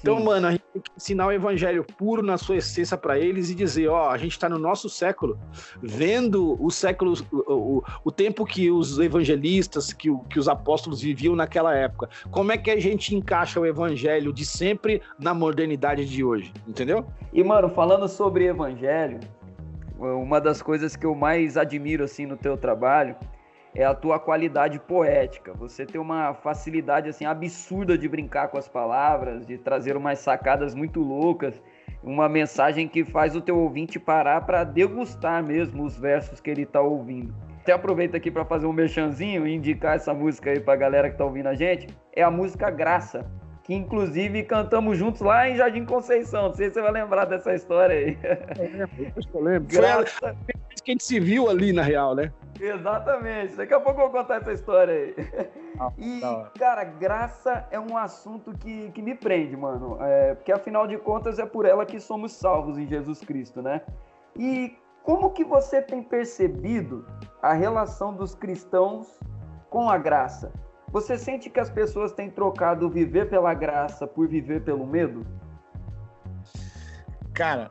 Então, 0.00 0.22
mano, 0.22 0.46
a 0.46 0.50
gente 0.52 0.64
tem 0.72 0.82
que 0.82 0.90
ensinar 0.96 1.26
o 1.26 1.32
evangelho 1.32 1.84
puro 1.84 2.22
na 2.22 2.36
sua 2.36 2.56
essência 2.56 2.96
para 2.96 3.18
eles 3.18 3.50
e 3.50 3.54
dizer, 3.54 3.88
ó, 3.88 4.10
a 4.10 4.18
gente 4.18 4.32
está 4.32 4.48
no 4.48 4.58
nosso 4.58 4.88
século, 4.88 5.38
vendo 5.82 6.62
o 6.62 6.70
século, 6.70 7.14
o, 7.32 7.52
o, 7.52 7.84
o, 8.04 8.12
tempo 8.12 8.44
que 8.44 8.70
os 8.70 8.98
evangelistas, 8.98 9.92
que, 9.92 10.14
que 10.28 10.38
os 10.38 10.48
apóstolos 10.48 11.00
viviam 11.00 11.34
naquela 11.34 11.74
época. 11.74 12.08
Como 12.30 12.52
é 12.52 12.58
que 12.58 12.70
a 12.70 12.78
gente 12.78 13.14
encaixa 13.14 13.58
o 13.58 13.66
evangelho 13.66 14.32
de 14.32 14.44
sempre 14.44 15.02
na 15.18 15.32
modernidade 15.32 16.04
de 16.04 16.22
hoje, 16.22 16.52
entendeu? 16.68 17.06
E, 17.32 17.42
mano, 17.42 17.68
falando 17.68 18.06
sobre 18.06 18.46
evangelho, 18.46 19.20
uma 19.98 20.40
das 20.40 20.60
coisas 20.60 20.94
que 20.94 21.06
eu 21.06 21.14
mais 21.14 21.56
admiro, 21.56 22.04
assim, 22.04 22.26
no 22.26 22.36
teu 22.36 22.56
trabalho 22.56 23.16
é 23.76 23.84
a 23.84 23.94
tua 23.94 24.18
qualidade 24.18 24.80
poética. 24.80 25.52
Você 25.52 25.84
tem 25.84 26.00
uma 26.00 26.32
facilidade 26.32 27.10
assim 27.10 27.26
absurda 27.26 27.96
de 27.98 28.08
brincar 28.08 28.48
com 28.48 28.56
as 28.56 28.66
palavras, 28.66 29.44
de 29.44 29.58
trazer 29.58 29.96
umas 29.96 30.18
sacadas 30.18 30.74
muito 30.74 31.00
loucas, 31.00 31.60
uma 32.02 32.26
mensagem 32.26 32.88
que 32.88 33.04
faz 33.04 33.36
o 33.36 33.40
teu 33.40 33.58
ouvinte 33.58 33.98
parar 33.98 34.40
para 34.46 34.64
degustar 34.64 35.46
mesmo 35.46 35.84
os 35.84 35.94
versos 35.98 36.40
que 36.40 36.50
ele 36.50 36.62
está 36.62 36.80
ouvindo. 36.80 37.34
Até 37.60 37.72
aproveita 37.72 38.16
aqui 38.16 38.30
para 38.30 38.44
fazer 38.46 38.64
um 38.64 38.72
merchanzinho 38.72 39.46
e 39.46 39.54
indicar 39.54 39.96
essa 39.96 40.14
música 40.14 40.50
aí 40.50 40.60
para 40.60 40.72
a 40.72 40.76
galera 40.76 41.08
que 41.08 41.14
está 41.14 41.24
ouvindo 41.24 41.48
a 41.48 41.54
gente. 41.54 41.88
É 42.14 42.22
a 42.22 42.30
música 42.30 42.70
Graça, 42.70 43.30
que 43.66 43.74
inclusive 43.74 44.44
cantamos 44.44 44.96
juntos 44.96 45.20
lá 45.20 45.48
em 45.48 45.56
Jardim 45.56 45.84
Conceição. 45.84 46.44
Não 46.44 46.54
sei 46.54 46.68
se 46.68 46.74
você 46.74 46.82
vai 46.82 46.92
lembrar 46.92 47.24
dessa 47.24 47.52
história 47.52 47.96
aí. 47.96 48.18
Eu 49.34 49.40
lembro. 49.40 49.74
Foi 49.74 49.90
a 49.90 50.04
que 50.84 50.92
a 50.92 50.94
gente 50.94 51.04
se 51.04 51.18
viu 51.18 51.50
ali, 51.50 51.72
na 51.72 51.82
real, 51.82 52.14
né? 52.14 52.32
Exatamente. 52.60 53.56
Daqui 53.56 53.74
a 53.74 53.80
pouco 53.80 54.00
eu 54.00 54.08
vou 54.08 54.20
contar 54.20 54.36
essa 54.36 54.52
história 54.52 54.94
aí. 54.94 55.14
Ah, 55.80 55.90
e, 55.98 56.20
cara, 56.56 56.84
graça 56.84 57.66
é 57.72 57.80
um 57.80 57.96
assunto 57.96 58.52
que, 58.56 58.92
que 58.92 59.02
me 59.02 59.16
prende, 59.16 59.56
mano. 59.56 59.98
É, 60.00 60.36
porque 60.36 60.52
afinal 60.52 60.86
de 60.86 60.96
contas 60.96 61.40
é 61.40 61.44
por 61.44 61.66
ela 61.66 61.84
que 61.84 61.98
somos 61.98 62.32
salvos 62.34 62.78
em 62.78 62.86
Jesus 62.86 63.18
Cristo, 63.18 63.60
né? 63.60 63.80
E 64.36 64.78
como 65.02 65.30
que 65.30 65.44
você 65.44 65.82
tem 65.82 66.04
percebido 66.04 67.04
a 67.42 67.52
relação 67.52 68.14
dos 68.14 68.32
cristãos 68.32 69.18
com 69.68 69.90
a 69.90 69.98
graça? 69.98 70.52
Você 70.92 71.18
sente 71.18 71.50
que 71.50 71.60
as 71.60 71.70
pessoas 71.70 72.12
têm 72.12 72.30
trocado 72.30 72.88
viver 72.88 73.28
pela 73.28 73.52
graça 73.54 74.06
por 74.06 74.28
viver 74.28 74.62
pelo 74.62 74.86
medo? 74.86 75.26
Cara, 77.34 77.70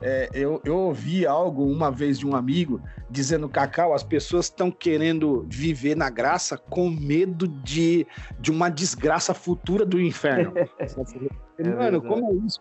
é, 0.00 0.28
eu, 0.32 0.60
eu 0.64 0.76
ouvi 0.76 1.26
algo 1.26 1.64
uma 1.64 1.90
vez 1.90 2.18
de 2.18 2.26
um 2.26 2.34
amigo 2.34 2.80
dizendo, 3.10 3.48
Cacau, 3.48 3.94
as 3.94 4.02
pessoas 4.02 4.46
estão 4.46 4.70
querendo 4.70 5.46
viver 5.48 5.96
na 5.96 6.10
graça 6.10 6.56
com 6.56 6.88
medo 6.88 7.46
de, 7.46 8.06
de 8.40 8.50
uma 8.50 8.68
desgraça 8.68 9.34
futura 9.34 9.84
do 9.84 10.00
inferno. 10.00 10.52
é 11.58 11.68
Mano, 11.68 12.02
como 12.02 12.32
é 12.32 12.46
isso? 12.46 12.60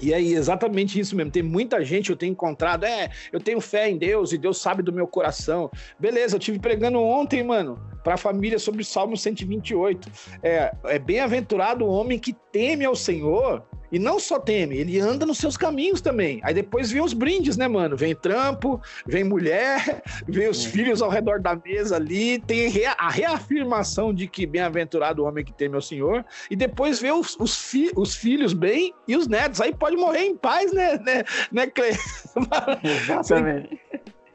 E 0.00 0.12
aí, 0.12 0.34
exatamente 0.34 0.98
isso 0.98 1.14
mesmo. 1.14 1.30
Tem 1.30 1.42
muita 1.42 1.82
gente 1.84 2.10
eu 2.10 2.16
tenho 2.16 2.32
encontrado. 2.32 2.84
É, 2.84 3.10
eu 3.32 3.40
tenho 3.40 3.60
fé 3.60 3.88
em 3.88 3.96
Deus 3.96 4.32
e 4.32 4.38
Deus 4.38 4.60
sabe 4.60 4.82
do 4.82 4.92
meu 4.92 5.06
coração. 5.06 5.70
Beleza, 5.98 6.36
eu 6.36 6.40
tive 6.40 6.58
pregando 6.58 6.98
ontem, 7.00 7.42
mano, 7.44 7.78
para 8.04 8.14
a 8.14 8.18
família 8.18 8.58
sobre 8.58 8.82
o 8.82 8.84
Salmo 8.84 9.16
128. 9.16 10.08
É, 10.42 10.72
é 10.84 10.98
bem-aventurado 10.98 11.84
o 11.84 11.88
homem 11.88 12.18
que 12.18 12.34
teme 12.52 12.84
ao 12.84 12.94
Senhor 12.94 13.64
e 13.94 13.98
não 13.98 14.18
só 14.18 14.40
teme, 14.40 14.76
ele 14.76 14.98
anda 14.98 15.24
nos 15.24 15.38
seus 15.38 15.56
caminhos 15.56 16.00
também. 16.00 16.40
Aí 16.42 16.52
depois 16.52 16.90
vem 16.90 17.00
os 17.00 17.12
brindes, 17.12 17.56
né, 17.56 17.68
mano? 17.68 17.96
Vem 17.96 18.12
trampo, 18.12 18.82
vem 19.06 19.22
mulher, 19.22 20.02
vem 20.26 20.48
os 20.48 20.66
é. 20.66 20.68
filhos 20.68 21.00
ao 21.00 21.08
redor 21.08 21.40
da 21.40 21.54
mesa 21.54 21.94
ali, 21.94 22.40
tem 22.40 22.66
a 22.98 23.08
reafirmação 23.08 24.12
de 24.12 24.26
que 24.26 24.46
bem-aventurado 24.46 25.22
o 25.22 25.26
homem 25.26 25.44
que 25.44 25.52
teme 25.52 25.76
ao 25.76 25.80
Senhor, 25.80 26.24
e 26.50 26.56
depois 26.56 27.00
vê 27.00 27.12
os, 27.12 27.36
os, 27.38 27.56
fi 27.56 27.92
os, 27.94 28.16
filhos 28.16 28.52
bem 28.52 28.92
e 29.06 29.16
os 29.16 29.28
netos. 29.28 29.60
Aí 29.60 29.72
pode 29.72 29.96
morrer 29.96 30.24
em 30.24 30.36
paz, 30.36 30.72
né, 30.72 30.98
né, 30.98 31.22
né 31.52 31.66
Cle? 31.68 31.90
Exatamente. 32.82 33.80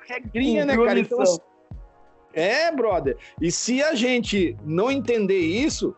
Regrinha, 0.08 0.66
né, 0.66 0.78
cara? 0.78 1.00
Então, 1.00 1.22
é, 2.34 2.72
brother. 2.72 3.18
E 3.42 3.52
se 3.52 3.82
a 3.82 3.96
gente 3.96 4.56
não 4.64 4.92
entender 4.92 5.40
isso, 5.40 5.96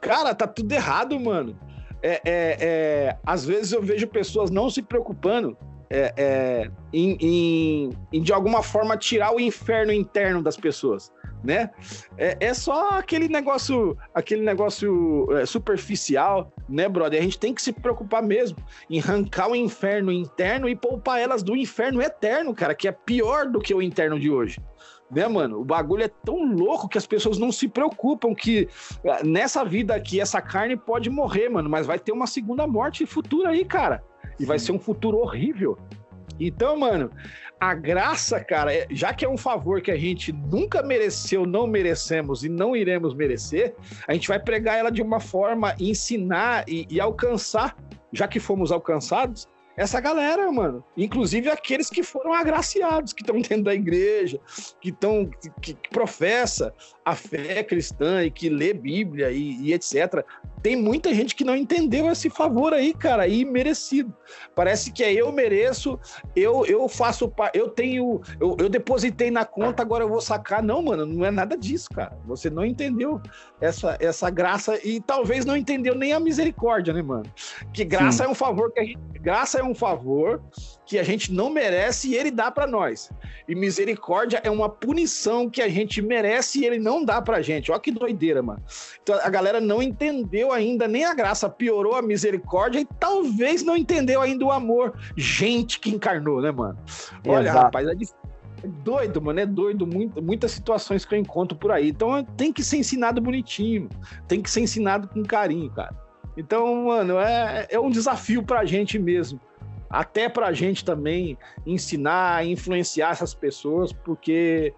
cara, 0.00 0.34
tá 0.34 0.46
tudo 0.46 0.72
errado, 0.72 1.18
mano 1.18 1.56
é, 2.02 2.20
é, 2.24 2.56
é, 2.60 3.16
às 3.24 3.44
vezes 3.44 3.72
eu 3.72 3.80
vejo 3.80 4.06
pessoas 4.08 4.50
não 4.50 4.68
se 4.68 4.82
preocupando 4.82 5.56
é, 5.88 6.12
é, 6.16 6.70
em, 6.92 7.16
em, 7.20 7.90
em, 8.12 8.22
de 8.22 8.32
alguma 8.32 8.62
forma, 8.62 8.96
tirar 8.96 9.34
o 9.34 9.38
inferno 9.38 9.92
interno 9.92 10.42
das 10.42 10.56
pessoas, 10.56 11.12
né? 11.44 11.70
É, 12.16 12.36
é 12.40 12.54
só 12.54 12.90
aquele 12.90 13.28
negócio, 13.28 13.96
aquele 14.14 14.42
negócio 14.42 15.28
é, 15.36 15.44
superficial, 15.44 16.50
né, 16.66 16.88
brother? 16.88 17.20
A 17.20 17.22
gente 17.22 17.38
tem 17.38 17.54
que 17.54 17.60
se 17.60 17.72
preocupar 17.72 18.22
mesmo 18.22 18.56
em 18.88 18.98
arrancar 18.98 19.50
o 19.50 19.54
inferno 19.54 20.10
interno 20.10 20.66
e 20.66 20.74
poupar 20.74 21.20
elas 21.20 21.42
do 21.42 21.54
inferno 21.54 22.00
eterno, 22.00 22.54
cara, 22.54 22.74
que 22.74 22.88
é 22.88 22.92
pior 22.92 23.46
do 23.46 23.60
que 23.60 23.74
o 23.74 23.82
interno 23.82 24.18
de 24.18 24.30
hoje 24.30 24.58
né, 25.12 25.28
mano? 25.28 25.60
O 25.60 25.64
bagulho 25.64 26.02
é 26.02 26.08
tão 26.08 26.44
louco 26.44 26.88
que 26.88 26.96
as 26.96 27.06
pessoas 27.06 27.38
não 27.38 27.52
se 27.52 27.68
preocupam 27.68 28.34
que 28.34 28.68
eh, 29.04 29.22
nessa 29.22 29.64
vida 29.64 29.94
aqui 29.94 30.20
essa 30.20 30.40
carne 30.40 30.76
pode 30.76 31.10
morrer, 31.10 31.48
mano, 31.48 31.68
mas 31.68 31.86
vai 31.86 31.98
ter 31.98 32.12
uma 32.12 32.26
segunda 32.26 32.66
morte 32.66 33.04
futura 33.04 33.50
aí, 33.50 33.64
cara. 33.64 34.02
E 34.40 34.46
vai 34.46 34.58
ser 34.58 34.72
um 34.72 34.78
futuro 34.78 35.18
horrível. 35.18 35.78
Então, 36.40 36.76
mano, 36.76 37.10
a 37.60 37.74
graça, 37.74 38.42
cara, 38.42 38.74
é, 38.74 38.86
já 38.90 39.12
que 39.12 39.24
é 39.24 39.28
um 39.28 39.36
favor 39.36 39.80
que 39.82 39.90
a 39.90 39.96
gente 39.96 40.32
nunca 40.32 40.82
mereceu, 40.82 41.46
não 41.46 41.66
merecemos 41.66 42.42
e 42.42 42.48
não 42.48 42.74
iremos 42.74 43.14
merecer, 43.14 43.76
a 44.08 44.14
gente 44.14 44.26
vai 44.26 44.40
pregar 44.40 44.78
ela 44.78 44.90
de 44.90 45.02
uma 45.02 45.20
forma, 45.20 45.74
ensinar 45.78 46.64
e, 46.66 46.86
e 46.90 47.00
alcançar, 47.00 47.76
já 48.12 48.26
que 48.26 48.40
fomos 48.40 48.72
alcançados, 48.72 49.46
essa 49.76 50.00
galera, 50.00 50.50
mano. 50.52 50.84
Inclusive 50.96 51.48
aqueles 51.48 51.88
que 51.88 52.02
foram 52.02 52.32
agraciados, 52.32 53.12
que 53.12 53.22
estão 53.22 53.40
dentro 53.40 53.64
da 53.64 53.74
igreja, 53.74 54.38
que 54.80 54.90
estão 54.90 55.30
que, 55.60 55.74
que, 55.74 55.88
professa 55.88 56.74
a 57.04 57.14
fé 57.14 57.62
cristã 57.62 58.22
e 58.22 58.30
que 58.30 58.48
lê 58.48 58.72
Bíblia 58.72 59.30
e, 59.30 59.68
e, 59.68 59.72
etc. 59.72 60.24
Tem 60.62 60.76
muita 60.76 61.12
gente 61.12 61.34
que 61.34 61.44
não 61.44 61.56
entendeu 61.56 62.10
esse 62.10 62.30
favor 62.30 62.72
aí, 62.72 62.94
cara, 62.94 63.26
e 63.26 63.44
merecido. 63.44 64.14
Parece 64.54 64.92
que 64.92 65.02
é 65.02 65.12
eu 65.12 65.32
mereço, 65.32 65.98
eu 66.36 66.64
eu 66.66 66.88
faço, 66.88 67.32
eu 67.54 67.68
tenho, 67.68 68.20
eu, 68.40 68.56
eu 68.58 68.68
depositei 68.68 69.30
na 69.30 69.44
conta, 69.44 69.82
agora 69.82 70.04
eu 70.04 70.08
vou 70.08 70.20
sacar. 70.20 70.62
Não, 70.62 70.82
mano, 70.82 71.06
não 71.06 71.24
é 71.24 71.30
nada 71.30 71.56
disso, 71.56 71.88
cara. 71.90 72.16
Você 72.26 72.48
não 72.48 72.64
entendeu 72.64 73.20
essa 73.60 73.96
essa 74.00 74.30
graça 74.30 74.78
e 74.86 75.00
talvez 75.00 75.44
não 75.44 75.56
entendeu 75.56 75.94
nem 75.94 76.12
a 76.12 76.20
misericórdia, 76.20 76.92
né, 76.92 77.02
mano? 77.02 77.24
Que 77.72 77.84
graça 77.84 78.18
Sim. 78.18 78.28
é 78.28 78.28
um 78.28 78.34
favor 78.34 78.72
que 78.72 78.80
a 78.80 78.84
gente, 78.84 78.98
graça 79.20 79.58
é 79.58 79.61
um 79.64 79.74
favor 79.74 80.42
que 80.84 80.98
a 80.98 81.02
gente 81.02 81.32
não 81.32 81.50
merece 81.50 82.10
e 82.10 82.14
ele 82.14 82.30
dá 82.30 82.50
para 82.50 82.66
nós. 82.66 83.10
E 83.48 83.54
misericórdia 83.54 84.40
é 84.44 84.50
uma 84.50 84.68
punição 84.68 85.48
que 85.48 85.62
a 85.62 85.68
gente 85.68 86.02
merece 86.02 86.60
e 86.60 86.66
ele 86.66 86.78
não 86.78 87.04
dá 87.04 87.20
pra 87.20 87.42
gente. 87.42 87.70
Olha 87.70 87.80
que 87.80 87.90
doideira, 87.90 88.42
mano. 88.42 88.62
Então 89.02 89.18
a 89.22 89.28
galera 89.30 89.60
não 89.60 89.82
entendeu 89.82 90.52
ainda 90.52 90.86
nem 90.86 91.04
a 91.04 91.14
graça, 91.14 91.48
piorou 91.48 91.94
a 91.94 92.02
misericórdia 92.02 92.80
e 92.80 92.88
talvez 92.98 93.62
não 93.62 93.76
entendeu 93.76 94.20
ainda 94.20 94.44
o 94.44 94.52
amor. 94.52 94.94
Gente 95.16 95.80
que 95.80 95.90
encarnou, 95.90 96.40
né, 96.40 96.50
mano? 96.50 96.78
Olha, 97.26 97.48
Exato. 97.48 97.64
rapaz, 97.64 97.88
é 97.88 97.94
difícil 97.94 98.16
É 98.64 98.68
doido, 98.68 99.20
mano, 99.20 99.40
é 99.40 99.46
doido. 99.46 99.86
Muito, 99.86 100.22
muitas 100.22 100.52
situações 100.52 101.04
que 101.04 101.14
eu 101.14 101.18
encontro 101.18 101.56
por 101.56 101.72
aí. 101.72 101.88
Então 101.88 102.24
tem 102.36 102.52
que 102.52 102.62
ser 102.62 102.76
ensinado 102.76 103.20
bonitinho, 103.20 103.88
tem 104.28 104.40
que 104.40 104.50
ser 104.50 104.60
ensinado 104.60 105.08
com 105.08 105.22
carinho, 105.22 105.70
cara. 105.70 105.94
Então, 106.36 106.86
mano, 106.86 107.18
é, 107.18 107.66
é 107.70 107.78
um 107.78 107.90
desafio 107.90 108.42
pra 108.42 108.64
gente 108.64 108.98
mesmo. 108.98 109.40
Até 109.92 110.28
pra 110.28 110.52
gente 110.54 110.84
também 110.84 111.36
ensinar, 111.66 112.46
influenciar 112.46 113.10
essas 113.10 113.34
pessoas, 113.34 113.92
porque 113.92 114.74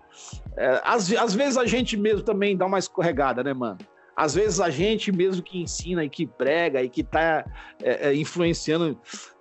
é, 0.57 0.83
às, 0.85 1.13
às 1.13 1.35
vezes 1.35 1.57
a 1.57 1.65
gente 1.65 1.97
mesmo 1.97 2.23
também 2.23 2.57
dá 2.57 2.67
uma 2.67 2.81
escorregada, 2.81 3.45
né, 3.45 3.55
mano? 3.55 3.79
Às 4.17 4.35
vezes 4.35 4.61
a 4.61 4.71
gente 4.71 5.11
mesmo 5.11 5.43
que 5.43 5.61
ensina 5.61 6.05
e 6.05 6.09
que 6.09 6.25
prega 6.27 6.83
e 6.83 6.89
que 6.89 7.01
está 7.01 7.45
é, 7.83 8.09
é, 8.09 8.15
influenciando 8.15 8.97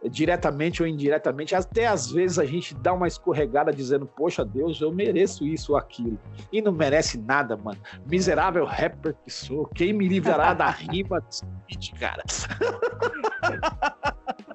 diretamente 0.09 0.81
ou 0.81 0.87
indiretamente, 0.87 1.53
até 1.55 1.85
às 1.87 2.11
vezes 2.11 2.39
a 2.39 2.45
gente 2.45 2.73
dá 2.75 2.93
uma 2.93 3.07
escorregada 3.07 3.71
dizendo, 3.71 4.05
poxa 4.05 4.43
Deus, 4.43 4.81
eu 4.81 4.91
mereço 4.91 5.45
isso 5.45 5.73
ou 5.73 5.77
aquilo. 5.77 6.19
E 6.51 6.61
não 6.61 6.71
merece 6.71 7.19
nada, 7.19 7.55
mano. 7.55 7.79
Miserável 8.05 8.65
rapper 8.65 9.15
que 9.23 9.31
sou, 9.31 9.65
quem 9.67 9.93
me 9.93 10.07
livrará 10.07 10.53
da 10.53 10.69
rima 10.71 11.21
desse 11.21 11.45
cara? 11.93 12.23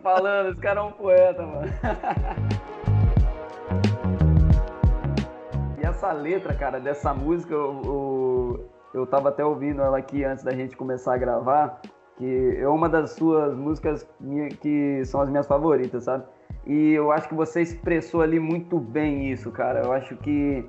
Falando, 0.03 0.51
esse 0.51 0.61
cara 0.61 0.81
é 0.81 0.83
um 0.83 0.93
poeta, 0.93 1.47
mano. 1.47 1.69
e 5.81 5.87
essa 5.87 6.13
letra, 6.13 6.55
cara, 6.55 6.81
dessa 6.81 7.15
música, 7.15 7.57
o 7.57 8.78
eu 8.99 9.05
estava 9.05 9.29
até 9.29 9.45
ouvindo 9.45 9.81
ela 9.81 9.99
aqui 9.99 10.25
antes 10.25 10.45
da 10.45 10.53
gente 10.53 10.77
começar 10.77 11.15
a 11.15 11.17
gravar, 11.17 11.81
que 12.17 12.57
é 12.59 12.69
uma 12.69 12.89
das 12.89 13.13
suas 13.13 13.55
músicas 13.55 14.07
que 14.61 15.05
são 15.05 15.21
as 15.21 15.31
minhas 15.31 15.47
favoritas, 15.47 16.05
sabe? 16.05 16.25
E 16.67 16.93
eu 16.93 17.11
acho 17.13 17.29
que 17.29 17.35
você 17.35 17.63
expressou 17.63 18.21
ali 18.21 18.39
muito 18.41 18.79
bem 18.79 19.31
isso, 19.31 19.51
cara. 19.51 19.81
Eu 19.85 19.93
acho 19.93 20.17
que 20.17 20.69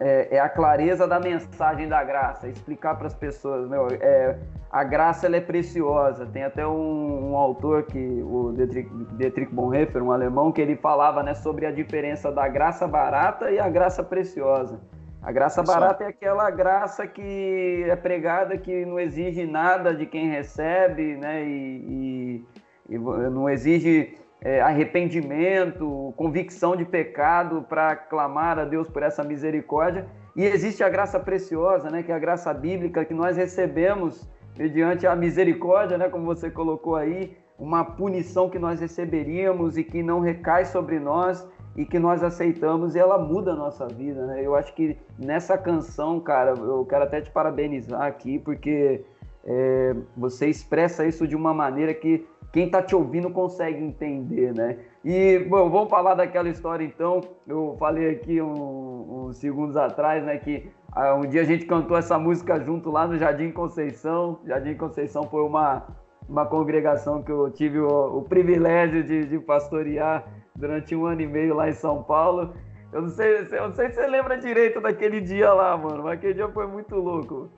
é, 0.00 0.36
é 0.36 0.40
a 0.40 0.48
clareza 0.48 1.06
da 1.06 1.20
mensagem 1.20 1.88
da 1.88 2.02
graça, 2.02 2.48
explicar 2.48 2.96
para 2.96 3.06
as 3.06 3.14
pessoas, 3.14 3.68
meu, 3.68 3.86
é, 3.88 4.38
a 4.70 4.82
graça 4.82 5.26
ela 5.26 5.36
é 5.36 5.40
preciosa. 5.40 6.26
Tem 6.26 6.42
até 6.42 6.66
um, 6.66 7.30
um 7.30 7.36
autor 7.36 7.84
que 7.84 8.22
o 8.22 8.52
Dietrich, 8.52 8.90
Dietrich 9.16 9.54
Bonhoeffer, 9.54 10.02
um 10.02 10.10
alemão, 10.10 10.50
que 10.50 10.60
ele 10.60 10.76
falava, 10.76 11.22
né, 11.22 11.34
sobre 11.34 11.66
a 11.66 11.70
diferença 11.70 12.32
da 12.32 12.48
graça 12.48 12.88
barata 12.88 13.50
e 13.50 13.58
a 13.58 13.68
graça 13.68 14.02
preciosa. 14.02 14.80
A 15.22 15.30
graça 15.32 15.62
barata 15.62 16.04
é 16.04 16.06
aquela 16.06 16.50
graça 16.50 17.06
que 17.06 17.84
é 17.86 17.94
pregada 17.94 18.56
que 18.56 18.86
não 18.86 18.98
exige 18.98 19.46
nada 19.46 19.94
de 19.94 20.06
quem 20.06 20.30
recebe, 20.30 21.16
né? 21.16 21.44
E, 21.44 22.44
e, 22.88 22.94
e 22.94 22.98
não 22.98 23.48
exige 23.48 24.14
é, 24.40 24.62
arrependimento, 24.62 26.14
convicção 26.16 26.74
de 26.74 26.86
pecado 26.86 27.66
para 27.68 27.94
clamar 27.94 28.58
a 28.58 28.64
Deus 28.64 28.88
por 28.88 29.02
essa 29.02 29.22
misericórdia. 29.22 30.06
E 30.34 30.42
existe 30.42 30.82
a 30.82 30.88
graça 30.88 31.20
preciosa, 31.20 31.90
né? 31.90 32.02
Que 32.02 32.12
é 32.12 32.14
a 32.14 32.18
graça 32.18 32.52
bíblica 32.54 33.04
que 33.04 33.12
nós 33.12 33.36
recebemos 33.36 34.26
mediante 34.56 35.06
a 35.06 35.14
misericórdia, 35.14 35.98
né? 35.98 36.08
Como 36.08 36.24
você 36.24 36.50
colocou 36.50 36.96
aí, 36.96 37.36
uma 37.58 37.84
punição 37.84 38.48
que 38.48 38.58
nós 38.58 38.80
receberíamos 38.80 39.76
e 39.76 39.84
que 39.84 40.02
não 40.02 40.20
recai 40.20 40.64
sobre 40.64 40.98
nós 40.98 41.46
e 41.76 41.84
que 41.84 41.98
nós 41.98 42.22
aceitamos 42.22 42.94
e 42.94 42.98
ela 42.98 43.18
muda 43.18 43.52
a 43.52 43.56
nossa 43.56 43.86
vida, 43.86 44.26
né? 44.26 44.44
Eu 44.44 44.54
acho 44.54 44.74
que 44.74 44.96
nessa 45.18 45.56
canção, 45.56 46.20
cara, 46.20 46.54
eu 46.58 46.84
quero 46.84 47.04
até 47.04 47.20
te 47.20 47.30
parabenizar 47.30 48.02
aqui, 48.02 48.38
porque 48.38 49.04
é, 49.44 49.94
você 50.16 50.46
expressa 50.48 51.06
isso 51.06 51.26
de 51.26 51.36
uma 51.36 51.54
maneira 51.54 51.94
que 51.94 52.26
quem 52.52 52.66
está 52.66 52.82
te 52.82 52.96
ouvindo 52.96 53.30
consegue 53.30 53.82
entender, 53.82 54.52
né? 54.52 54.78
E, 55.04 55.38
bom, 55.48 55.70
vamos 55.70 55.88
falar 55.88 56.14
daquela 56.14 56.48
história 56.48 56.84
então. 56.84 57.20
Eu 57.46 57.76
falei 57.78 58.10
aqui 58.10 58.42
um, 58.42 59.26
uns 59.26 59.36
segundos 59.38 59.76
atrás, 59.76 60.24
né, 60.24 60.36
que 60.36 60.68
ah, 60.92 61.14
um 61.14 61.20
dia 61.20 61.42
a 61.42 61.44
gente 61.44 61.64
cantou 61.64 61.96
essa 61.96 62.18
música 62.18 62.58
junto 62.58 62.90
lá 62.90 63.06
no 63.06 63.16
Jardim 63.16 63.52
Conceição. 63.52 64.40
Jardim 64.44 64.74
Conceição 64.74 65.22
foi 65.24 65.42
uma, 65.42 65.86
uma 66.28 66.44
congregação 66.44 67.22
que 67.22 67.30
eu 67.30 67.50
tive 67.50 67.78
o, 67.78 68.18
o 68.18 68.22
privilégio 68.22 69.04
de, 69.04 69.24
de 69.26 69.38
pastorear 69.38 70.24
durante 70.56 70.94
um 70.94 71.06
ano 71.06 71.20
e 71.22 71.26
meio 71.26 71.54
lá 71.54 71.68
em 71.68 71.72
São 71.72 72.02
Paulo. 72.02 72.54
Eu 72.92 73.02
não 73.02 73.08
sei, 73.08 73.46
eu 73.50 73.68
não 73.68 73.74
sei 73.74 73.88
se 73.90 73.94
você 73.94 74.06
lembra 74.06 74.36
direito 74.36 74.80
daquele 74.80 75.20
dia 75.20 75.52
lá, 75.52 75.76
mano, 75.76 76.02
mas 76.02 76.14
aquele 76.14 76.34
dia 76.34 76.48
foi 76.48 76.66
muito 76.66 76.96
louco. 76.96 77.50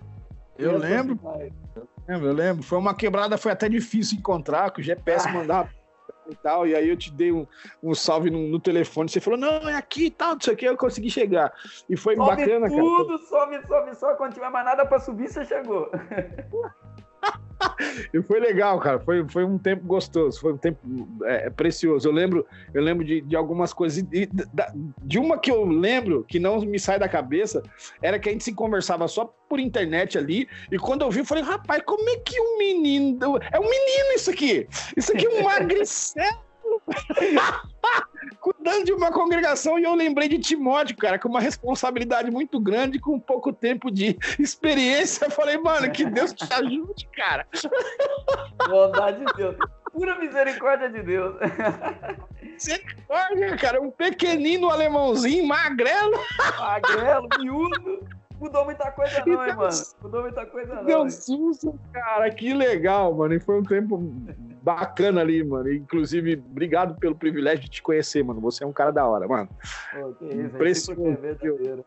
Eu 0.58 0.76
lembro, 0.76 1.18
eu 1.24 1.88
lembro, 2.06 2.26
eu 2.28 2.32
lembro. 2.32 2.62
Foi 2.62 2.78
uma 2.78 2.94
quebrada, 2.94 3.38
foi 3.38 3.52
até 3.52 3.68
difícil 3.68 4.18
encontrar, 4.18 4.70
que 4.70 4.80
o 4.80 4.84
GPS 4.84 5.26
ah. 5.28 5.32
mandava 5.32 5.70
e 6.30 6.36
tal, 6.36 6.66
e 6.66 6.74
aí 6.74 6.88
eu 6.88 6.96
te 6.96 7.12
dei 7.12 7.32
um, 7.32 7.46
um 7.82 7.94
salve 7.94 8.30
no, 8.30 8.48
no, 8.48 8.60
telefone, 8.60 9.08
você 9.08 9.20
falou, 9.20 9.38
não, 9.38 9.68
é 9.68 9.74
aqui 9.74 10.06
e 10.06 10.10
tal, 10.10 10.34
não 10.34 10.40
sei 10.40 10.54
o 10.54 10.56
que, 10.56 10.64
eu 10.64 10.76
consegui 10.76 11.10
chegar. 11.10 11.52
E 11.88 11.96
foi 11.96 12.16
sobe 12.16 12.28
bacana, 12.28 12.68
tudo, 12.68 12.76
cara. 12.76 12.96
Tudo, 12.96 13.18
sobe, 13.18 13.66
sobe, 13.66 13.94
sobe, 13.96 14.16
quando 14.16 14.34
tiver 14.34 14.50
mais 14.50 14.64
nada 14.64 14.86
pra 14.86 14.98
subir, 15.00 15.28
você 15.28 15.44
chegou. 15.44 15.90
E 18.12 18.22
foi 18.22 18.40
legal, 18.40 18.78
cara. 18.78 18.98
Foi, 19.00 19.26
foi 19.28 19.44
um 19.44 19.58
tempo 19.58 19.84
gostoso, 19.86 20.40
foi 20.40 20.52
um 20.52 20.56
tempo 20.56 20.78
é, 21.24 21.50
precioso. 21.50 22.08
Eu 22.08 22.12
lembro, 22.12 22.46
eu 22.72 22.82
lembro 22.82 23.04
de, 23.04 23.20
de 23.20 23.36
algumas 23.36 23.72
coisas. 23.72 24.02
De, 24.02 24.28
de, 25.02 25.18
uma 25.18 25.38
que 25.38 25.50
eu 25.50 25.64
lembro, 25.64 26.24
que 26.24 26.38
não 26.38 26.60
me 26.60 26.78
sai 26.78 26.98
da 26.98 27.08
cabeça, 27.08 27.62
era 28.00 28.18
que 28.18 28.28
a 28.28 28.32
gente 28.32 28.44
se 28.44 28.54
conversava 28.54 29.06
só 29.08 29.32
por 29.48 29.60
internet 29.60 30.18
ali. 30.18 30.48
E 30.70 30.78
quando 30.78 31.02
eu 31.02 31.10
vi, 31.10 31.20
eu 31.20 31.24
falei, 31.24 31.44
rapaz, 31.44 31.82
como 31.84 32.08
é 32.08 32.16
que 32.16 32.40
um 32.40 32.58
menino. 32.58 33.38
É 33.52 33.58
um 33.58 33.68
menino 33.68 34.12
isso 34.14 34.30
aqui! 34.30 34.66
Isso 34.96 35.12
aqui 35.12 35.26
é 35.26 35.30
um 35.30 35.42
magricelo! 35.44 36.51
Cuidando 38.40 38.84
de 38.84 38.92
uma 38.92 39.10
congregação 39.12 39.78
e 39.78 39.84
eu 39.84 39.94
lembrei 39.94 40.28
de 40.28 40.38
Timóteo, 40.38 40.96
cara, 40.96 41.18
com 41.18 41.28
uma 41.28 41.40
responsabilidade 41.40 42.30
muito 42.30 42.58
grande, 42.60 42.98
com 42.98 43.18
pouco 43.18 43.52
tempo 43.52 43.90
de 43.90 44.16
experiência. 44.38 45.26
Eu 45.26 45.30
falei, 45.30 45.58
mano, 45.58 45.90
que 45.90 46.04
Deus 46.04 46.32
te 46.32 46.46
ajude, 46.52 47.08
cara. 47.14 47.46
Bondade 48.68 49.24
de 49.24 49.32
Deus. 49.34 49.56
Pura 49.92 50.18
misericórdia 50.18 50.88
de 50.88 51.02
Deus. 51.02 51.36
Misericórdia, 52.40 53.56
cara. 53.56 53.80
Um 53.80 53.90
pequenino 53.90 54.70
alemãozinho, 54.70 55.46
magrelo. 55.46 56.18
Magrelo, 56.58 57.28
miúdo. 57.38 58.06
Mudou 58.42 58.64
muita 58.64 58.90
coisa 58.90 59.22
não, 59.24 59.46
hein, 59.46 59.54
mano? 59.54 59.70
Mudou 60.02 60.22
muita 60.22 60.46
coisa 60.46 60.74
não. 60.74 60.84
Deu 60.84 61.08
susto, 61.08 61.78
cara. 61.92 62.28
Que 62.28 62.52
legal, 62.52 63.14
mano. 63.14 63.34
E 63.34 63.38
foi 63.38 63.60
um 63.60 63.62
tempo 63.62 63.98
bacana 64.60 65.20
ali, 65.20 65.44
mano. 65.44 65.72
Inclusive, 65.72 66.42
obrigado 66.50 66.98
pelo 66.98 67.14
privilégio 67.14 67.60
de 67.60 67.70
te 67.70 67.82
conhecer, 67.82 68.24
mano. 68.24 68.40
Você 68.40 68.64
é 68.64 68.66
um 68.66 68.72
cara 68.72 68.90
da 68.90 69.06
hora, 69.06 69.28
mano. 69.28 69.48
Pô, 69.92 70.12
que 70.14 70.24
isso, 70.24 70.56
Impressionante. 70.56 71.84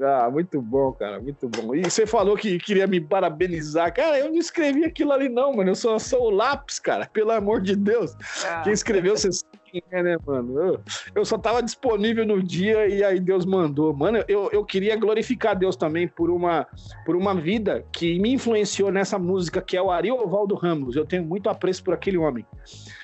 Ah, 0.00 0.28
muito 0.30 0.60
bom, 0.60 0.92
cara, 0.92 1.20
muito 1.20 1.48
bom. 1.48 1.74
E 1.74 1.84
você 1.84 2.06
falou 2.06 2.36
que 2.36 2.58
queria 2.58 2.86
me 2.86 3.00
parabenizar. 3.00 3.94
Cara, 3.94 4.18
eu 4.18 4.28
não 4.28 4.38
escrevi 4.38 4.84
aquilo 4.84 5.12
ali, 5.12 5.28
não, 5.28 5.54
mano. 5.54 5.70
Eu 5.70 5.74
sou, 5.74 5.98
sou 6.00 6.24
o 6.24 6.30
lápis, 6.30 6.78
cara, 6.78 7.08
pelo 7.12 7.30
amor 7.30 7.60
de 7.60 7.76
Deus. 7.76 8.16
Ah. 8.44 8.62
Quem 8.62 8.72
escreveu, 8.72 9.16
você 9.16 9.28
quem 9.74 9.82
é, 9.90 10.02
né, 10.04 10.16
mano? 10.24 10.56
Eu, 10.56 10.80
eu, 11.16 11.24
só 11.24 11.36
tava 11.36 11.60
disponível 11.60 12.24
no 12.24 12.40
dia 12.40 12.86
e 12.86 13.02
aí 13.02 13.18
Deus 13.18 13.44
mandou. 13.44 13.92
Mano, 13.92 14.24
eu, 14.28 14.48
eu 14.52 14.64
queria 14.64 14.96
glorificar 14.96 15.58
Deus 15.58 15.74
também 15.74 16.06
por 16.06 16.30
uma, 16.30 16.66
por 17.04 17.16
uma 17.16 17.34
vida 17.34 17.84
que 17.92 18.18
me 18.20 18.32
influenciou 18.32 18.92
nessa 18.92 19.18
música, 19.18 19.60
que 19.60 19.76
é 19.76 19.82
o 19.82 19.90
Ariovaldo 19.90 20.54
Ramos. 20.54 20.94
Eu 20.94 21.04
tenho 21.04 21.24
muito 21.24 21.48
apreço 21.50 21.82
por 21.82 21.92
aquele 21.92 22.18
homem. 22.18 22.46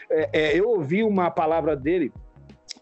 É, 0.09 0.31
é, 0.33 0.59
eu 0.59 0.69
ouvi 0.69 1.03
uma 1.03 1.29
palavra 1.29 1.75
dele 1.75 2.13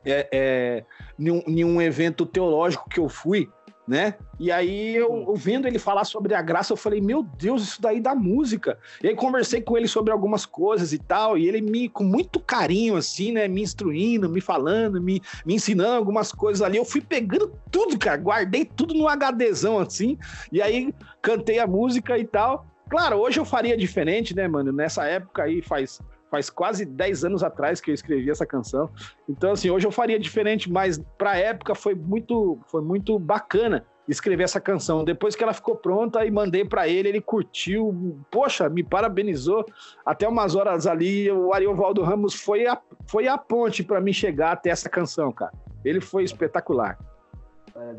é, 0.04 0.28
é, 0.32 0.84
em 1.18 1.64
um 1.64 1.80
evento 1.80 2.26
teológico 2.26 2.88
que 2.88 3.00
eu 3.00 3.08
fui, 3.08 3.48
né? 3.88 4.14
E 4.38 4.52
aí 4.52 4.94
eu 4.94 5.10
ouvindo 5.26 5.66
ele 5.66 5.78
falar 5.78 6.04
sobre 6.04 6.34
a 6.34 6.42
graça, 6.42 6.72
eu 6.72 6.76
falei, 6.76 7.00
meu 7.00 7.22
Deus, 7.22 7.62
isso 7.62 7.82
daí 7.82 8.00
da 8.00 8.14
música. 8.14 8.78
E 9.02 9.08
aí 9.08 9.16
conversei 9.16 9.62
com 9.62 9.76
ele 9.76 9.88
sobre 9.88 10.12
algumas 10.12 10.44
coisas 10.44 10.92
e 10.92 10.98
tal, 10.98 11.38
e 11.38 11.48
ele 11.48 11.62
me, 11.62 11.88
com 11.88 12.04
muito 12.04 12.38
carinho, 12.38 12.96
assim, 12.96 13.32
né, 13.32 13.48
me 13.48 13.62
instruindo, 13.62 14.28
me 14.28 14.40
falando, 14.40 15.00
me, 15.00 15.22
me 15.44 15.54
ensinando 15.54 15.96
algumas 15.96 16.30
coisas 16.30 16.60
ali. 16.60 16.76
Eu 16.76 16.84
fui 16.84 17.00
pegando 17.00 17.50
tudo, 17.70 17.98
cara, 17.98 18.18
guardei 18.18 18.64
tudo 18.64 18.92
no 18.92 19.08
HDzão, 19.08 19.78
assim, 19.78 20.18
e 20.52 20.60
aí 20.60 20.94
cantei 21.22 21.58
a 21.58 21.66
música 21.66 22.18
e 22.18 22.26
tal. 22.26 22.66
Claro, 22.90 23.16
hoje 23.16 23.40
eu 23.40 23.44
faria 23.44 23.76
diferente, 23.76 24.36
né, 24.36 24.46
mano? 24.46 24.72
Nessa 24.72 25.04
época 25.04 25.42
aí 25.42 25.62
faz 25.62 26.00
faz 26.30 26.50
quase 26.50 26.84
10 26.84 27.24
anos 27.24 27.42
atrás 27.42 27.80
que 27.80 27.90
eu 27.90 27.94
escrevi 27.94 28.30
essa 28.30 28.46
canção. 28.46 28.90
Então, 29.28 29.52
assim, 29.52 29.70
hoje 29.70 29.86
eu 29.86 29.92
faria 29.92 30.18
diferente, 30.18 30.70
mas 30.70 30.98
pra 31.16 31.36
época 31.36 31.74
foi 31.74 31.94
muito, 31.94 32.58
foi 32.66 32.82
muito 32.82 33.18
bacana 33.18 33.84
escrever 34.08 34.44
essa 34.44 34.60
canção. 34.60 35.04
Depois 35.04 35.36
que 35.36 35.42
ela 35.42 35.52
ficou 35.52 35.76
pronta 35.76 36.24
e 36.24 36.30
mandei 36.30 36.64
para 36.64 36.88
ele, 36.88 37.08
ele 37.08 37.20
curtiu, 37.20 38.24
poxa, 38.30 38.68
me 38.68 38.82
parabenizou. 38.82 39.64
Até 40.04 40.26
umas 40.26 40.54
horas 40.54 40.86
ali, 40.86 41.30
o 41.30 41.52
Ariovaldo 41.52 42.02
Ramos 42.02 42.34
foi 42.34 42.66
a, 42.66 42.80
foi 43.06 43.28
a 43.28 43.36
ponte 43.36 43.82
para 43.82 44.00
mim 44.00 44.12
chegar 44.12 44.52
até 44.52 44.70
essa 44.70 44.88
canção, 44.88 45.30
cara. 45.30 45.52
Ele 45.84 46.00
foi 46.00 46.24
espetacular. 46.24 46.98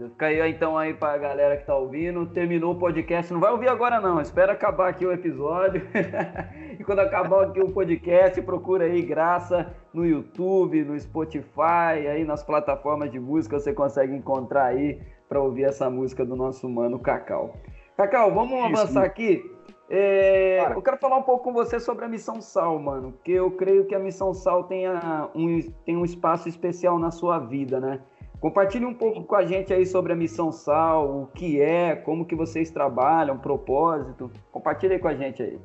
Fica 0.10 0.26
aí 0.26 0.52
então 0.52 0.78
aí 0.78 0.94
pra 0.94 1.18
galera 1.18 1.56
que 1.58 1.66
tá 1.66 1.76
ouvindo. 1.76 2.26
Terminou 2.28 2.74
o 2.74 2.80
podcast. 2.80 3.32
Não 3.32 3.40
vai 3.40 3.52
ouvir 3.52 3.70
agora 3.70 4.02
não. 4.02 4.20
Espera 4.20 4.54
acabar 4.54 4.90
aqui 4.90 5.06
o 5.06 5.12
episódio. 5.12 5.82
e 6.78 6.84
quando 6.84 7.00
acabar 7.00 7.46
aqui 7.46 7.62
o 7.62 7.72
podcast, 7.72 8.42
procura 8.42 8.86
aí 8.86 9.02
Graça 9.02 9.74
no 9.94 10.06
YouTube, 10.06 10.84
no 10.84 11.00
Spotify, 11.00 12.08
aí 12.12 12.24
nas 12.26 12.44
plataformas 12.44 13.12
de 13.12 13.20
música 13.20 13.60
você 13.60 13.74
consegue 13.74 14.14
encontrar 14.14 14.66
aí 14.66 15.00
para 15.28 15.42
ouvir 15.42 15.64
essa 15.64 15.90
música 15.90 16.26
do 16.26 16.36
nosso 16.36 16.68
mano 16.68 17.00
Cacau. 17.00 17.56
Cacau, 17.96 18.34
vamos 18.34 18.58
Isso. 18.58 18.82
avançar 18.82 19.04
aqui. 19.04 19.44
É, 19.90 20.72
eu 20.76 20.82
quero 20.84 20.98
falar 20.98 21.18
um 21.18 21.24
pouco 21.24 21.46
com 21.46 21.54
você 21.54 21.80
sobre 21.80 22.06
a 22.06 22.08
Missão 22.08 22.40
Sal, 22.42 22.78
mano, 22.78 23.12
porque 23.14 23.32
eu 23.32 23.50
creio 23.52 23.86
que 23.86 23.96
a 23.96 24.00
Missão 24.00 24.36
Sal 24.36 24.66
tenha 24.66 25.30
um, 25.34 25.60
tem 25.84 25.98
um 25.98 26.06
espaço 26.06 26.48
especial 26.48 27.00
na 27.00 27.10
sua 27.10 27.40
vida, 27.40 27.80
né? 27.80 28.00
Compartilhe 28.40 28.86
um 28.86 28.94
pouco 28.94 29.24
com 29.24 29.36
a 29.36 29.46
gente 29.46 29.74
aí 29.74 29.86
sobre 29.86 30.14
a 30.14 30.16
Missão 30.16 30.52
Sal, 30.52 31.24
o 31.24 31.28
que 31.28 31.60
é, 31.60 31.96
como 31.96 32.26
que 32.26 32.36
vocês 32.36 32.72
trabalham, 32.72 33.38
propósito. 33.38 34.32
Compartilhe 34.52 34.94
aí 34.94 35.00
com 35.00 35.10
a 35.10 35.16
gente 35.16 35.44
aí. 35.44 35.60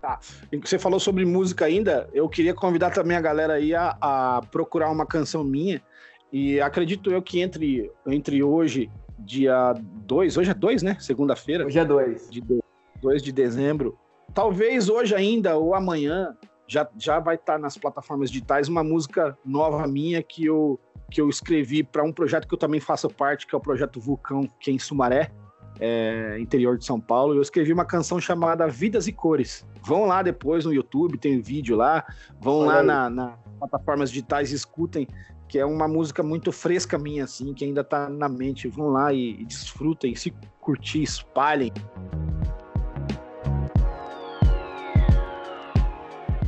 Tá. 0.00 0.18
Você 0.62 0.78
falou 0.78 1.00
sobre 1.00 1.24
música 1.24 1.64
ainda, 1.64 2.08
eu 2.12 2.28
queria 2.28 2.54
convidar 2.54 2.90
também 2.90 3.16
a 3.16 3.20
galera 3.20 3.54
aí 3.54 3.74
a, 3.74 3.96
a 4.00 4.42
procurar 4.50 4.90
uma 4.90 5.06
canção 5.06 5.42
minha. 5.42 5.82
E 6.32 6.60
acredito 6.60 7.10
eu 7.10 7.20
que 7.22 7.40
entre, 7.40 7.90
entre 8.06 8.42
hoje, 8.42 8.90
dia 9.18 9.74
2, 10.06 10.36
hoje 10.36 10.50
é 10.50 10.54
2, 10.54 10.82
né? 10.82 10.96
Segunda-feira. 11.00 11.66
Hoje 11.66 11.78
é 11.78 11.84
2. 11.84 12.30
De 12.30 12.42
2 13.00 13.22
de 13.22 13.32
dezembro. 13.32 13.98
Talvez 14.34 14.88
hoje 14.88 15.14
ainda 15.14 15.56
ou 15.56 15.74
amanhã 15.74 16.36
já, 16.66 16.88
já 16.96 17.18
vai 17.18 17.34
estar 17.34 17.58
nas 17.58 17.76
plataformas 17.76 18.30
digitais 18.30 18.68
uma 18.68 18.84
música 18.84 19.36
nova 19.44 19.86
minha 19.88 20.22
que 20.22 20.46
eu, 20.46 20.78
que 21.10 21.20
eu 21.20 21.28
escrevi 21.28 21.82
para 21.82 22.02
um 22.02 22.12
projeto 22.12 22.46
que 22.46 22.54
eu 22.54 22.58
também 22.58 22.80
faço 22.80 23.08
parte, 23.08 23.46
que 23.46 23.54
é 23.54 23.58
o 23.58 23.60
projeto 23.60 24.00
Vulcão, 24.00 24.48
que 24.60 24.70
é 24.70 24.74
em 24.74 24.78
Sumaré, 24.78 25.30
é, 25.80 26.38
interior 26.38 26.78
de 26.78 26.84
São 26.84 27.00
Paulo. 27.00 27.34
Eu 27.34 27.42
escrevi 27.42 27.72
uma 27.72 27.84
canção 27.84 28.20
chamada 28.20 28.68
Vidas 28.68 29.06
e 29.06 29.12
Cores. 29.12 29.66
Vão 29.82 30.06
lá 30.06 30.22
depois 30.22 30.64
no 30.64 30.72
YouTube, 30.72 31.18
tem 31.18 31.40
vídeo 31.40 31.76
lá. 31.76 32.04
Vão 32.40 32.60
Olha 32.60 32.82
lá 32.82 33.10
nas 33.10 33.12
na 33.12 33.38
plataformas 33.58 34.10
digitais 34.10 34.52
e 34.52 34.54
escutem, 34.54 35.08
que 35.48 35.58
é 35.58 35.66
uma 35.66 35.88
música 35.88 36.22
muito 36.22 36.52
fresca 36.52 36.98
minha, 36.98 37.24
assim, 37.24 37.52
que 37.52 37.64
ainda 37.64 37.80
está 37.80 38.08
na 38.08 38.28
mente. 38.28 38.68
Vão 38.68 38.88
lá 38.88 39.12
e, 39.12 39.40
e 39.40 39.44
desfrutem, 39.44 40.14
se 40.14 40.32
curtir, 40.60 41.02
espalhem. 41.02 41.72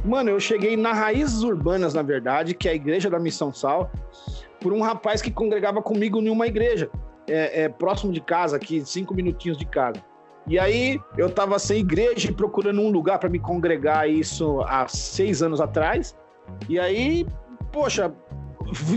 Mano, 0.05 0.31
eu 0.31 0.41
cheguei 0.41 0.77
na 0.77 0.93
Raízes 0.93 1.43
Urbanas, 1.43 1.95
na 1.95 2.03
verdade, 2.03 2.55
que 2.55 2.69
é 2.69 2.73
a 2.73 2.75
igreja 2.75 3.09
da 3.09 3.21
Missão 3.21 3.53
Sal, 3.53 3.91
por 4.61 4.73
um 4.73 4.81
rapaz 4.81 5.23
que 5.23 5.31
congregava 5.31 5.81
comigo 5.81 6.21
em 6.21 6.29
uma 6.29 6.47
igreja, 6.47 6.91
é, 7.29 7.65
é 7.65 7.69
próximo 7.69 8.13
de 8.13 8.21
casa, 8.21 8.57
aqui, 8.57 8.85
cinco 8.85 9.15
minutinhos 9.15 9.57
de 9.57 9.65
casa. 9.65 10.03
E 10.47 10.59
aí 10.59 11.01
eu 11.17 11.31
tava 11.31 11.59
sem 11.59 11.79
igreja 11.79 12.33
procurando 12.33 12.81
um 12.81 12.91
lugar 12.91 13.19
para 13.19 13.29
me 13.29 13.39
congregar 13.39 14.09
isso 14.11 14.61
há 14.63 14.89
seis 14.89 15.41
anos 15.41 15.61
atrás. 15.61 16.17
E 16.69 16.81
aí, 16.81 17.25
poxa, 17.71 18.13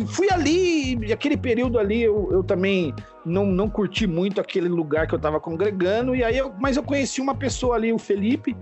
fui 0.08 0.28
ali, 0.32 1.12
aquele 1.14 1.38
período 1.38 1.78
ali 1.78 2.02
eu, 2.02 2.30
eu 2.32 2.44
também 2.44 2.94
não, 3.24 3.46
não 3.46 3.70
curti 3.70 4.08
muito 4.08 4.42
aquele 4.42 4.68
lugar 4.68 5.08
que 5.08 5.14
eu 5.14 5.20
tava 5.20 5.40
congregando. 5.40 6.16
E 6.16 6.24
aí, 6.24 6.38
eu, 6.38 6.52
mas 6.60 6.78
eu 6.78 6.84
conheci 6.84 7.22
uma 7.22 7.36
pessoa 7.36 7.76
ali, 7.76 7.94
o 7.94 8.00
Felipe, 8.00 8.58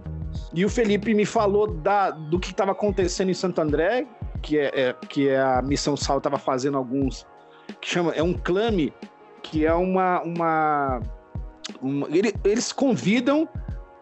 e 0.53 0.63
o 0.65 0.69
Felipe 0.69 1.13
me 1.13 1.25
falou 1.25 1.67
da, 1.67 2.11
do 2.11 2.39
que 2.39 2.51
estava 2.51 2.71
acontecendo 2.71 3.29
em 3.29 3.33
Santo 3.33 3.59
André, 3.59 4.05
que 4.41 4.57
é, 4.57 4.71
é, 4.73 4.95
que 5.07 5.29
é 5.29 5.39
a 5.39 5.61
Missão 5.61 5.97
Sal 5.97 6.17
estava 6.17 6.37
fazendo 6.37 6.77
alguns. 6.77 7.25
que 7.81 7.89
chama. 7.89 8.11
É 8.11 8.21
um 8.21 8.33
clame, 8.33 8.93
que 9.41 9.65
é 9.65 9.73
uma. 9.73 10.21
uma, 10.21 10.99
uma 11.81 12.07
ele, 12.09 12.33
eles 12.43 12.71
convidam 12.71 13.47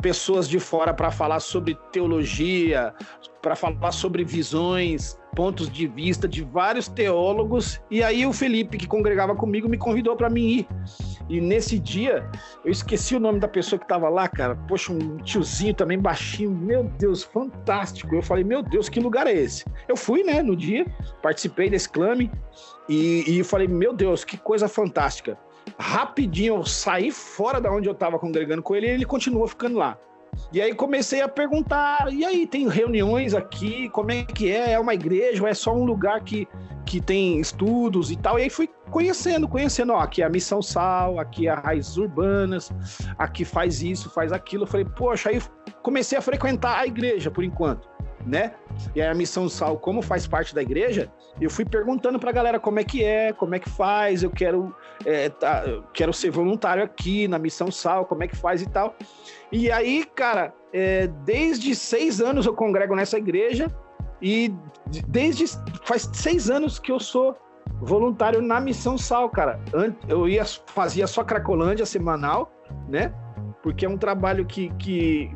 pessoas 0.02 0.50
de 0.50 0.60
fora 0.60 0.94
para 0.94 1.12
falar 1.12 1.40
sobre 1.40 1.78
teologia, 1.92 2.94
para 3.42 3.56
falar 3.56 3.92
sobre 3.92 4.24
visões, 4.24 5.18
pontos 5.36 5.70
de 5.70 5.88
vista 5.88 6.28
de 6.28 6.44
vários 6.44 6.88
teólogos. 6.88 7.80
E 7.90 8.04
aí 8.04 8.26
o 8.26 8.34
Felipe, 8.34 8.78
que 8.78 8.88
congregava 8.88 9.36
comigo, 9.36 9.70
me 9.70 9.78
convidou 9.78 10.16
para 10.16 10.30
mim 10.30 10.48
ir. 10.48 10.68
E 11.32 11.40
nesse 11.40 11.80
dia, 11.80 12.30
eu 12.66 12.70
esqueci 12.70 13.16
o 13.16 13.20
nome 13.20 13.40
da 13.40 13.48
pessoa 13.48 13.80
que 13.80 13.86
estava 13.86 14.10
lá, 14.10 14.28
cara. 14.28 14.54
Poxa, 14.68 14.92
um 14.92 15.16
tiozinho 15.20 15.74
também 15.74 15.98
baixinho. 15.98 16.52
Meu 16.52 16.84
Deus, 16.84 17.24
fantástico. 17.24 18.14
Eu 18.14 18.22
falei, 18.22 18.44
meu 18.44 18.62
Deus, 18.62 18.90
que 18.90 19.00
lugar 19.00 19.26
é 19.28 19.32
esse? 19.32 19.64
Eu 19.88 19.96
fui, 19.96 20.24
né, 20.24 20.44
no 20.44 20.58
dia, 20.58 20.86
participei 21.22 21.70
desse 21.70 21.88
clame 21.88 22.30
e, 22.90 23.40
e 23.40 23.44
falei, 23.46 23.66
meu 23.66 23.94
Deus, 23.94 24.26
que 24.26 24.38
coisa 24.38 24.68
fantástica. 24.68 25.38
Rapidinho 25.80 26.56
eu 26.56 26.66
saí 26.66 27.12
fora 27.12 27.62
da 27.62 27.72
onde 27.72 27.88
eu 27.88 27.94
estava 27.94 28.20
congregando 28.20 28.62
com 28.62 28.76
ele 28.76 28.88
e 28.88 28.90
ele 28.90 29.06
continuou 29.06 29.48
ficando 29.48 29.78
lá. 29.78 29.98
E 30.52 30.62
aí 30.62 30.74
comecei 30.74 31.22
a 31.22 31.30
perguntar, 31.30 32.12
e 32.12 32.26
aí, 32.26 32.46
tem 32.46 32.68
reuniões 32.68 33.34
aqui, 33.34 33.90
como 33.90 34.12
é 34.12 34.24
que 34.24 34.52
é? 34.52 34.74
É 34.74 34.80
uma 34.80 34.94
igreja 34.94 35.42
ou 35.42 35.48
é 35.48 35.54
só 35.54 35.74
um 35.74 35.86
lugar 35.86 36.22
que, 36.22 36.48
que 36.86 37.02
tem 37.02 37.40
estudos 37.40 38.12
e 38.12 38.16
tal? 38.16 38.40
E 38.40 38.44
aí 38.44 38.50
fui 38.50 38.70
conhecendo, 38.90 39.48
conhecendo, 39.48 39.94
ó, 39.94 40.00
aqui 40.00 40.22
é 40.22 40.26
a 40.26 40.30
Missão 40.30 40.62
Sal, 40.62 41.20
aqui 41.20 41.48
é 41.48 41.52
a 41.52 41.60
Raízes 41.60 41.98
Urbanas, 41.98 42.72
aqui 43.18 43.46
faz 43.46 43.82
isso, 43.82 44.10
faz 44.10 44.32
aquilo. 44.32 44.64
Eu 44.64 44.68
falei, 44.68 44.86
poxa, 44.86 45.30
aí 45.30 45.42
comecei 45.82 46.18
a 46.18 46.22
frequentar 46.22 46.80
a 46.80 46.86
igreja 46.86 47.32
por 47.32 47.44
enquanto, 47.44 47.88
né? 48.26 48.54
E 48.96 49.02
aí 49.02 49.08
a 49.08 49.14
Missão 49.14 49.48
Sal, 49.48 49.78
como 49.78 50.02
faz 50.02 50.28
parte 50.28 50.54
da 50.54 50.62
igreja, 50.62 51.12
eu 51.40 51.50
fui 51.50 51.66
perguntando 51.66 52.20
pra 52.20 52.32
galera 52.32 52.60
como 52.60 52.80
é 52.80 52.84
que 52.84 53.04
é, 53.04 53.32
como 53.32 53.56
é 53.56 53.60
que 53.60 53.70
faz, 53.70 54.24
eu 54.24 54.30
quero, 54.30 54.76
é, 55.06 55.30
tá, 55.30 55.64
eu 55.66 55.84
quero 55.94 56.14
ser 56.14 56.30
voluntário 56.30 56.84
aqui 56.84 57.28
na 57.28 57.40
Missão 57.40 57.72
Sal, 57.72 58.06
como 58.06 58.24
é 58.24 58.28
que 58.28 58.36
faz 58.36 58.62
e 58.62 58.70
tal. 58.70 58.96
E 59.52 59.72
aí, 59.72 60.06
cara, 60.16 60.54
é, 60.74 61.08
desde 61.26 61.76
seis 61.76 62.22
anos 62.22 62.46
eu 62.46 62.54
congrego 62.54 62.96
nessa 62.96 63.18
igreja 63.18 63.74
e 64.22 64.54
desde 65.08 65.46
faz 65.84 66.10
seis 66.14 66.50
anos 66.50 66.78
que 66.78 66.92
eu 66.92 67.00
sou 67.00 67.36
voluntário 67.80 68.42
na 68.42 68.60
Missão 68.60 68.98
Sal, 68.98 69.30
cara. 69.30 69.60
Eu 70.08 70.28
ia 70.28 70.46
fazia 70.46 71.08
só 71.08 71.24
Cracolândia 71.24 71.86
semanal, 71.86 72.52
né? 72.88 73.14
Porque 73.64 73.86
é 73.86 73.90
um 73.90 73.98
trabalho 73.98 74.46
que, 74.46 74.70
que 74.76 75.32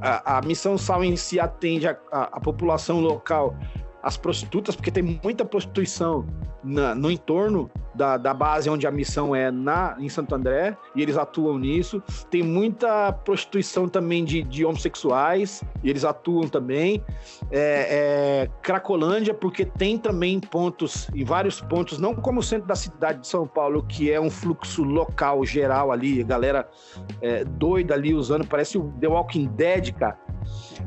a, 0.00 0.38
a 0.38 0.42
Missão 0.42 0.78
Sal 0.78 1.02
em 1.02 1.16
si 1.16 1.40
atende 1.40 1.88
a, 1.88 1.96
a, 2.12 2.22
a 2.36 2.40
população 2.40 3.00
local 3.00 3.56
as 4.02 4.16
prostitutas, 4.16 4.74
porque 4.74 4.90
tem 4.90 5.20
muita 5.22 5.44
prostituição 5.44 6.26
na, 6.64 6.94
no 6.94 7.10
entorno 7.10 7.70
da, 7.94 8.16
da, 8.16 8.32
base 8.32 8.68
onde 8.70 8.86
a 8.86 8.90
missão 8.90 9.34
é 9.34 9.50
na, 9.50 9.96
em 9.98 10.08
Santo 10.08 10.34
André, 10.34 10.76
e 10.94 11.02
eles 11.02 11.16
atuam 11.16 11.58
nisso. 11.58 12.02
Tem 12.30 12.42
muita 12.42 13.12
prostituição 13.12 13.88
também 13.88 14.24
de, 14.24 14.42
de 14.42 14.64
homossexuais, 14.64 15.62
e 15.82 15.90
eles 15.90 16.04
atuam 16.04 16.48
também. 16.48 17.02
É, 17.50 18.42
é, 18.42 18.50
Cracolândia, 18.62 19.34
porque 19.34 19.64
tem 19.64 19.98
também 19.98 20.40
pontos, 20.40 21.08
em 21.14 21.24
vários 21.24 21.60
pontos, 21.60 21.98
não 21.98 22.14
como 22.14 22.40
o 22.40 22.42
centro 22.42 22.66
da 22.66 22.76
cidade 22.76 23.20
de 23.20 23.26
São 23.26 23.46
Paulo, 23.46 23.82
que 23.82 24.10
é 24.10 24.20
um 24.20 24.30
fluxo 24.30 24.82
local 24.82 25.44
geral 25.44 25.92
ali, 25.92 26.20
a 26.20 26.24
galera 26.24 26.68
é, 27.20 27.44
doida 27.44 27.94
ali 27.94 28.14
usando, 28.14 28.46
parece 28.46 28.78
o 28.78 28.92
The 29.00 29.08
Walking 29.08 29.46
Dead, 29.48 29.92
cara 29.94 30.18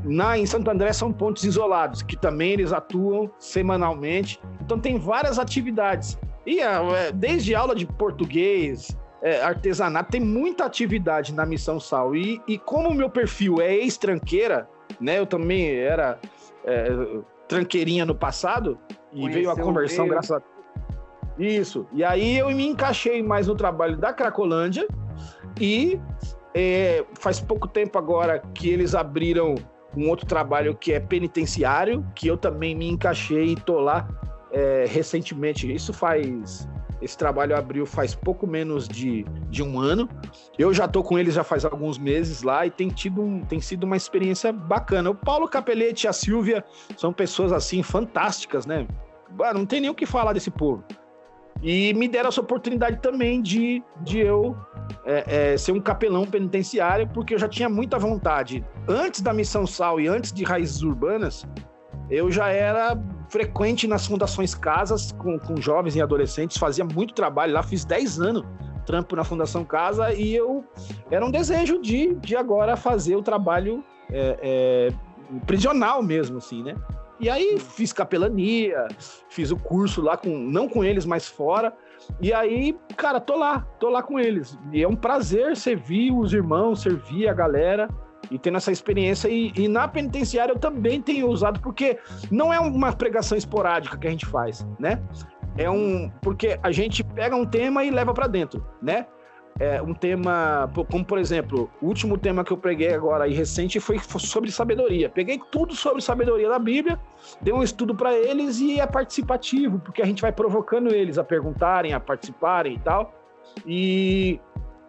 na, 0.04 0.36
em 0.36 0.46
Santo 0.46 0.70
André 0.70 0.92
são 0.92 1.12
pontos 1.12 1.44
isolados, 1.44 2.02
que 2.02 2.16
também 2.16 2.52
eles 2.52 2.72
atuam 2.72 3.30
semanalmente. 3.38 4.40
Então 4.60 4.78
tem 4.78 4.98
várias 4.98 5.38
atividades. 5.38 6.18
E 6.46 6.60
é, 6.60 7.12
desde 7.12 7.54
aula 7.54 7.74
de 7.74 7.86
português, 7.86 8.96
é, 9.22 9.42
artesanato, 9.42 10.10
tem 10.10 10.20
muita 10.20 10.64
atividade 10.64 11.32
na 11.32 11.46
Missão 11.46 11.80
Sal. 11.80 12.14
E, 12.14 12.40
e 12.46 12.58
como 12.58 12.90
o 12.90 12.94
meu 12.94 13.08
perfil 13.08 13.60
é 13.60 13.74
ex-tranqueira, 13.74 14.68
né? 15.00 15.18
Eu 15.18 15.26
também 15.26 15.74
era 15.74 16.18
é, 16.64 16.88
tranqueirinha 17.48 18.04
no 18.04 18.14
passado, 18.14 18.78
e 19.12 19.20
Conheceu 19.20 19.34
veio 19.34 19.50
a 19.50 19.56
conversão, 19.56 20.08
graças 20.08 20.32
a 20.32 20.42
Isso. 21.38 21.86
E 21.92 22.04
aí 22.04 22.38
eu 22.38 22.50
me 22.50 22.66
encaixei 22.66 23.22
mais 23.22 23.46
no 23.46 23.54
trabalho 23.54 23.96
da 23.96 24.12
Cracolândia 24.12 24.86
e 25.60 25.98
é, 26.54 27.04
faz 27.18 27.40
pouco 27.40 27.66
tempo 27.66 27.98
agora 27.98 28.40
que 28.54 28.68
eles 28.68 28.94
abriram 28.94 29.54
um 29.96 30.08
outro 30.08 30.26
trabalho 30.26 30.74
que 30.74 30.92
é 30.92 31.00
penitenciário, 31.00 32.04
que 32.14 32.26
eu 32.26 32.36
também 32.36 32.74
me 32.74 32.88
encaixei 32.88 33.52
e 33.52 33.56
tô 33.56 33.78
lá 33.78 34.08
é, 34.54 34.86
recentemente. 34.88 35.70
Isso 35.70 35.92
faz. 35.92 36.68
Esse 37.02 37.18
trabalho 37.18 37.54
abriu 37.54 37.84
faz 37.84 38.14
pouco 38.14 38.46
menos 38.46 38.88
de, 38.88 39.24
de 39.50 39.62
um 39.62 39.78
ano. 39.78 40.08
Eu 40.56 40.72
já 40.72 40.88
tô 40.88 41.02
com 41.02 41.18
eles 41.18 41.34
já 41.34 41.44
faz 41.44 41.64
alguns 41.64 41.98
meses 41.98 42.42
lá 42.42 42.64
e 42.64 42.70
tem, 42.70 42.88
tido 42.88 43.20
um, 43.20 43.40
tem 43.40 43.60
sido 43.60 43.84
uma 43.84 43.96
experiência 43.96 44.50
bacana. 44.52 45.10
O 45.10 45.14
Paulo 45.14 45.46
Capelete 45.46 46.06
e 46.06 46.08
a 46.08 46.14
Silvia 46.14 46.64
são 46.96 47.12
pessoas 47.12 47.52
assim 47.52 47.82
fantásticas, 47.82 48.64
né? 48.64 48.86
Não 49.52 49.66
tem 49.66 49.82
nem 49.82 49.90
o 49.90 49.94
que 49.94 50.06
falar 50.06 50.32
desse 50.32 50.50
povo. 50.50 50.82
E 51.62 51.92
me 51.94 52.08
deram 52.08 52.28
essa 52.28 52.40
oportunidade 52.40 53.00
também 53.00 53.42
de, 53.42 53.82
de 54.00 54.20
eu 54.20 54.56
é, 55.04 55.52
é, 55.52 55.56
ser 55.58 55.72
um 55.72 55.80
capelão 55.80 56.24
penitenciário, 56.24 57.06
porque 57.08 57.34
eu 57.34 57.38
já 57.38 57.48
tinha 57.48 57.68
muita 57.68 57.98
vontade. 57.98 58.64
Antes 58.88 59.20
da 59.20 59.32
Missão 59.32 59.66
Sal 59.66 60.00
e 60.00 60.08
antes 60.08 60.32
de 60.32 60.44
Raízes 60.44 60.82
Urbanas, 60.82 61.46
eu 62.10 62.30
já 62.30 62.48
era 62.48 62.98
frequente 63.28 63.86
nas 63.86 64.06
fundações 64.06 64.54
casas 64.54 65.12
com, 65.12 65.38
com 65.38 65.60
jovens 65.60 65.96
e 65.96 66.02
adolescentes, 66.02 66.56
fazia 66.56 66.84
muito 66.84 67.14
trabalho 67.14 67.52
lá, 67.52 67.62
fiz 67.62 67.84
10 67.84 68.20
anos 68.20 68.44
trampo 68.84 69.16
na 69.16 69.24
Fundação 69.24 69.64
Casa 69.64 70.12
e 70.12 70.34
eu 70.34 70.64
era 71.10 71.24
um 71.24 71.30
desejo 71.30 71.80
de, 71.80 72.14
de 72.16 72.36
agora 72.36 72.76
fazer 72.76 73.16
o 73.16 73.22
trabalho 73.22 73.82
é, 74.10 74.38
é, 74.42 75.40
prisional 75.46 76.02
mesmo, 76.02 76.38
assim, 76.38 76.62
né? 76.62 76.74
E 77.20 77.30
aí 77.30 77.58
fiz 77.58 77.92
capelania, 77.92 78.88
fiz 79.28 79.50
o 79.50 79.56
curso 79.56 80.02
lá 80.02 80.16
com 80.16 80.36
não 80.36 80.68
com 80.68 80.84
eles, 80.84 81.06
mas 81.06 81.26
fora. 81.26 81.72
E 82.20 82.32
aí, 82.32 82.76
cara, 82.96 83.20
tô 83.20 83.36
lá, 83.36 83.60
tô 83.78 83.88
lá 83.88 84.02
com 84.02 84.18
eles. 84.18 84.58
E 84.72 84.82
é 84.82 84.88
um 84.88 84.96
prazer 84.96 85.56
servir 85.56 86.12
os 86.12 86.34
irmãos, 86.34 86.82
servir 86.82 87.28
a 87.28 87.32
galera 87.32 87.88
e 88.30 88.38
tendo 88.38 88.56
essa 88.56 88.72
experiência. 88.72 89.28
E, 89.28 89.52
e, 89.56 89.68
na 89.68 89.86
penitenciária 89.88 90.52
eu 90.52 90.58
também 90.58 91.00
tenho 91.00 91.28
usado, 91.28 91.60
porque 91.60 91.98
não 92.30 92.52
é 92.52 92.60
uma 92.60 92.92
pregação 92.92 93.36
esporádica 93.36 93.96
que 93.96 94.06
a 94.06 94.10
gente 94.10 94.26
faz, 94.26 94.66
né? 94.78 95.02
É 95.56 95.70
um. 95.70 96.10
Porque 96.20 96.58
a 96.62 96.72
gente 96.72 97.02
pega 97.02 97.36
um 97.36 97.46
tema 97.46 97.84
e 97.84 97.90
leva 97.90 98.12
para 98.12 98.26
dentro, 98.26 98.64
né? 98.82 99.06
é, 99.58 99.80
um 99.80 99.94
tema, 99.94 100.70
como 100.90 101.04
por 101.04 101.18
exemplo, 101.18 101.70
o 101.80 101.86
último 101.86 102.18
tema 102.18 102.44
que 102.44 102.52
eu 102.52 102.56
preguei 102.56 102.92
agora 102.92 103.28
e 103.28 103.34
recente 103.34 103.78
foi 103.78 103.98
sobre 104.18 104.50
sabedoria. 104.50 105.08
Peguei 105.08 105.40
tudo 105.50 105.74
sobre 105.74 106.02
sabedoria 106.02 106.48
da 106.48 106.58
Bíblia, 106.58 106.98
dei 107.40 107.52
um 107.54 107.62
estudo 107.62 107.94
para 107.94 108.12
eles 108.12 108.58
e 108.58 108.80
é 108.80 108.86
participativo, 108.86 109.78
porque 109.78 110.02
a 110.02 110.06
gente 110.06 110.22
vai 110.22 110.32
provocando 110.32 110.92
eles 110.92 111.18
a 111.18 111.24
perguntarem, 111.24 111.92
a 111.92 112.00
participarem 112.00 112.74
e 112.74 112.78
tal. 112.80 113.14
E, 113.64 114.40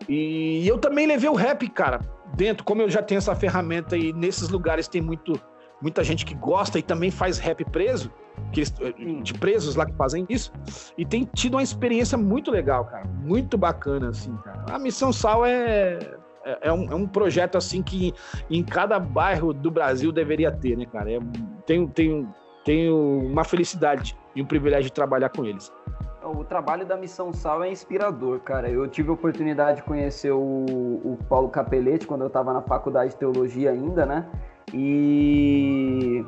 e 0.09 0.67
eu 0.67 0.79
também 0.79 1.05
levei 1.05 1.29
o 1.29 1.35
rap, 1.35 1.67
cara, 1.69 1.99
dentro, 2.33 2.63
como 2.63 2.81
eu 2.81 2.89
já 2.89 3.01
tenho 3.01 3.17
essa 3.19 3.35
ferramenta 3.35 3.97
e 3.97 4.13
nesses 4.13 4.49
lugares 4.49 4.87
tem 4.87 5.01
muito 5.01 5.39
muita 5.81 6.03
gente 6.03 6.25
que 6.25 6.33
gosta 6.33 6.79
e 6.79 6.81
também 6.81 7.11
faz 7.11 7.37
rap 7.37 7.63
preso, 7.65 8.11
que 8.51 8.61
eles, 8.61 8.73
eh, 8.81 9.21
de 9.21 9.33
presos 9.33 9.75
lá 9.75 9.85
que 9.85 9.93
fazem 9.93 10.25
isso, 10.29 10.51
e 10.97 11.05
tem 11.05 11.29
tido 11.33 11.55
uma 11.55 11.63
experiência 11.63 12.17
muito 12.17 12.49
legal, 12.49 12.85
cara, 12.85 13.05
muito 13.05 13.57
bacana, 13.57 14.09
assim, 14.09 14.35
cara. 14.37 14.65
A 14.69 14.79
Missão 14.79 15.11
Sal 15.11 15.45
é, 15.45 15.99
é, 16.45 16.69
é, 16.69 16.73
um, 16.73 16.91
é 16.91 16.95
um 16.95 17.07
projeto, 17.07 17.57
assim, 17.57 17.83
que 17.83 18.13
em 18.49 18.63
cada 18.63 18.99
bairro 18.99 19.53
do 19.53 19.69
Brasil 19.69 20.11
deveria 20.11 20.51
ter, 20.51 20.77
né, 20.77 20.85
cara? 20.85 21.11
É, 21.11 21.19
tenho, 21.65 21.87
tenho, 21.89 22.33
tenho 22.63 23.19
uma 23.19 23.43
felicidade 23.43 24.17
e 24.35 24.41
um 24.41 24.45
privilégio 24.45 24.85
de 24.85 24.93
trabalhar 24.93 25.29
com 25.29 25.45
eles. 25.45 25.71
O 26.25 26.43
trabalho 26.43 26.87
da 26.87 26.97
Missão 26.97 27.31
Sal 27.31 27.63
é 27.63 27.71
inspirador, 27.71 28.39
cara. 28.39 28.67
Eu 28.67 28.87
tive 28.87 29.09
a 29.09 29.13
oportunidade 29.13 29.77
de 29.77 29.83
conhecer 29.83 30.31
o, 30.31 30.39
o 30.39 31.19
Paulo 31.29 31.49
Capelete 31.49 32.07
quando 32.07 32.21
eu 32.21 32.27
estava 32.27 32.51
na 32.51 32.63
faculdade 32.63 33.11
de 33.11 33.17
teologia 33.17 33.69
ainda, 33.69 34.07
né? 34.07 34.25
E 34.73 36.25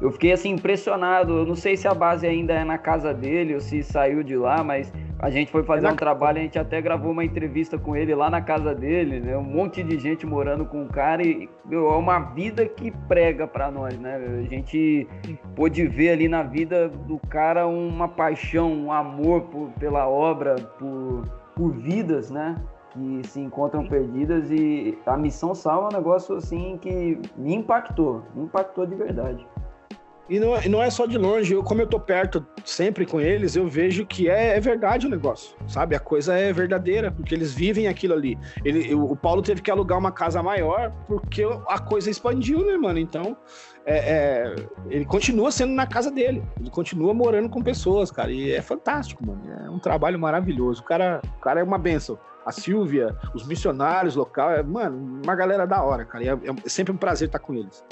eu 0.00 0.12
fiquei 0.12 0.32
assim 0.32 0.50
impressionado. 0.50 1.38
Eu 1.38 1.46
não 1.46 1.54
sei 1.54 1.76
se 1.76 1.88
a 1.88 1.94
base 1.94 2.26
ainda 2.26 2.52
é 2.52 2.64
na 2.64 2.78
casa 2.78 3.12
dele 3.12 3.54
ou 3.54 3.60
se 3.60 3.82
saiu 3.82 4.22
de 4.22 4.36
lá, 4.36 4.62
mas 4.62 4.92
a 5.18 5.30
gente 5.30 5.50
foi 5.50 5.64
fazer 5.64 5.86
é 5.86 5.90
um 5.90 5.96
trabalho, 5.96 6.38
a 6.38 6.42
gente 6.42 6.58
até 6.58 6.80
gravou 6.80 7.10
uma 7.10 7.24
entrevista 7.24 7.76
com 7.76 7.96
ele 7.96 8.14
lá 8.14 8.30
na 8.30 8.40
casa 8.40 8.74
dele, 8.74 9.18
né? 9.18 9.36
Um 9.36 9.42
monte 9.42 9.82
de 9.82 9.98
gente 9.98 10.24
morando 10.24 10.64
com 10.64 10.84
o 10.84 10.88
cara 10.88 11.22
e 11.26 11.48
meu, 11.64 11.90
é 11.90 11.96
uma 11.96 12.20
vida 12.20 12.64
que 12.66 12.92
prega 13.08 13.46
para 13.46 13.70
nós, 13.70 13.98
né? 13.98 14.16
A 14.16 14.48
gente 14.48 15.08
pôde 15.56 15.86
ver 15.86 16.10
ali 16.10 16.28
na 16.28 16.44
vida 16.44 16.88
do 16.88 17.18
cara 17.28 17.66
uma 17.66 18.06
paixão, 18.06 18.72
um 18.72 18.92
amor 18.92 19.42
por, 19.42 19.70
pela 19.80 20.08
obra, 20.08 20.54
por, 20.78 21.24
por 21.56 21.72
vidas, 21.72 22.30
né? 22.30 22.56
que 22.90 23.20
se 23.28 23.38
encontram 23.38 23.86
perdidas 23.86 24.50
e 24.50 24.98
a 25.04 25.16
missão 25.16 25.54
salva 25.54 25.88
é 25.88 25.94
um 25.94 25.98
negócio 25.98 26.36
assim 26.36 26.78
que 26.80 27.20
me 27.36 27.54
impactou, 27.54 28.22
me 28.34 28.44
impactou 28.44 28.86
de 28.86 28.94
verdade. 28.94 29.46
E 30.28 30.38
não, 30.38 30.54
é, 30.54 30.68
não 30.68 30.82
é 30.82 30.90
só 30.90 31.06
de 31.06 31.16
longe, 31.16 31.54
eu, 31.54 31.62
como 31.62 31.80
eu 31.80 31.86
tô 31.86 31.98
perto 31.98 32.46
sempre 32.64 33.06
com 33.06 33.20
eles, 33.20 33.56
eu 33.56 33.66
vejo 33.66 34.04
que 34.04 34.28
é, 34.28 34.56
é 34.56 34.60
verdade 34.60 35.06
o 35.06 35.10
negócio, 35.10 35.56
sabe? 35.66 35.96
A 35.96 36.00
coisa 36.00 36.34
é 36.38 36.52
verdadeira, 36.52 37.10
porque 37.10 37.34
eles 37.34 37.54
vivem 37.54 37.88
aquilo 37.88 38.12
ali. 38.12 38.38
Ele, 38.64 38.94
o 38.94 39.16
Paulo 39.16 39.40
teve 39.40 39.62
que 39.62 39.70
alugar 39.70 39.98
uma 39.98 40.12
casa 40.12 40.42
maior 40.42 40.92
porque 41.06 41.42
a 41.66 41.78
coisa 41.78 42.10
expandiu, 42.10 42.64
né, 42.66 42.76
mano? 42.76 42.98
Então, 42.98 43.36
é, 43.86 43.96
é, 43.96 44.54
ele 44.90 45.06
continua 45.06 45.50
sendo 45.50 45.72
na 45.72 45.86
casa 45.86 46.10
dele, 46.10 46.42
ele 46.60 46.70
continua 46.70 47.14
morando 47.14 47.48
com 47.48 47.62
pessoas, 47.62 48.10
cara, 48.10 48.30
e 48.30 48.52
é 48.52 48.60
fantástico, 48.60 49.26
mano. 49.26 49.40
É 49.66 49.70
um 49.70 49.78
trabalho 49.78 50.18
maravilhoso. 50.18 50.82
O 50.82 50.84
cara, 50.84 51.22
o 51.38 51.40
cara 51.40 51.60
é 51.60 51.62
uma 51.62 51.78
benção 51.78 52.18
a 52.48 52.52
Silvia, 52.52 53.14
os 53.34 53.46
missionários 53.46 54.16
local, 54.16 54.50
é, 54.50 54.62
mano, 54.62 55.20
uma 55.22 55.34
galera 55.34 55.66
da 55.66 55.82
hora, 55.82 56.06
cara. 56.06 56.24
É, 56.24 56.30
é 56.30 56.68
sempre 56.68 56.94
um 56.94 56.96
prazer 56.96 57.28
estar 57.28 57.38
com 57.38 57.52
eles. 57.54 57.84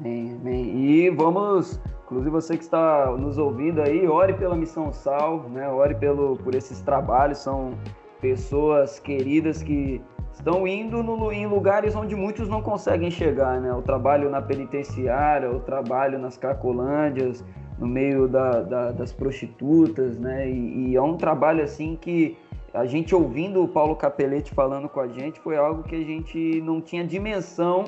Amém, 0.00 0.34
amém. 0.40 0.76
E 0.76 1.10
vamos, 1.10 1.78
inclusive 2.04 2.30
você 2.30 2.56
que 2.56 2.64
está 2.64 3.14
nos 3.18 3.36
ouvindo 3.36 3.82
aí, 3.82 4.08
ore 4.08 4.32
pela 4.32 4.56
Missão 4.56 4.90
Sal, 4.90 5.44
né? 5.50 5.68
Ore 5.68 5.94
pelo, 5.94 6.36
por 6.36 6.54
esses 6.54 6.80
trabalhos, 6.80 7.36
são 7.38 7.74
pessoas 8.18 8.98
queridas 8.98 9.62
que 9.62 10.00
estão 10.32 10.66
indo 10.66 11.02
no, 11.02 11.30
em 11.30 11.46
lugares 11.46 11.94
onde 11.94 12.16
muitos 12.16 12.48
não 12.48 12.62
conseguem 12.62 13.10
chegar, 13.10 13.60
né? 13.60 13.74
O 13.74 13.82
trabalho 13.82 14.30
na 14.30 14.40
penitenciária, 14.40 15.50
o 15.50 15.60
trabalho 15.60 16.18
nas 16.18 16.38
cracolândias, 16.38 17.44
no 17.78 17.86
meio 17.86 18.26
da, 18.26 18.62
da, 18.62 18.92
das 18.92 19.12
prostitutas, 19.12 20.18
né? 20.18 20.48
E, 20.48 20.92
e, 20.92 20.96
é 20.96 21.02
um 21.02 21.18
trabalho 21.18 21.62
assim 21.62 21.94
que 22.00 22.38
a 22.72 22.86
gente 22.86 23.14
ouvindo 23.14 23.62
o 23.62 23.68
Paulo 23.68 23.94
Capelete 23.94 24.54
falando 24.54 24.88
com 24.88 25.00
a 25.00 25.08
gente 25.08 25.38
foi 25.40 25.58
algo 25.58 25.82
que 25.82 25.96
a 25.96 26.04
gente 26.04 26.62
não 26.62 26.80
tinha 26.80 27.04
dimensão 27.04 27.84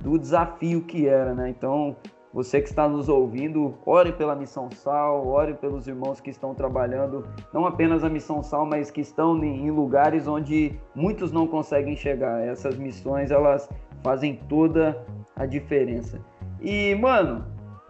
do 0.00 0.18
desafio 0.18 0.82
que 0.82 1.06
era, 1.06 1.34
né? 1.34 1.48
Então, 1.48 1.96
você 2.32 2.62
que 2.62 2.68
está 2.68 2.88
nos 2.88 3.08
ouvindo, 3.08 3.74
ore 3.84 4.12
pela 4.12 4.34
Missão 4.34 4.70
Sal, 4.70 5.26
ore 5.26 5.54
pelos 5.54 5.86
irmãos 5.86 6.20
que 6.20 6.30
estão 6.30 6.54
trabalhando, 6.54 7.26
não 7.52 7.66
apenas 7.66 8.02
a 8.02 8.08
Missão 8.08 8.42
Sal, 8.42 8.64
mas 8.64 8.90
que 8.90 9.02
estão 9.02 9.36
em 9.44 9.70
lugares 9.70 10.26
onde 10.26 10.78
muitos 10.94 11.30
não 11.30 11.46
conseguem 11.46 11.94
chegar. 11.94 12.40
Essas 12.40 12.76
missões, 12.78 13.30
elas 13.30 13.68
fazem 14.02 14.36
toda 14.48 15.04
a 15.36 15.44
diferença. 15.44 16.18
E, 16.60 16.94
mano, 16.94 17.44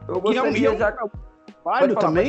eu 0.09 0.21
gostaria 0.21 0.69
é 0.69 0.73
um, 0.73 0.79
já... 0.79 0.93
Falar, 1.63 1.95
também. 1.95 2.29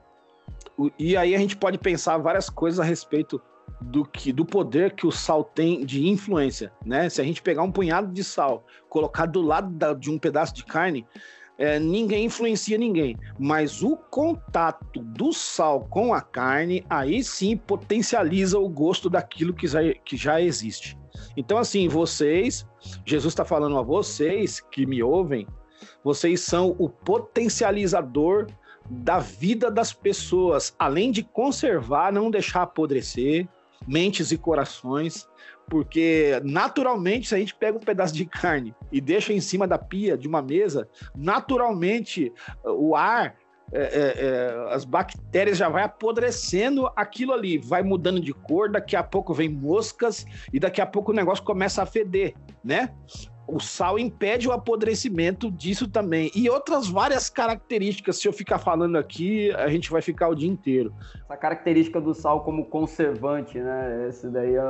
e 0.96 1.16
aí 1.16 1.34
a 1.34 1.38
gente 1.38 1.56
pode 1.56 1.76
pensar 1.76 2.18
várias 2.18 2.48
coisas 2.48 2.78
a 2.78 2.84
respeito 2.84 3.42
do 3.80 4.04
que 4.04 4.32
do 4.32 4.46
poder 4.46 4.92
que 4.92 5.08
o 5.08 5.10
sal 5.10 5.42
tem 5.42 5.84
de 5.84 6.06
influência, 6.06 6.72
né? 6.84 7.08
Se 7.08 7.20
a 7.20 7.24
gente 7.24 7.42
pegar 7.42 7.64
um 7.64 7.72
punhado 7.72 8.12
de 8.12 8.22
sal, 8.22 8.64
colocar 8.88 9.26
do 9.26 9.42
lado 9.42 9.72
da, 9.72 9.92
de 9.92 10.08
um 10.08 10.20
pedaço 10.20 10.54
de 10.54 10.64
carne, 10.64 11.04
é, 11.58 11.78
ninguém 11.78 12.26
influencia 12.26 12.76
ninguém, 12.76 13.16
mas 13.38 13.82
o 13.82 13.96
contato 13.96 15.00
do 15.00 15.32
sal 15.32 15.86
com 15.88 16.12
a 16.12 16.20
carne, 16.20 16.84
aí 16.88 17.22
sim 17.22 17.56
potencializa 17.56 18.58
o 18.58 18.68
gosto 18.68 19.08
daquilo 19.08 19.54
que 19.54 19.66
já, 19.66 19.80
que 20.04 20.16
já 20.16 20.40
existe. 20.40 20.98
Então, 21.36 21.58
assim, 21.58 21.88
vocês, 21.88 22.66
Jesus 23.04 23.32
está 23.32 23.44
falando 23.44 23.78
a 23.78 23.82
vocês 23.82 24.60
que 24.60 24.86
me 24.86 25.02
ouvem, 25.02 25.46
vocês 26.04 26.40
são 26.40 26.74
o 26.78 26.88
potencializador 26.88 28.46
da 28.88 29.18
vida 29.18 29.70
das 29.70 29.92
pessoas, 29.92 30.74
além 30.78 31.10
de 31.10 31.22
conservar, 31.22 32.12
não 32.12 32.30
deixar 32.30 32.62
apodrecer 32.62 33.48
mentes 33.86 34.30
e 34.30 34.38
corações, 34.38 35.28
porque 35.68 36.40
naturalmente, 36.44 37.28
se 37.28 37.34
a 37.34 37.38
gente 37.38 37.54
pega 37.54 37.76
um 37.76 37.80
pedaço 37.80 38.14
de 38.14 38.24
carne 38.24 38.74
e 38.92 39.00
deixa 39.00 39.32
em 39.32 39.40
cima 39.40 39.66
da 39.66 39.78
pia 39.78 40.16
de 40.16 40.28
uma 40.28 40.40
mesa, 40.40 40.88
naturalmente 41.14 42.32
o 42.64 42.94
ar 42.94 43.36
é, 43.72 43.80
é, 43.80 44.26
é, 44.26 44.74
as 44.74 44.84
bactérias 44.84 45.58
já 45.58 45.68
vai 45.68 45.82
apodrecendo 45.82 46.88
aquilo 46.94 47.32
ali, 47.32 47.58
vai 47.58 47.82
mudando 47.82 48.20
de 48.20 48.32
cor, 48.32 48.70
daqui 48.70 48.94
a 48.94 49.02
pouco 49.02 49.34
vem 49.34 49.48
moscas 49.48 50.24
e 50.52 50.60
daqui 50.60 50.80
a 50.80 50.86
pouco 50.86 51.10
o 51.10 51.14
negócio 51.14 51.42
começa 51.42 51.82
a 51.82 51.86
feder, 51.86 52.34
né? 52.62 52.94
O 53.48 53.60
sal 53.60 53.98
impede 53.98 54.48
o 54.48 54.52
apodrecimento 54.52 55.50
disso 55.50 55.88
também. 55.88 56.30
E 56.34 56.50
outras 56.50 56.88
várias 56.88 57.30
características, 57.30 58.18
se 58.18 58.26
eu 58.26 58.32
ficar 58.32 58.58
falando 58.58 58.96
aqui, 58.96 59.52
a 59.52 59.68
gente 59.68 59.90
vai 59.90 60.02
ficar 60.02 60.28
o 60.28 60.34
dia 60.34 60.48
inteiro. 60.48 60.92
Essa 61.24 61.36
característica 61.36 62.00
do 62.00 62.12
sal 62.12 62.42
como 62.42 62.66
conservante, 62.66 63.58
né? 63.58 64.08
Esse 64.08 64.28
daí 64.28 64.54
é 64.54 64.62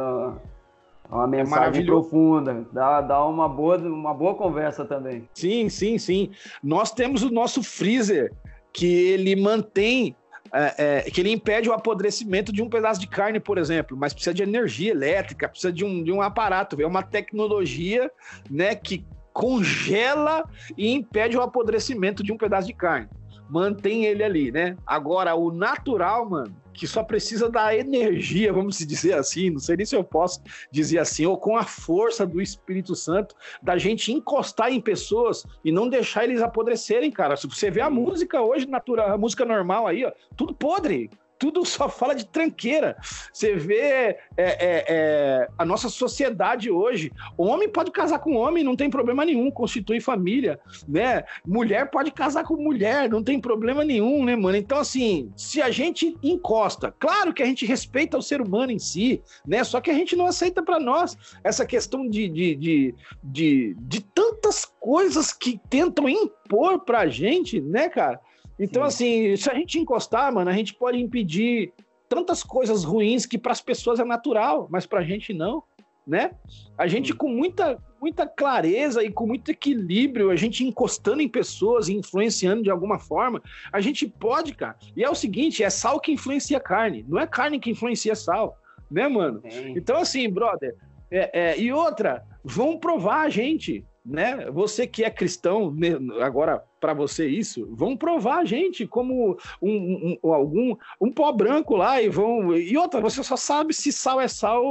uma 1.10 1.24
é 1.24 1.26
mensagem 1.26 1.82
é 1.82 1.86
profunda, 1.86 2.66
dá, 2.72 3.00
dá 3.00 3.24
uma, 3.24 3.48
boa, 3.48 3.78
uma 3.78 4.12
boa 4.12 4.34
conversa 4.34 4.84
também. 4.84 5.28
Sim, 5.34 5.68
sim, 5.68 5.98
sim. 5.98 6.30
Nós 6.62 6.90
temos 6.90 7.22
o 7.22 7.30
nosso 7.30 7.62
freezer, 7.62 8.32
que 8.72 8.86
ele 8.86 9.34
mantém, 9.36 10.14
é, 10.52 10.74
é, 11.06 11.10
que 11.10 11.20
ele 11.20 11.30
impede 11.30 11.68
o 11.68 11.72
apodrecimento 11.72 12.52
de 12.52 12.62
um 12.62 12.68
pedaço 12.68 13.00
de 13.00 13.06
carne, 13.06 13.40
por 13.40 13.58
exemplo, 13.58 13.96
mas 13.96 14.12
precisa 14.12 14.34
de 14.34 14.42
energia 14.42 14.90
elétrica, 14.90 15.48
precisa 15.48 15.72
de 15.72 15.84
um, 15.84 16.02
de 16.02 16.12
um 16.12 16.22
aparato, 16.22 16.80
é 16.80 16.86
uma 16.86 17.02
tecnologia 17.02 18.10
né, 18.50 18.74
que 18.74 19.04
congela 19.32 20.48
e 20.78 20.92
impede 20.92 21.36
o 21.36 21.42
apodrecimento 21.42 22.22
de 22.22 22.32
um 22.32 22.38
pedaço 22.38 22.66
de 22.66 22.72
carne. 22.72 23.08
Mantém 23.48 24.04
ele 24.04 24.24
ali, 24.24 24.50
né? 24.50 24.76
Agora, 24.86 25.34
o 25.34 25.52
natural, 25.52 26.28
mano, 26.28 26.56
que 26.76 26.86
só 26.86 27.02
precisa 27.02 27.48
da 27.48 27.74
energia, 27.74 28.52
vamos 28.52 28.78
dizer 28.78 29.14
assim, 29.14 29.50
não 29.50 29.58
sei 29.58 29.76
nem 29.76 29.86
se 29.86 29.96
eu 29.96 30.04
posso 30.04 30.42
dizer 30.70 30.98
assim, 30.98 31.26
ou 31.26 31.38
com 31.38 31.56
a 31.56 31.64
força 31.64 32.26
do 32.26 32.40
Espírito 32.40 32.94
Santo, 32.94 33.34
da 33.62 33.78
gente 33.78 34.12
encostar 34.12 34.72
em 34.72 34.80
pessoas 34.80 35.44
e 35.64 35.72
não 35.72 35.88
deixar 35.88 36.24
eles 36.24 36.42
apodrecerem, 36.42 37.10
cara. 37.10 37.36
Se 37.36 37.46
você 37.46 37.70
vê 37.70 37.80
a 37.80 37.90
música 37.90 38.40
hoje, 38.40 38.66
natural, 38.66 39.12
a 39.12 39.18
música 39.18 39.44
normal 39.44 39.86
aí, 39.86 40.04
ó, 40.04 40.12
tudo 40.36 40.54
podre 40.54 41.10
tudo 41.38 41.64
só 41.64 41.88
fala 41.88 42.14
de 42.14 42.26
tranqueira. 42.26 42.96
Você 43.32 43.54
vê 43.56 43.76
é, 43.76 44.16
é, 44.36 44.84
é, 44.88 45.48
a 45.58 45.64
nossa 45.64 45.88
sociedade 45.88 46.70
hoje. 46.70 47.12
Homem 47.36 47.68
pode 47.68 47.90
casar 47.90 48.18
com 48.18 48.34
homem, 48.34 48.64
não 48.64 48.76
tem 48.76 48.90
problema 48.90 49.24
nenhum, 49.24 49.50
constitui 49.50 50.00
família, 50.00 50.58
né? 50.88 51.24
Mulher 51.46 51.90
pode 51.90 52.10
casar 52.10 52.44
com 52.44 52.56
mulher, 52.56 53.08
não 53.08 53.22
tem 53.22 53.40
problema 53.40 53.84
nenhum, 53.84 54.24
né, 54.24 54.36
mano? 54.36 54.56
Então, 54.56 54.78
assim, 54.78 55.30
se 55.36 55.60
a 55.60 55.70
gente 55.70 56.16
encosta, 56.22 56.94
claro 56.98 57.32
que 57.32 57.42
a 57.42 57.46
gente 57.46 57.66
respeita 57.66 58.18
o 58.18 58.22
ser 58.22 58.40
humano 58.40 58.72
em 58.72 58.78
si, 58.78 59.22
né? 59.46 59.62
Só 59.64 59.80
que 59.80 59.90
a 59.90 59.94
gente 59.94 60.16
não 60.16 60.26
aceita 60.26 60.62
para 60.62 60.80
nós 60.80 61.16
essa 61.44 61.66
questão 61.66 62.08
de, 62.08 62.28
de, 62.28 62.54
de, 62.54 62.94
de, 63.22 63.76
de 63.78 64.00
tantas 64.00 64.64
coisas 64.64 65.32
que 65.32 65.60
tentam 65.68 66.08
impor 66.08 66.80
pra 66.80 67.08
gente, 67.08 67.60
né, 67.60 67.88
cara? 67.88 68.20
Então, 68.58 68.82
Sim. 68.82 69.32
assim, 69.32 69.36
se 69.36 69.50
a 69.50 69.54
gente 69.54 69.78
encostar, 69.78 70.32
mano, 70.32 70.50
a 70.50 70.54
gente 70.54 70.74
pode 70.74 70.98
impedir 70.98 71.72
tantas 72.08 72.42
coisas 72.42 72.84
ruins 72.84 73.26
que 73.26 73.38
para 73.38 73.52
as 73.52 73.60
pessoas 73.60 74.00
é 74.00 74.04
natural, 74.04 74.68
mas 74.70 74.86
para 74.86 75.00
a 75.00 75.04
gente 75.04 75.32
não, 75.34 75.62
né? 76.06 76.30
A 76.78 76.86
gente 76.86 77.12
com 77.12 77.28
muita, 77.28 77.82
muita 78.00 78.26
clareza 78.26 79.02
e 79.02 79.10
com 79.10 79.26
muito 79.26 79.50
equilíbrio, 79.50 80.30
a 80.30 80.36
gente 80.36 80.64
encostando 80.64 81.20
em 81.20 81.28
pessoas 81.28 81.88
e 81.88 81.94
influenciando 81.94 82.62
de 82.62 82.70
alguma 82.70 82.98
forma, 82.98 83.42
a 83.72 83.80
gente 83.80 84.06
pode, 84.06 84.54
cara. 84.54 84.76
E 84.96 85.02
é 85.02 85.10
o 85.10 85.14
seguinte, 85.14 85.64
é 85.64 85.70
sal 85.70 85.98
que 85.98 86.12
influencia 86.12 86.60
carne, 86.60 87.04
não 87.08 87.18
é 87.18 87.26
carne 87.26 87.58
que 87.58 87.70
influencia 87.70 88.14
sal, 88.14 88.56
né, 88.90 89.08
mano? 89.08 89.42
Sim. 89.50 89.74
Então, 89.76 89.96
assim, 89.96 90.30
brother, 90.30 90.76
é, 91.10 91.30
é, 91.40 91.60
e 91.60 91.72
outra, 91.72 92.24
vão 92.44 92.78
provar 92.78 93.22
a 93.22 93.28
gente, 93.28 93.84
né? 94.06 94.48
Você 94.52 94.86
que 94.86 95.02
é 95.02 95.10
cristão, 95.10 95.72
né, 95.72 95.90
agora 96.20 96.62
para 96.78 96.94
você 96.94 97.26
isso, 97.26 97.66
vão 97.72 97.96
provar 97.96 98.38
a 98.38 98.44
gente 98.44 98.86
como 98.86 99.36
um, 99.60 100.18
um, 100.22 100.32
algum 100.32 100.76
um 101.00 101.10
pó 101.10 101.32
branco 101.32 101.74
lá 101.74 102.00
e 102.00 102.08
vão 102.08 102.54
e 102.54 102.76
outra, 102.76 103.00
você 103.00 103.24
só 103.24 103.36
sabe 103.36 103.74
se 103.74 103.90
sal 103.90 104.20
é 104.20 104.28
sal 104.28 104.62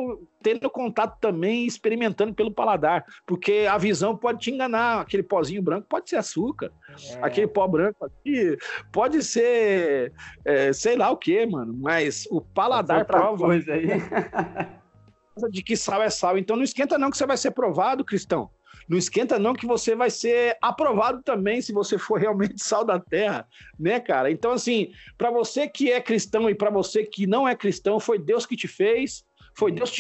tendo 0.42 0.70
contato 0.70 1.20
também, 1.20 1.66
experimentando 1.66 2.34
pelo 2.34 2.52
paladar, 2.52 3.04
porque 3.26 3.68
a 3.70 3.78
visão 3.78 4.16
pode 4.16 4.40
te 4.40 4.52
enganar, 4.52 5.02
aquele 5.02 5.24
pozinho 5.24 5.62
branco 5.62 5.88
pode 5.90 6.10
ser 6.10 6.18
açúcar, 6.18 6.72
é. 6.90 7.20
aquele 7.22 7.48
pó 7.48 7.68
branco 7.68 8.06
aqui 8.06 8.56
pode 8.94 9.22
ser 9.24 10.14
é, 10.46 10.72
sei 10.72 10.96
lá 10.96 11.10
o 11.10 11.18
que, 11.18 11.46
mano, 11.46 11.76
mas 11.78 12.26
o 12.32 12.40
paladar 12.40 13.04
prova 13.06 13.48
coisa 13.48 13.74
aí. 13.74 13.88
de 15.52 15.62
que 15.62 15.76
sal 15.76 16.02
é 16.02 16.10
sal, 16.10 16.38
então 16.38 16.56
não 16.56 16.64
esquenta 16.64 16.98
não 16.98 17.12
que 17.12 17.18
você 17.18 17.26
vai 17.26 17.36
ser 17.36 17.52
provado, 17.52 18.06
cristão. 18.06 18.50
Não 18.88 18.98
esquenta 18.98 19.40
não 19.40 19.54
que 19.54 19.66
você 19.66 19.96
vai 19.96 20.10
ser 20.10 20.58
aprovado 20.62 21.22
também 21.24 21.62
se 21.62 21.74
você 21.74 21.98
for 21.98 22.20
realmente 22.20 22.62
sal 22.64 22.86
da 22.86 23.00
terra, 23.00 23.48
né, 23.80 24.00
cara? 24.00 24.32
Então 24.32 24.52
assim, 24.52 24.92
para 25.18 25.32
você 25.32 25.68
que 25.68 25.92
é 25.92 26.00
cristão 26.02 26.50
e 26.50 26.56
para 26.56 26.70
você 26.70 27.04
que 27.04 27.26
não 27.26 27.48
é 27.48 27.56
cristão, 27.56 28.00
foi 28.00 28.20
Deus 28.20 28.46
que 28.46 28.56
te 28.56 28.68
fez, 28.68 29.26
foi 29.56 29.72
Deus 29.72 29.92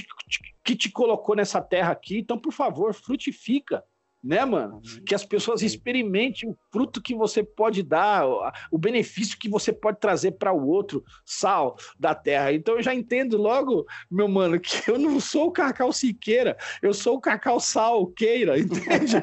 que 0.63 0.75
te 0.75 0.91
colocou 0.91 1.35
nessa 1.35 1.61
terra 1.61 1.91
aqui. 1.91 2.17
Então, 2.17 2.37
por 2.37 2.51
favor, 2.51 2.93
frutifica 2.93 3.83
né, 4.25 4.43
mano? 4.43 4.81
Que 5.05 5.13
as 5.13 5.23
pessoas 5.23 5.61
experimentem 5.61 6.49
o 6.49 6.57
fruto 6.71 7.01
que 7.01 7.13
você 7.13 7.43
pode 7.43 7.83
dar, 7.83 8.25
o 8.71 8.77
benefício 8.77 9.37
que 9.37 9.47
você 9.47 9.71
pode 9.71 9.99
trazer 9.99 10.31
para 10.31 10.51
o 10.51 10.67
outro, 10.67 11.03
sal 11.23 11.77
da 11.99 12.15
terra. 12.15 12.51
Então 12.51 12.75
eu 12.75 12.81
já 12.81 12.93
entendo 12.93 13.37
logo, 13.37 13.85
meu 14.09 14.27
mano, 14.27 14.59
que 14.59 14.89
eu 14.89 14.97
não 14.97 15.19
sou 15.19 15.47
o 15.47 15.51
Cacau 15.51 15.93
Siqueira, 15.93 16.57
eu 16.81 16.93
sou 16.93 17.17
o 17.17 17.21
Cacau 17.21 17.59
Salqueira, 17.59 18.57
entende? 18.59 19.21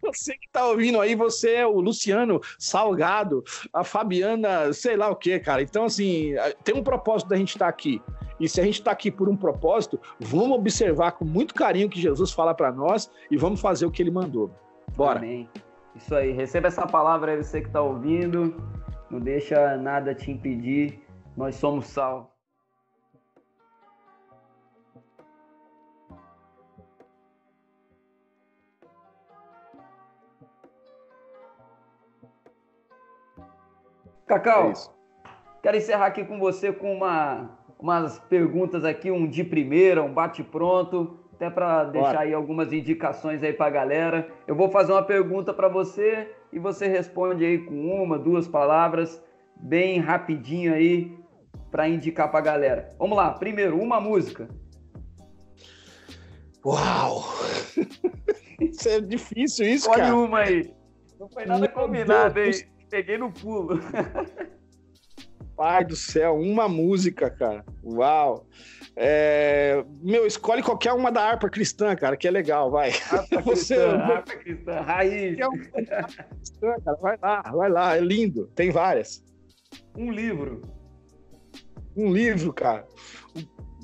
você 0.00 0.34
que 0.34 0.48
tá 0.52 0.66
ouvindo 0.68 1.00
aí, 1.00 1.16
você 1.16 1.54
é 1.54 1.66
o 1.66 1.80
Luciano 1.80 2.40
Salgado, 2.58 3.42
a 3.72 3.82
Fabiana, 3.82 4.72
sei 4.72 4.96
lá 4.96 5.10
o 5.10 5.16
que, 5.16 5.38
cara. 5.40 5.62
Então, 5.62 5.84
assim, 5.84 6.34
tem 6.62 6.76
um 6.76 6.82
propósito 6.82 7.28
da 7.28 7.36
gente 7.36 7.50
estar 7.50 7.66
tá 7.66 7.70
aqui. 7.70 8.00
E 8.38 8.48
se 8.48 8.60
a 8.60 8.64
gente 8.64 8.80
está 8.80 8.90
aqui 8.90 9.10
por 9.10 9.28
um 9.28 9.36
propósito, 9.36 9.98
vamos 10.20 10.58
observar 10.58 11.12
com 11.12 11.24
muito 11.24 11.54
carinho 11.54 11.86
o 11.86 11.90
que 11.90 12.00
Jesus 12.00 12.32
fala 12.32 12.54
para 12.54 12.70
nós 12.70 13.10
e 13.30 13.36
vamos 13.36 13.60
fazer 13.60 13.86
o 13.86 13.90
que 13.90 13.95
ele 14.02 14.10
mandou. 14.10 14.50
Bora. 14.96 15.18
Amém. 15.18 15.48
Isso 15.94 16.14
aí. 16.14 16.32
Receba 16.32 16.68
essa 16.68 16.86
palavra 16.86 17.32
aí, 17.32 17.42
você 17.42 17.60
que 17.60 17.68
está 17.68 17.80
ouvindo. 17.80 18.54
Não 19.10 19.20
deixa 19.20 19.76
nada 19.76 20.14
te 20.14 20.30
impedir. 20.30 21.00
Nós 21.36 21.56
somos 21.56 21.86
sal. 21.86 22.36
Cacau, 34.26 34.70
é 34.70 34.72
quero 35.62 35.76
encerrar 35.76 36.06
aqui 36.06 36.24
com 36.24 36.38
você 36.38 36.72
com 36.72 36.92
uma 36.92 37.48
umas 37.78 38.18
perguntas 38.18 38.84
aqui, 38.84 39.10
um 39.10 39.28
de 39.28 39.44
primeira, 39.44 40.02
um 40.02 40.12
bate-pronto, 40.12 41.18
até 41.36 41.50
para 41.50 41.84
deixar 41.84 42.20
aí 42.20 42.32
algumas 42.32 42.72
indicações 42.72 43.42
aí 43.42 43.52
para 43.52 43.66
a 43.66 43.70
galera. 43.70 44.28
Eu 44.46 44.56
vou 44.56 44.70
fazer 44.70 44.92
uma 44.92 45.02
pergunta 45.02 45.52
para 45.52 45.68
você 45.68 46.34
e 46.50 46.58
você 46.58 46.86
responde 46.86 47.44
aí 47.44 47.58
com 47.58 47.74
uma, 47.74 48.18
duas 48.18 48.48
palavras, 48.48 49.22
bem 49.54 50.00
rapidinho 50.00 50.72
aí, 50.72 51.14
para 51.70 51.86
indicar 51.86 52.30
para 52.30 52.38
a 52.38 52.42
galera. 52.42 52.88
Vamos 52.98 53.16
lá, 53.18 53.32
primeiro, 53.32 53.78
uma 53.78 54.00
música. 54.00 54.48
Uau! 56.64 57.22
isso 58.58 58.88
é 58.88 59.00
difícil, 59.00 59.66
isso, 59.66 59.88
Escolhe 59.88 60.00
cara. 60.00 60.16
uma 60.16 60.38
aí. 60.38 60.74
Não 61.20 61.28
foi 61.28 61.44
nada 61.44 61.60
Meu 61.60 61.70
combinado, 61.70 62.34
Deus. 62.34 62.62
hein? 62.62 62.68
Peguei 62.88 63.18
no 63.18 63.30
pulo. 63.30 63.78
pai 65.54 65.84
do 65.84 65.96
céu, 65.96 66.34
uma 66.36 66.66
música, 66.66 67.30
cara. 67.30 67.64
Uau! 67.84 68.46
É... 68.96 69.84
Meu, 70.00 70.26
escolhe 70.26 70.62
qualquer 70.62 70.92
uma 70.94 71.12
da 71.12 71.22
harpa 71.22 71.50
cristã, 71.50 71.94
cara, 71.94 72.16
que 72.16 72.26
é 72.26 72.30
legal, 72.30 72.70
vai. 72.70 72.92
Harpa 73.10 73.40
Você... 73.44 73.74
cristã, 73.74 73.98
harpa 73.98 74.36
cristã, 74.36 74.80
raiz. 74.80 75.38
Vai 77.00 77.18
lá, 77.22 77.42
vai 77.42 77.70
lá, 77.70 77.96
é 77.96 78.00
lindo, 78.00 78.46
tem 78.54 78.70
várias. 78.70 79.22
Um 79.96 80.10
livro. 80.10 80.62
Um 81.94 82.12
livro, 82.12 82.52
cara. 82.52 82.86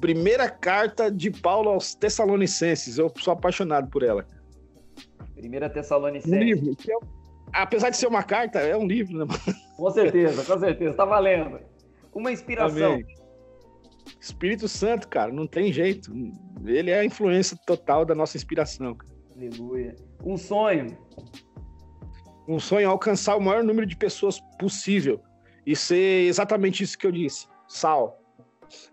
Primeira 0.01 0.49
carta 0.49 1.11
de 1.11 1.31
Paulo 1.31 1.71
aos 1.71 1.95
Tessalonicenses. 1.95 2.99
Eu 2.99 3.13
sou 3.19 3.33
apaixonado 3.35 3.89
por 3.89 4.03
ela. 4.03 4.27
Primeira 5.35 5.69
Tessalonicenses. 5.69 6.33
Um 6.33 6.43
livro. 6.43 6.77
É 6.91 6.95
apesar 7.53 7.91
de 7.91 7.97
ser 7.97 8.07
uma 8.07 8.23
carta, 8.23 8.61
é 8.61 8.77
um 8.77 8.87
livro, 8.87 9.19
né? 9.19 9.27
Com 9.77 9.91
certeza, 9.91 10.45
com 10.45 10.59
certeza. 10.59 10.95
Tá 10.95 11.05
valendo. 11.05 11.61
Uma 12.15 12.33
inspiração. 12.33 12.95
Amém. 12.95 13.22
Espírito 14.23 14.69
Santo, 14.69 15.09
cara, 15.09 15.33
não 15.33 15.49
tem 15.49 15.73
jeito. 15.73 16.13
Ele 16.65 16.93
é 16.93 17.01
a 17.01 17.05
influência 17.05 17.59
total 17.67 18.05
da 18.05 18.15
nossa 18.15 18.37
inspiração. 18.37 18.97
Aleluia. 19.35 19.97
Um 20.25 20.37
sonho. 20.37 20.97
Um 22.47 22.61
sonho 22.61 22.83
é 22.83 22.85
alcançar 22.85 23.37
o 23.37 23.41
maior 23.41 23.65
número 23.65 23.85
de 23.85 23.97
pessoas 23.97 24.39
possível 24.61 25.21
e 25.67 25.75
ser 25.75 26.29
exatamente 26.29 26.85
isso 26.85 26.97
que 26.97 27.05
eu 27.05 27.11
disse: 27.11 27.49
sal. 27.67 28.23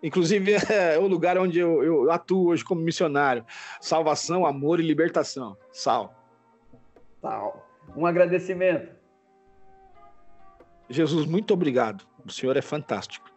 Inclusive, 0.02 0.54
é 0.68 0.98
o 0.98 1.08
lugar 1.08 1.38
onde 1.38 1.60
eu, 1.60 1.84
eu 1.84 2.12
atuo 2.12 2.48
hoje 2.48 2.66
como 2.66 2.82
missionário. 2.82 3.46
Salvação, 3.80 4.48
amor 4.48 4.80
e 4.80 4.84
libertação. 4.84 5.56
Sal. 5.72 6.12
Sal. 7.22 7.70
Um 7.96 8.08
agradecimento. 8.08 8.96
Jesus, 10.90 11.28
muito 11.28 11.54
obrigado. 11.54 12.04
O 12.26 12.32
Senhor 12.32 12.58
é 12.58 12.64
fantástico. 12.64 13.29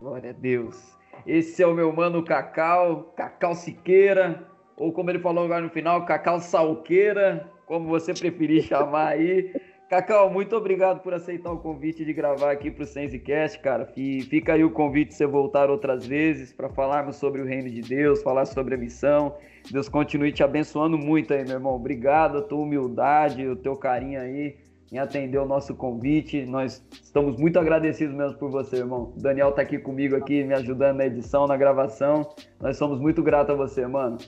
Glória 0.00 0.30
a 0.30 0.32
Deus. 0.32 0.96
Esse 1.26 1.62
é 1.62 1.66
o 1.66 1.74
meu 1.74 1.92
mano 1.92 2.22
Cacau, 2.22 3.12
Cacau 3.16 3.54
Siqueira, 3.54 4.46
ou 4.76 4.92
como 4.92 5.10
ele 5.10 5.18
falou 5.18 5.44
agora 5.44 5.60
no 5.60 5.70
final, 5.70 6.04
Cacau 6.04 6.38
Salqueira, 6.38 7.50
como 7.66 7.88
você 7.88 8.14
preferir 8.14 8.62
chamar 8.68 9.08
aí. 9.08 9.52
Cacau, 9.90 10.30
muito 10.30 10.54
obrigado 10.54 11.00
por 11.00 11.14
aceitar 11.14 11.50
o 11.50 11.58
convite 11.58 12.04
de 12.04 12.12
gravar 12.12 12.52
aqui 12.52 12.70
para 12.70 12.84
o 12.84 12.86
SenseCast, 12.86 13.58
cara. 13.58 13.86
Fica 13.86 14.52
aí 14.52 14.62
o 14.62 14.70
convite 14.70 15.08
de 15.08 15.14
você 15.14 15.26
voltar 15.26 15.68
outras 15.70 16.06
vezes 16.06 16.52
para 16.52 16.68
falarmos 16.68 17.16
sobre 17.16 17.40
o 17.40 17.44
reino 17.44 17.70
de 17.70 17.80
Deus, 17.80 18.22
falar 18.22 18.44
sobre 18.44 18.74
a 18.74 18.78
missão. 18.78 19.34
Deus 19.70 19.88
continue 19.88 20.30
te 20.30 20.44
abençoando 20.44 20.96
muito 20.96 21.32
aí, 21.32 21.42
meu 21.42 21.54
irmão. 21.54 21.74
Obrigado 21.74 22.38
a 22.38 22.42
tua 22.42 22.60
humildade, 22.60 23.48
o 23.48 23.56
teu 23.56 23.74
carinho 23.76 24.20
aí 24.20 24.67
em 24.92 24.98
atender 24.98 25.38
o 25.38 25.46
nosso 25.46 25.74
convite. 25.74 26.44
Nós 26.46 26.84
estamos 26.92 27.36
muito 27.36 27.58
agradecidos 27.58 28.14
mesmo 28.14 28.38
por 28.38 28.50
você, 28.50 28.76
irmão. 28.76 29.12
O 29.16 29.20
Daniel 29.20 29.50
está 29.50 29.62
aqui 29.62 29.78
comigo 29.78 30.16
aqui, 30.16 30.44
me 30.44 30.54
ajudando 30.54 30.98
na 30.98 31.06
edição, 31.06 31.46
na 31.46 31.56
gravação. 31.56 32.28
Nós 32.60 32.76
somos 32.76 32.98
muito 33.00 33.22
gratos 33.22 33.54
a 33.54 33.56
você, 33.56 33.86
mano. 33.86 34.18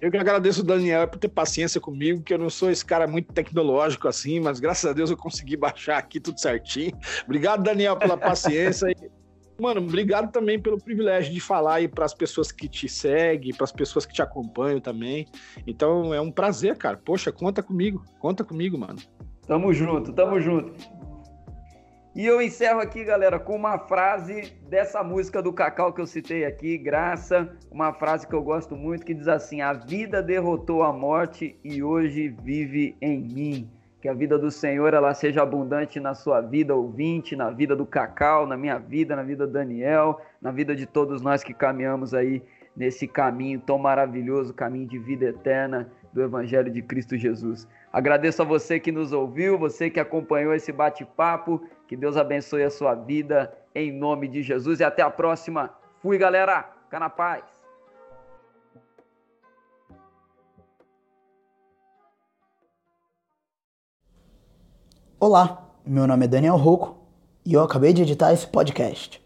Eu 0.00 0.10
que 0.10 0.18
agradeço 0.18 0.60
o 0.60 0.64
Daniel 0.64 1.08
por 1.08 1.18
ter 1.18 1.28
paciência 1.28 1.80
comigo, 1.80 2.22
que 2.22 2.34
eu 2.34 2.38
não 2.38 2.50
sou 2.50 2.70
esse 2.70 2.84
cara 2.84 3.06
muito 3.06 3.32
tecnológico 3.32 4.06
assim, 4.06 4.40
mas 4.40 4.60
graças 4.60 4.88
a 4.90 4.92
Deus 4.92 5.10
eu 5.10 5.16
consegui 5.16 5.56
baixar 5.58 5.98
aqui 5.98 6.20
tudo 6.20 6.38
certinho. 6.38 6.92
Obrigado, 7.24 7.62
Daniel, 7.62 7.96
pela 7.96 8.16
paciência. 8.16 8.94
Mano, 9.58 9.80
obrigado 9.80 10.30
também 10.30 10.60
pelo 10.60 10.78
privilégio 10.78 11.32
de 11.32 11.40
falar 11.40 11.76
aí 11.76 11.88
para 11.88 12.04
as 12.04 12.12
pessoas 12.12 12.52
que 12.52 12.68
te 12.68 12.86
seguem, 12.90 13.54
para 13.54 13.64
as 13.64 13.72
pessoas 13.72 14.04
que 14.04 14.12
te 14.12 14.20
acompanham 14.20 14.80
também. 14.80 15.26
Então 15.66 16.12
é 16.12 16.20
um 16.20 16.30
prazer, 16.30 16.76
cara. 16.76 16.98
Poxa, 16.98 17.32
conta 17.32 17.62
comigo, 17.62 18.04
conta 18.18 18.44
comigo, 18.44 18.76
mano. 18.76 18.98
Tamo 19.46 19.72
junto, 19.72 20.12
tamo 20.12 20.40
junto. 20.40 20.72
E 22.16 22.26
eu 22.26 22.42
encerro 22.42 22.80
aqui, 22.80 23.04
galera, 23.04 23.38
com 23.38 23.54
uma 23.54 23.78
frase 23.78 24.52
dessa 24.68 25.04
música 25.04 25.40
do 25.40 25.52
Cacau 25.52 25.92
que 25.92 26.00
eu 26.00 26.06
citei 26.06 26.44
aqui, 26.44 26.76
Graça, 26.76 27.48
uma 27.70 27.92
frase 27.92 28.26
que 28.26 28.34
eu 28.34 28.42
gosto 28.42 28.74
muito 28.74 29.06
que 29.06 29.14
diz 29.14 29.28
assim: 29.28 29.60
"A 29.60 29.72
vida 29.72 30.20
derrotou 30.20 30.82
a 30.82 30.92
morte 30.92 31.56
e 31.62 31.80
hoje 31.80 32.28
vive 32.42 32.96
em 33.00 33.20
mim". 33.20 33.70
Que 34.02 34.08
a 34.08 34.14
vida 34.14 34.36
do 34.36 34.50
Senhor 34.50 34.92
ela 34.94 35.14
seja 35.14 35.42
abundante 35.42 36.00
na 36.00 36.14
sua 36.14 36.40
vida, 36.40 36.74
ouvinte, 36.74 37.36
na 37.36 37.50
vida 37.50 37.76
do 37.76 37.86
Cacau, 37.86 38.46
na 38.46 38.56
minha 38.56 38.78
vida, 38.78 39.14
na 39.14 39.22
vida 39.22 39.46
do 39.46 39.52
Daniel, 39.52 40.20
na 40.42 40.50
vida 40.50 40.74
de 40.74 40.86
todos 40.86 41.22
nós 41.22 41.44
que 41.44 41.54
caminhamos 41.54 42.14
aí 42.14 42.42
nesse 42.76 43.06
caminho 43.06 43.60
tão 43.60 43.78
maravilhoso, 43.78 44.52
caminho 44.52 44.88
de 44.88 44.98
vida 44.98 45.26
eterna 45.26 45.88
do 46.12 46.22
Evangelho 46.22 46.70
de 46.70 46.82
Cristo 46.82 47.16
Jesus. 47.16 47.68
Agradeço 47.96 48.42
a 48.42 48.44
você 48.44 48.78
que 48.78 48.92
nos 48.92 49.10
ouviu, 49.10 49.58
você 49.58 49.88
que 49.88 49.98
acompanhou 49.98 50.52
esse 50.52 50.70
bate-papo. 50.70 51.66
Que 51.88 51.96
Deus 51.96 52.14
abençoe 52.18 52.62
a 52.62 52.68
sua 52.68 52.94
vida 52.94 53.56
em 53.74 53.90
nome 53.90 54.28
de 54.28 54.42
Jesus 54.42 54.80
e 54.80 54.84
até 54.84 55.00
a 55.00 55.08
próxima. 55.08 55.74
Fui, 56.02 56.18
galera. 56.18 56.70
Fica 56.84 57.00
na 57.00 57.08
paz. 57.08 57.42
Olá, 65.18 65.66
meu 65.82 66.06
nome 66.06 66.26
é 66.26 66.28
Daniel 66.28 66.56
Rocco 66.56 66.98
e 67.46 67.54
eu 67.54 67.62
acabei 67.62 67.94
de 67.94 68.02
editar 68.02 68.30
esse 68.30 68.46
podcast. 68.46 69.25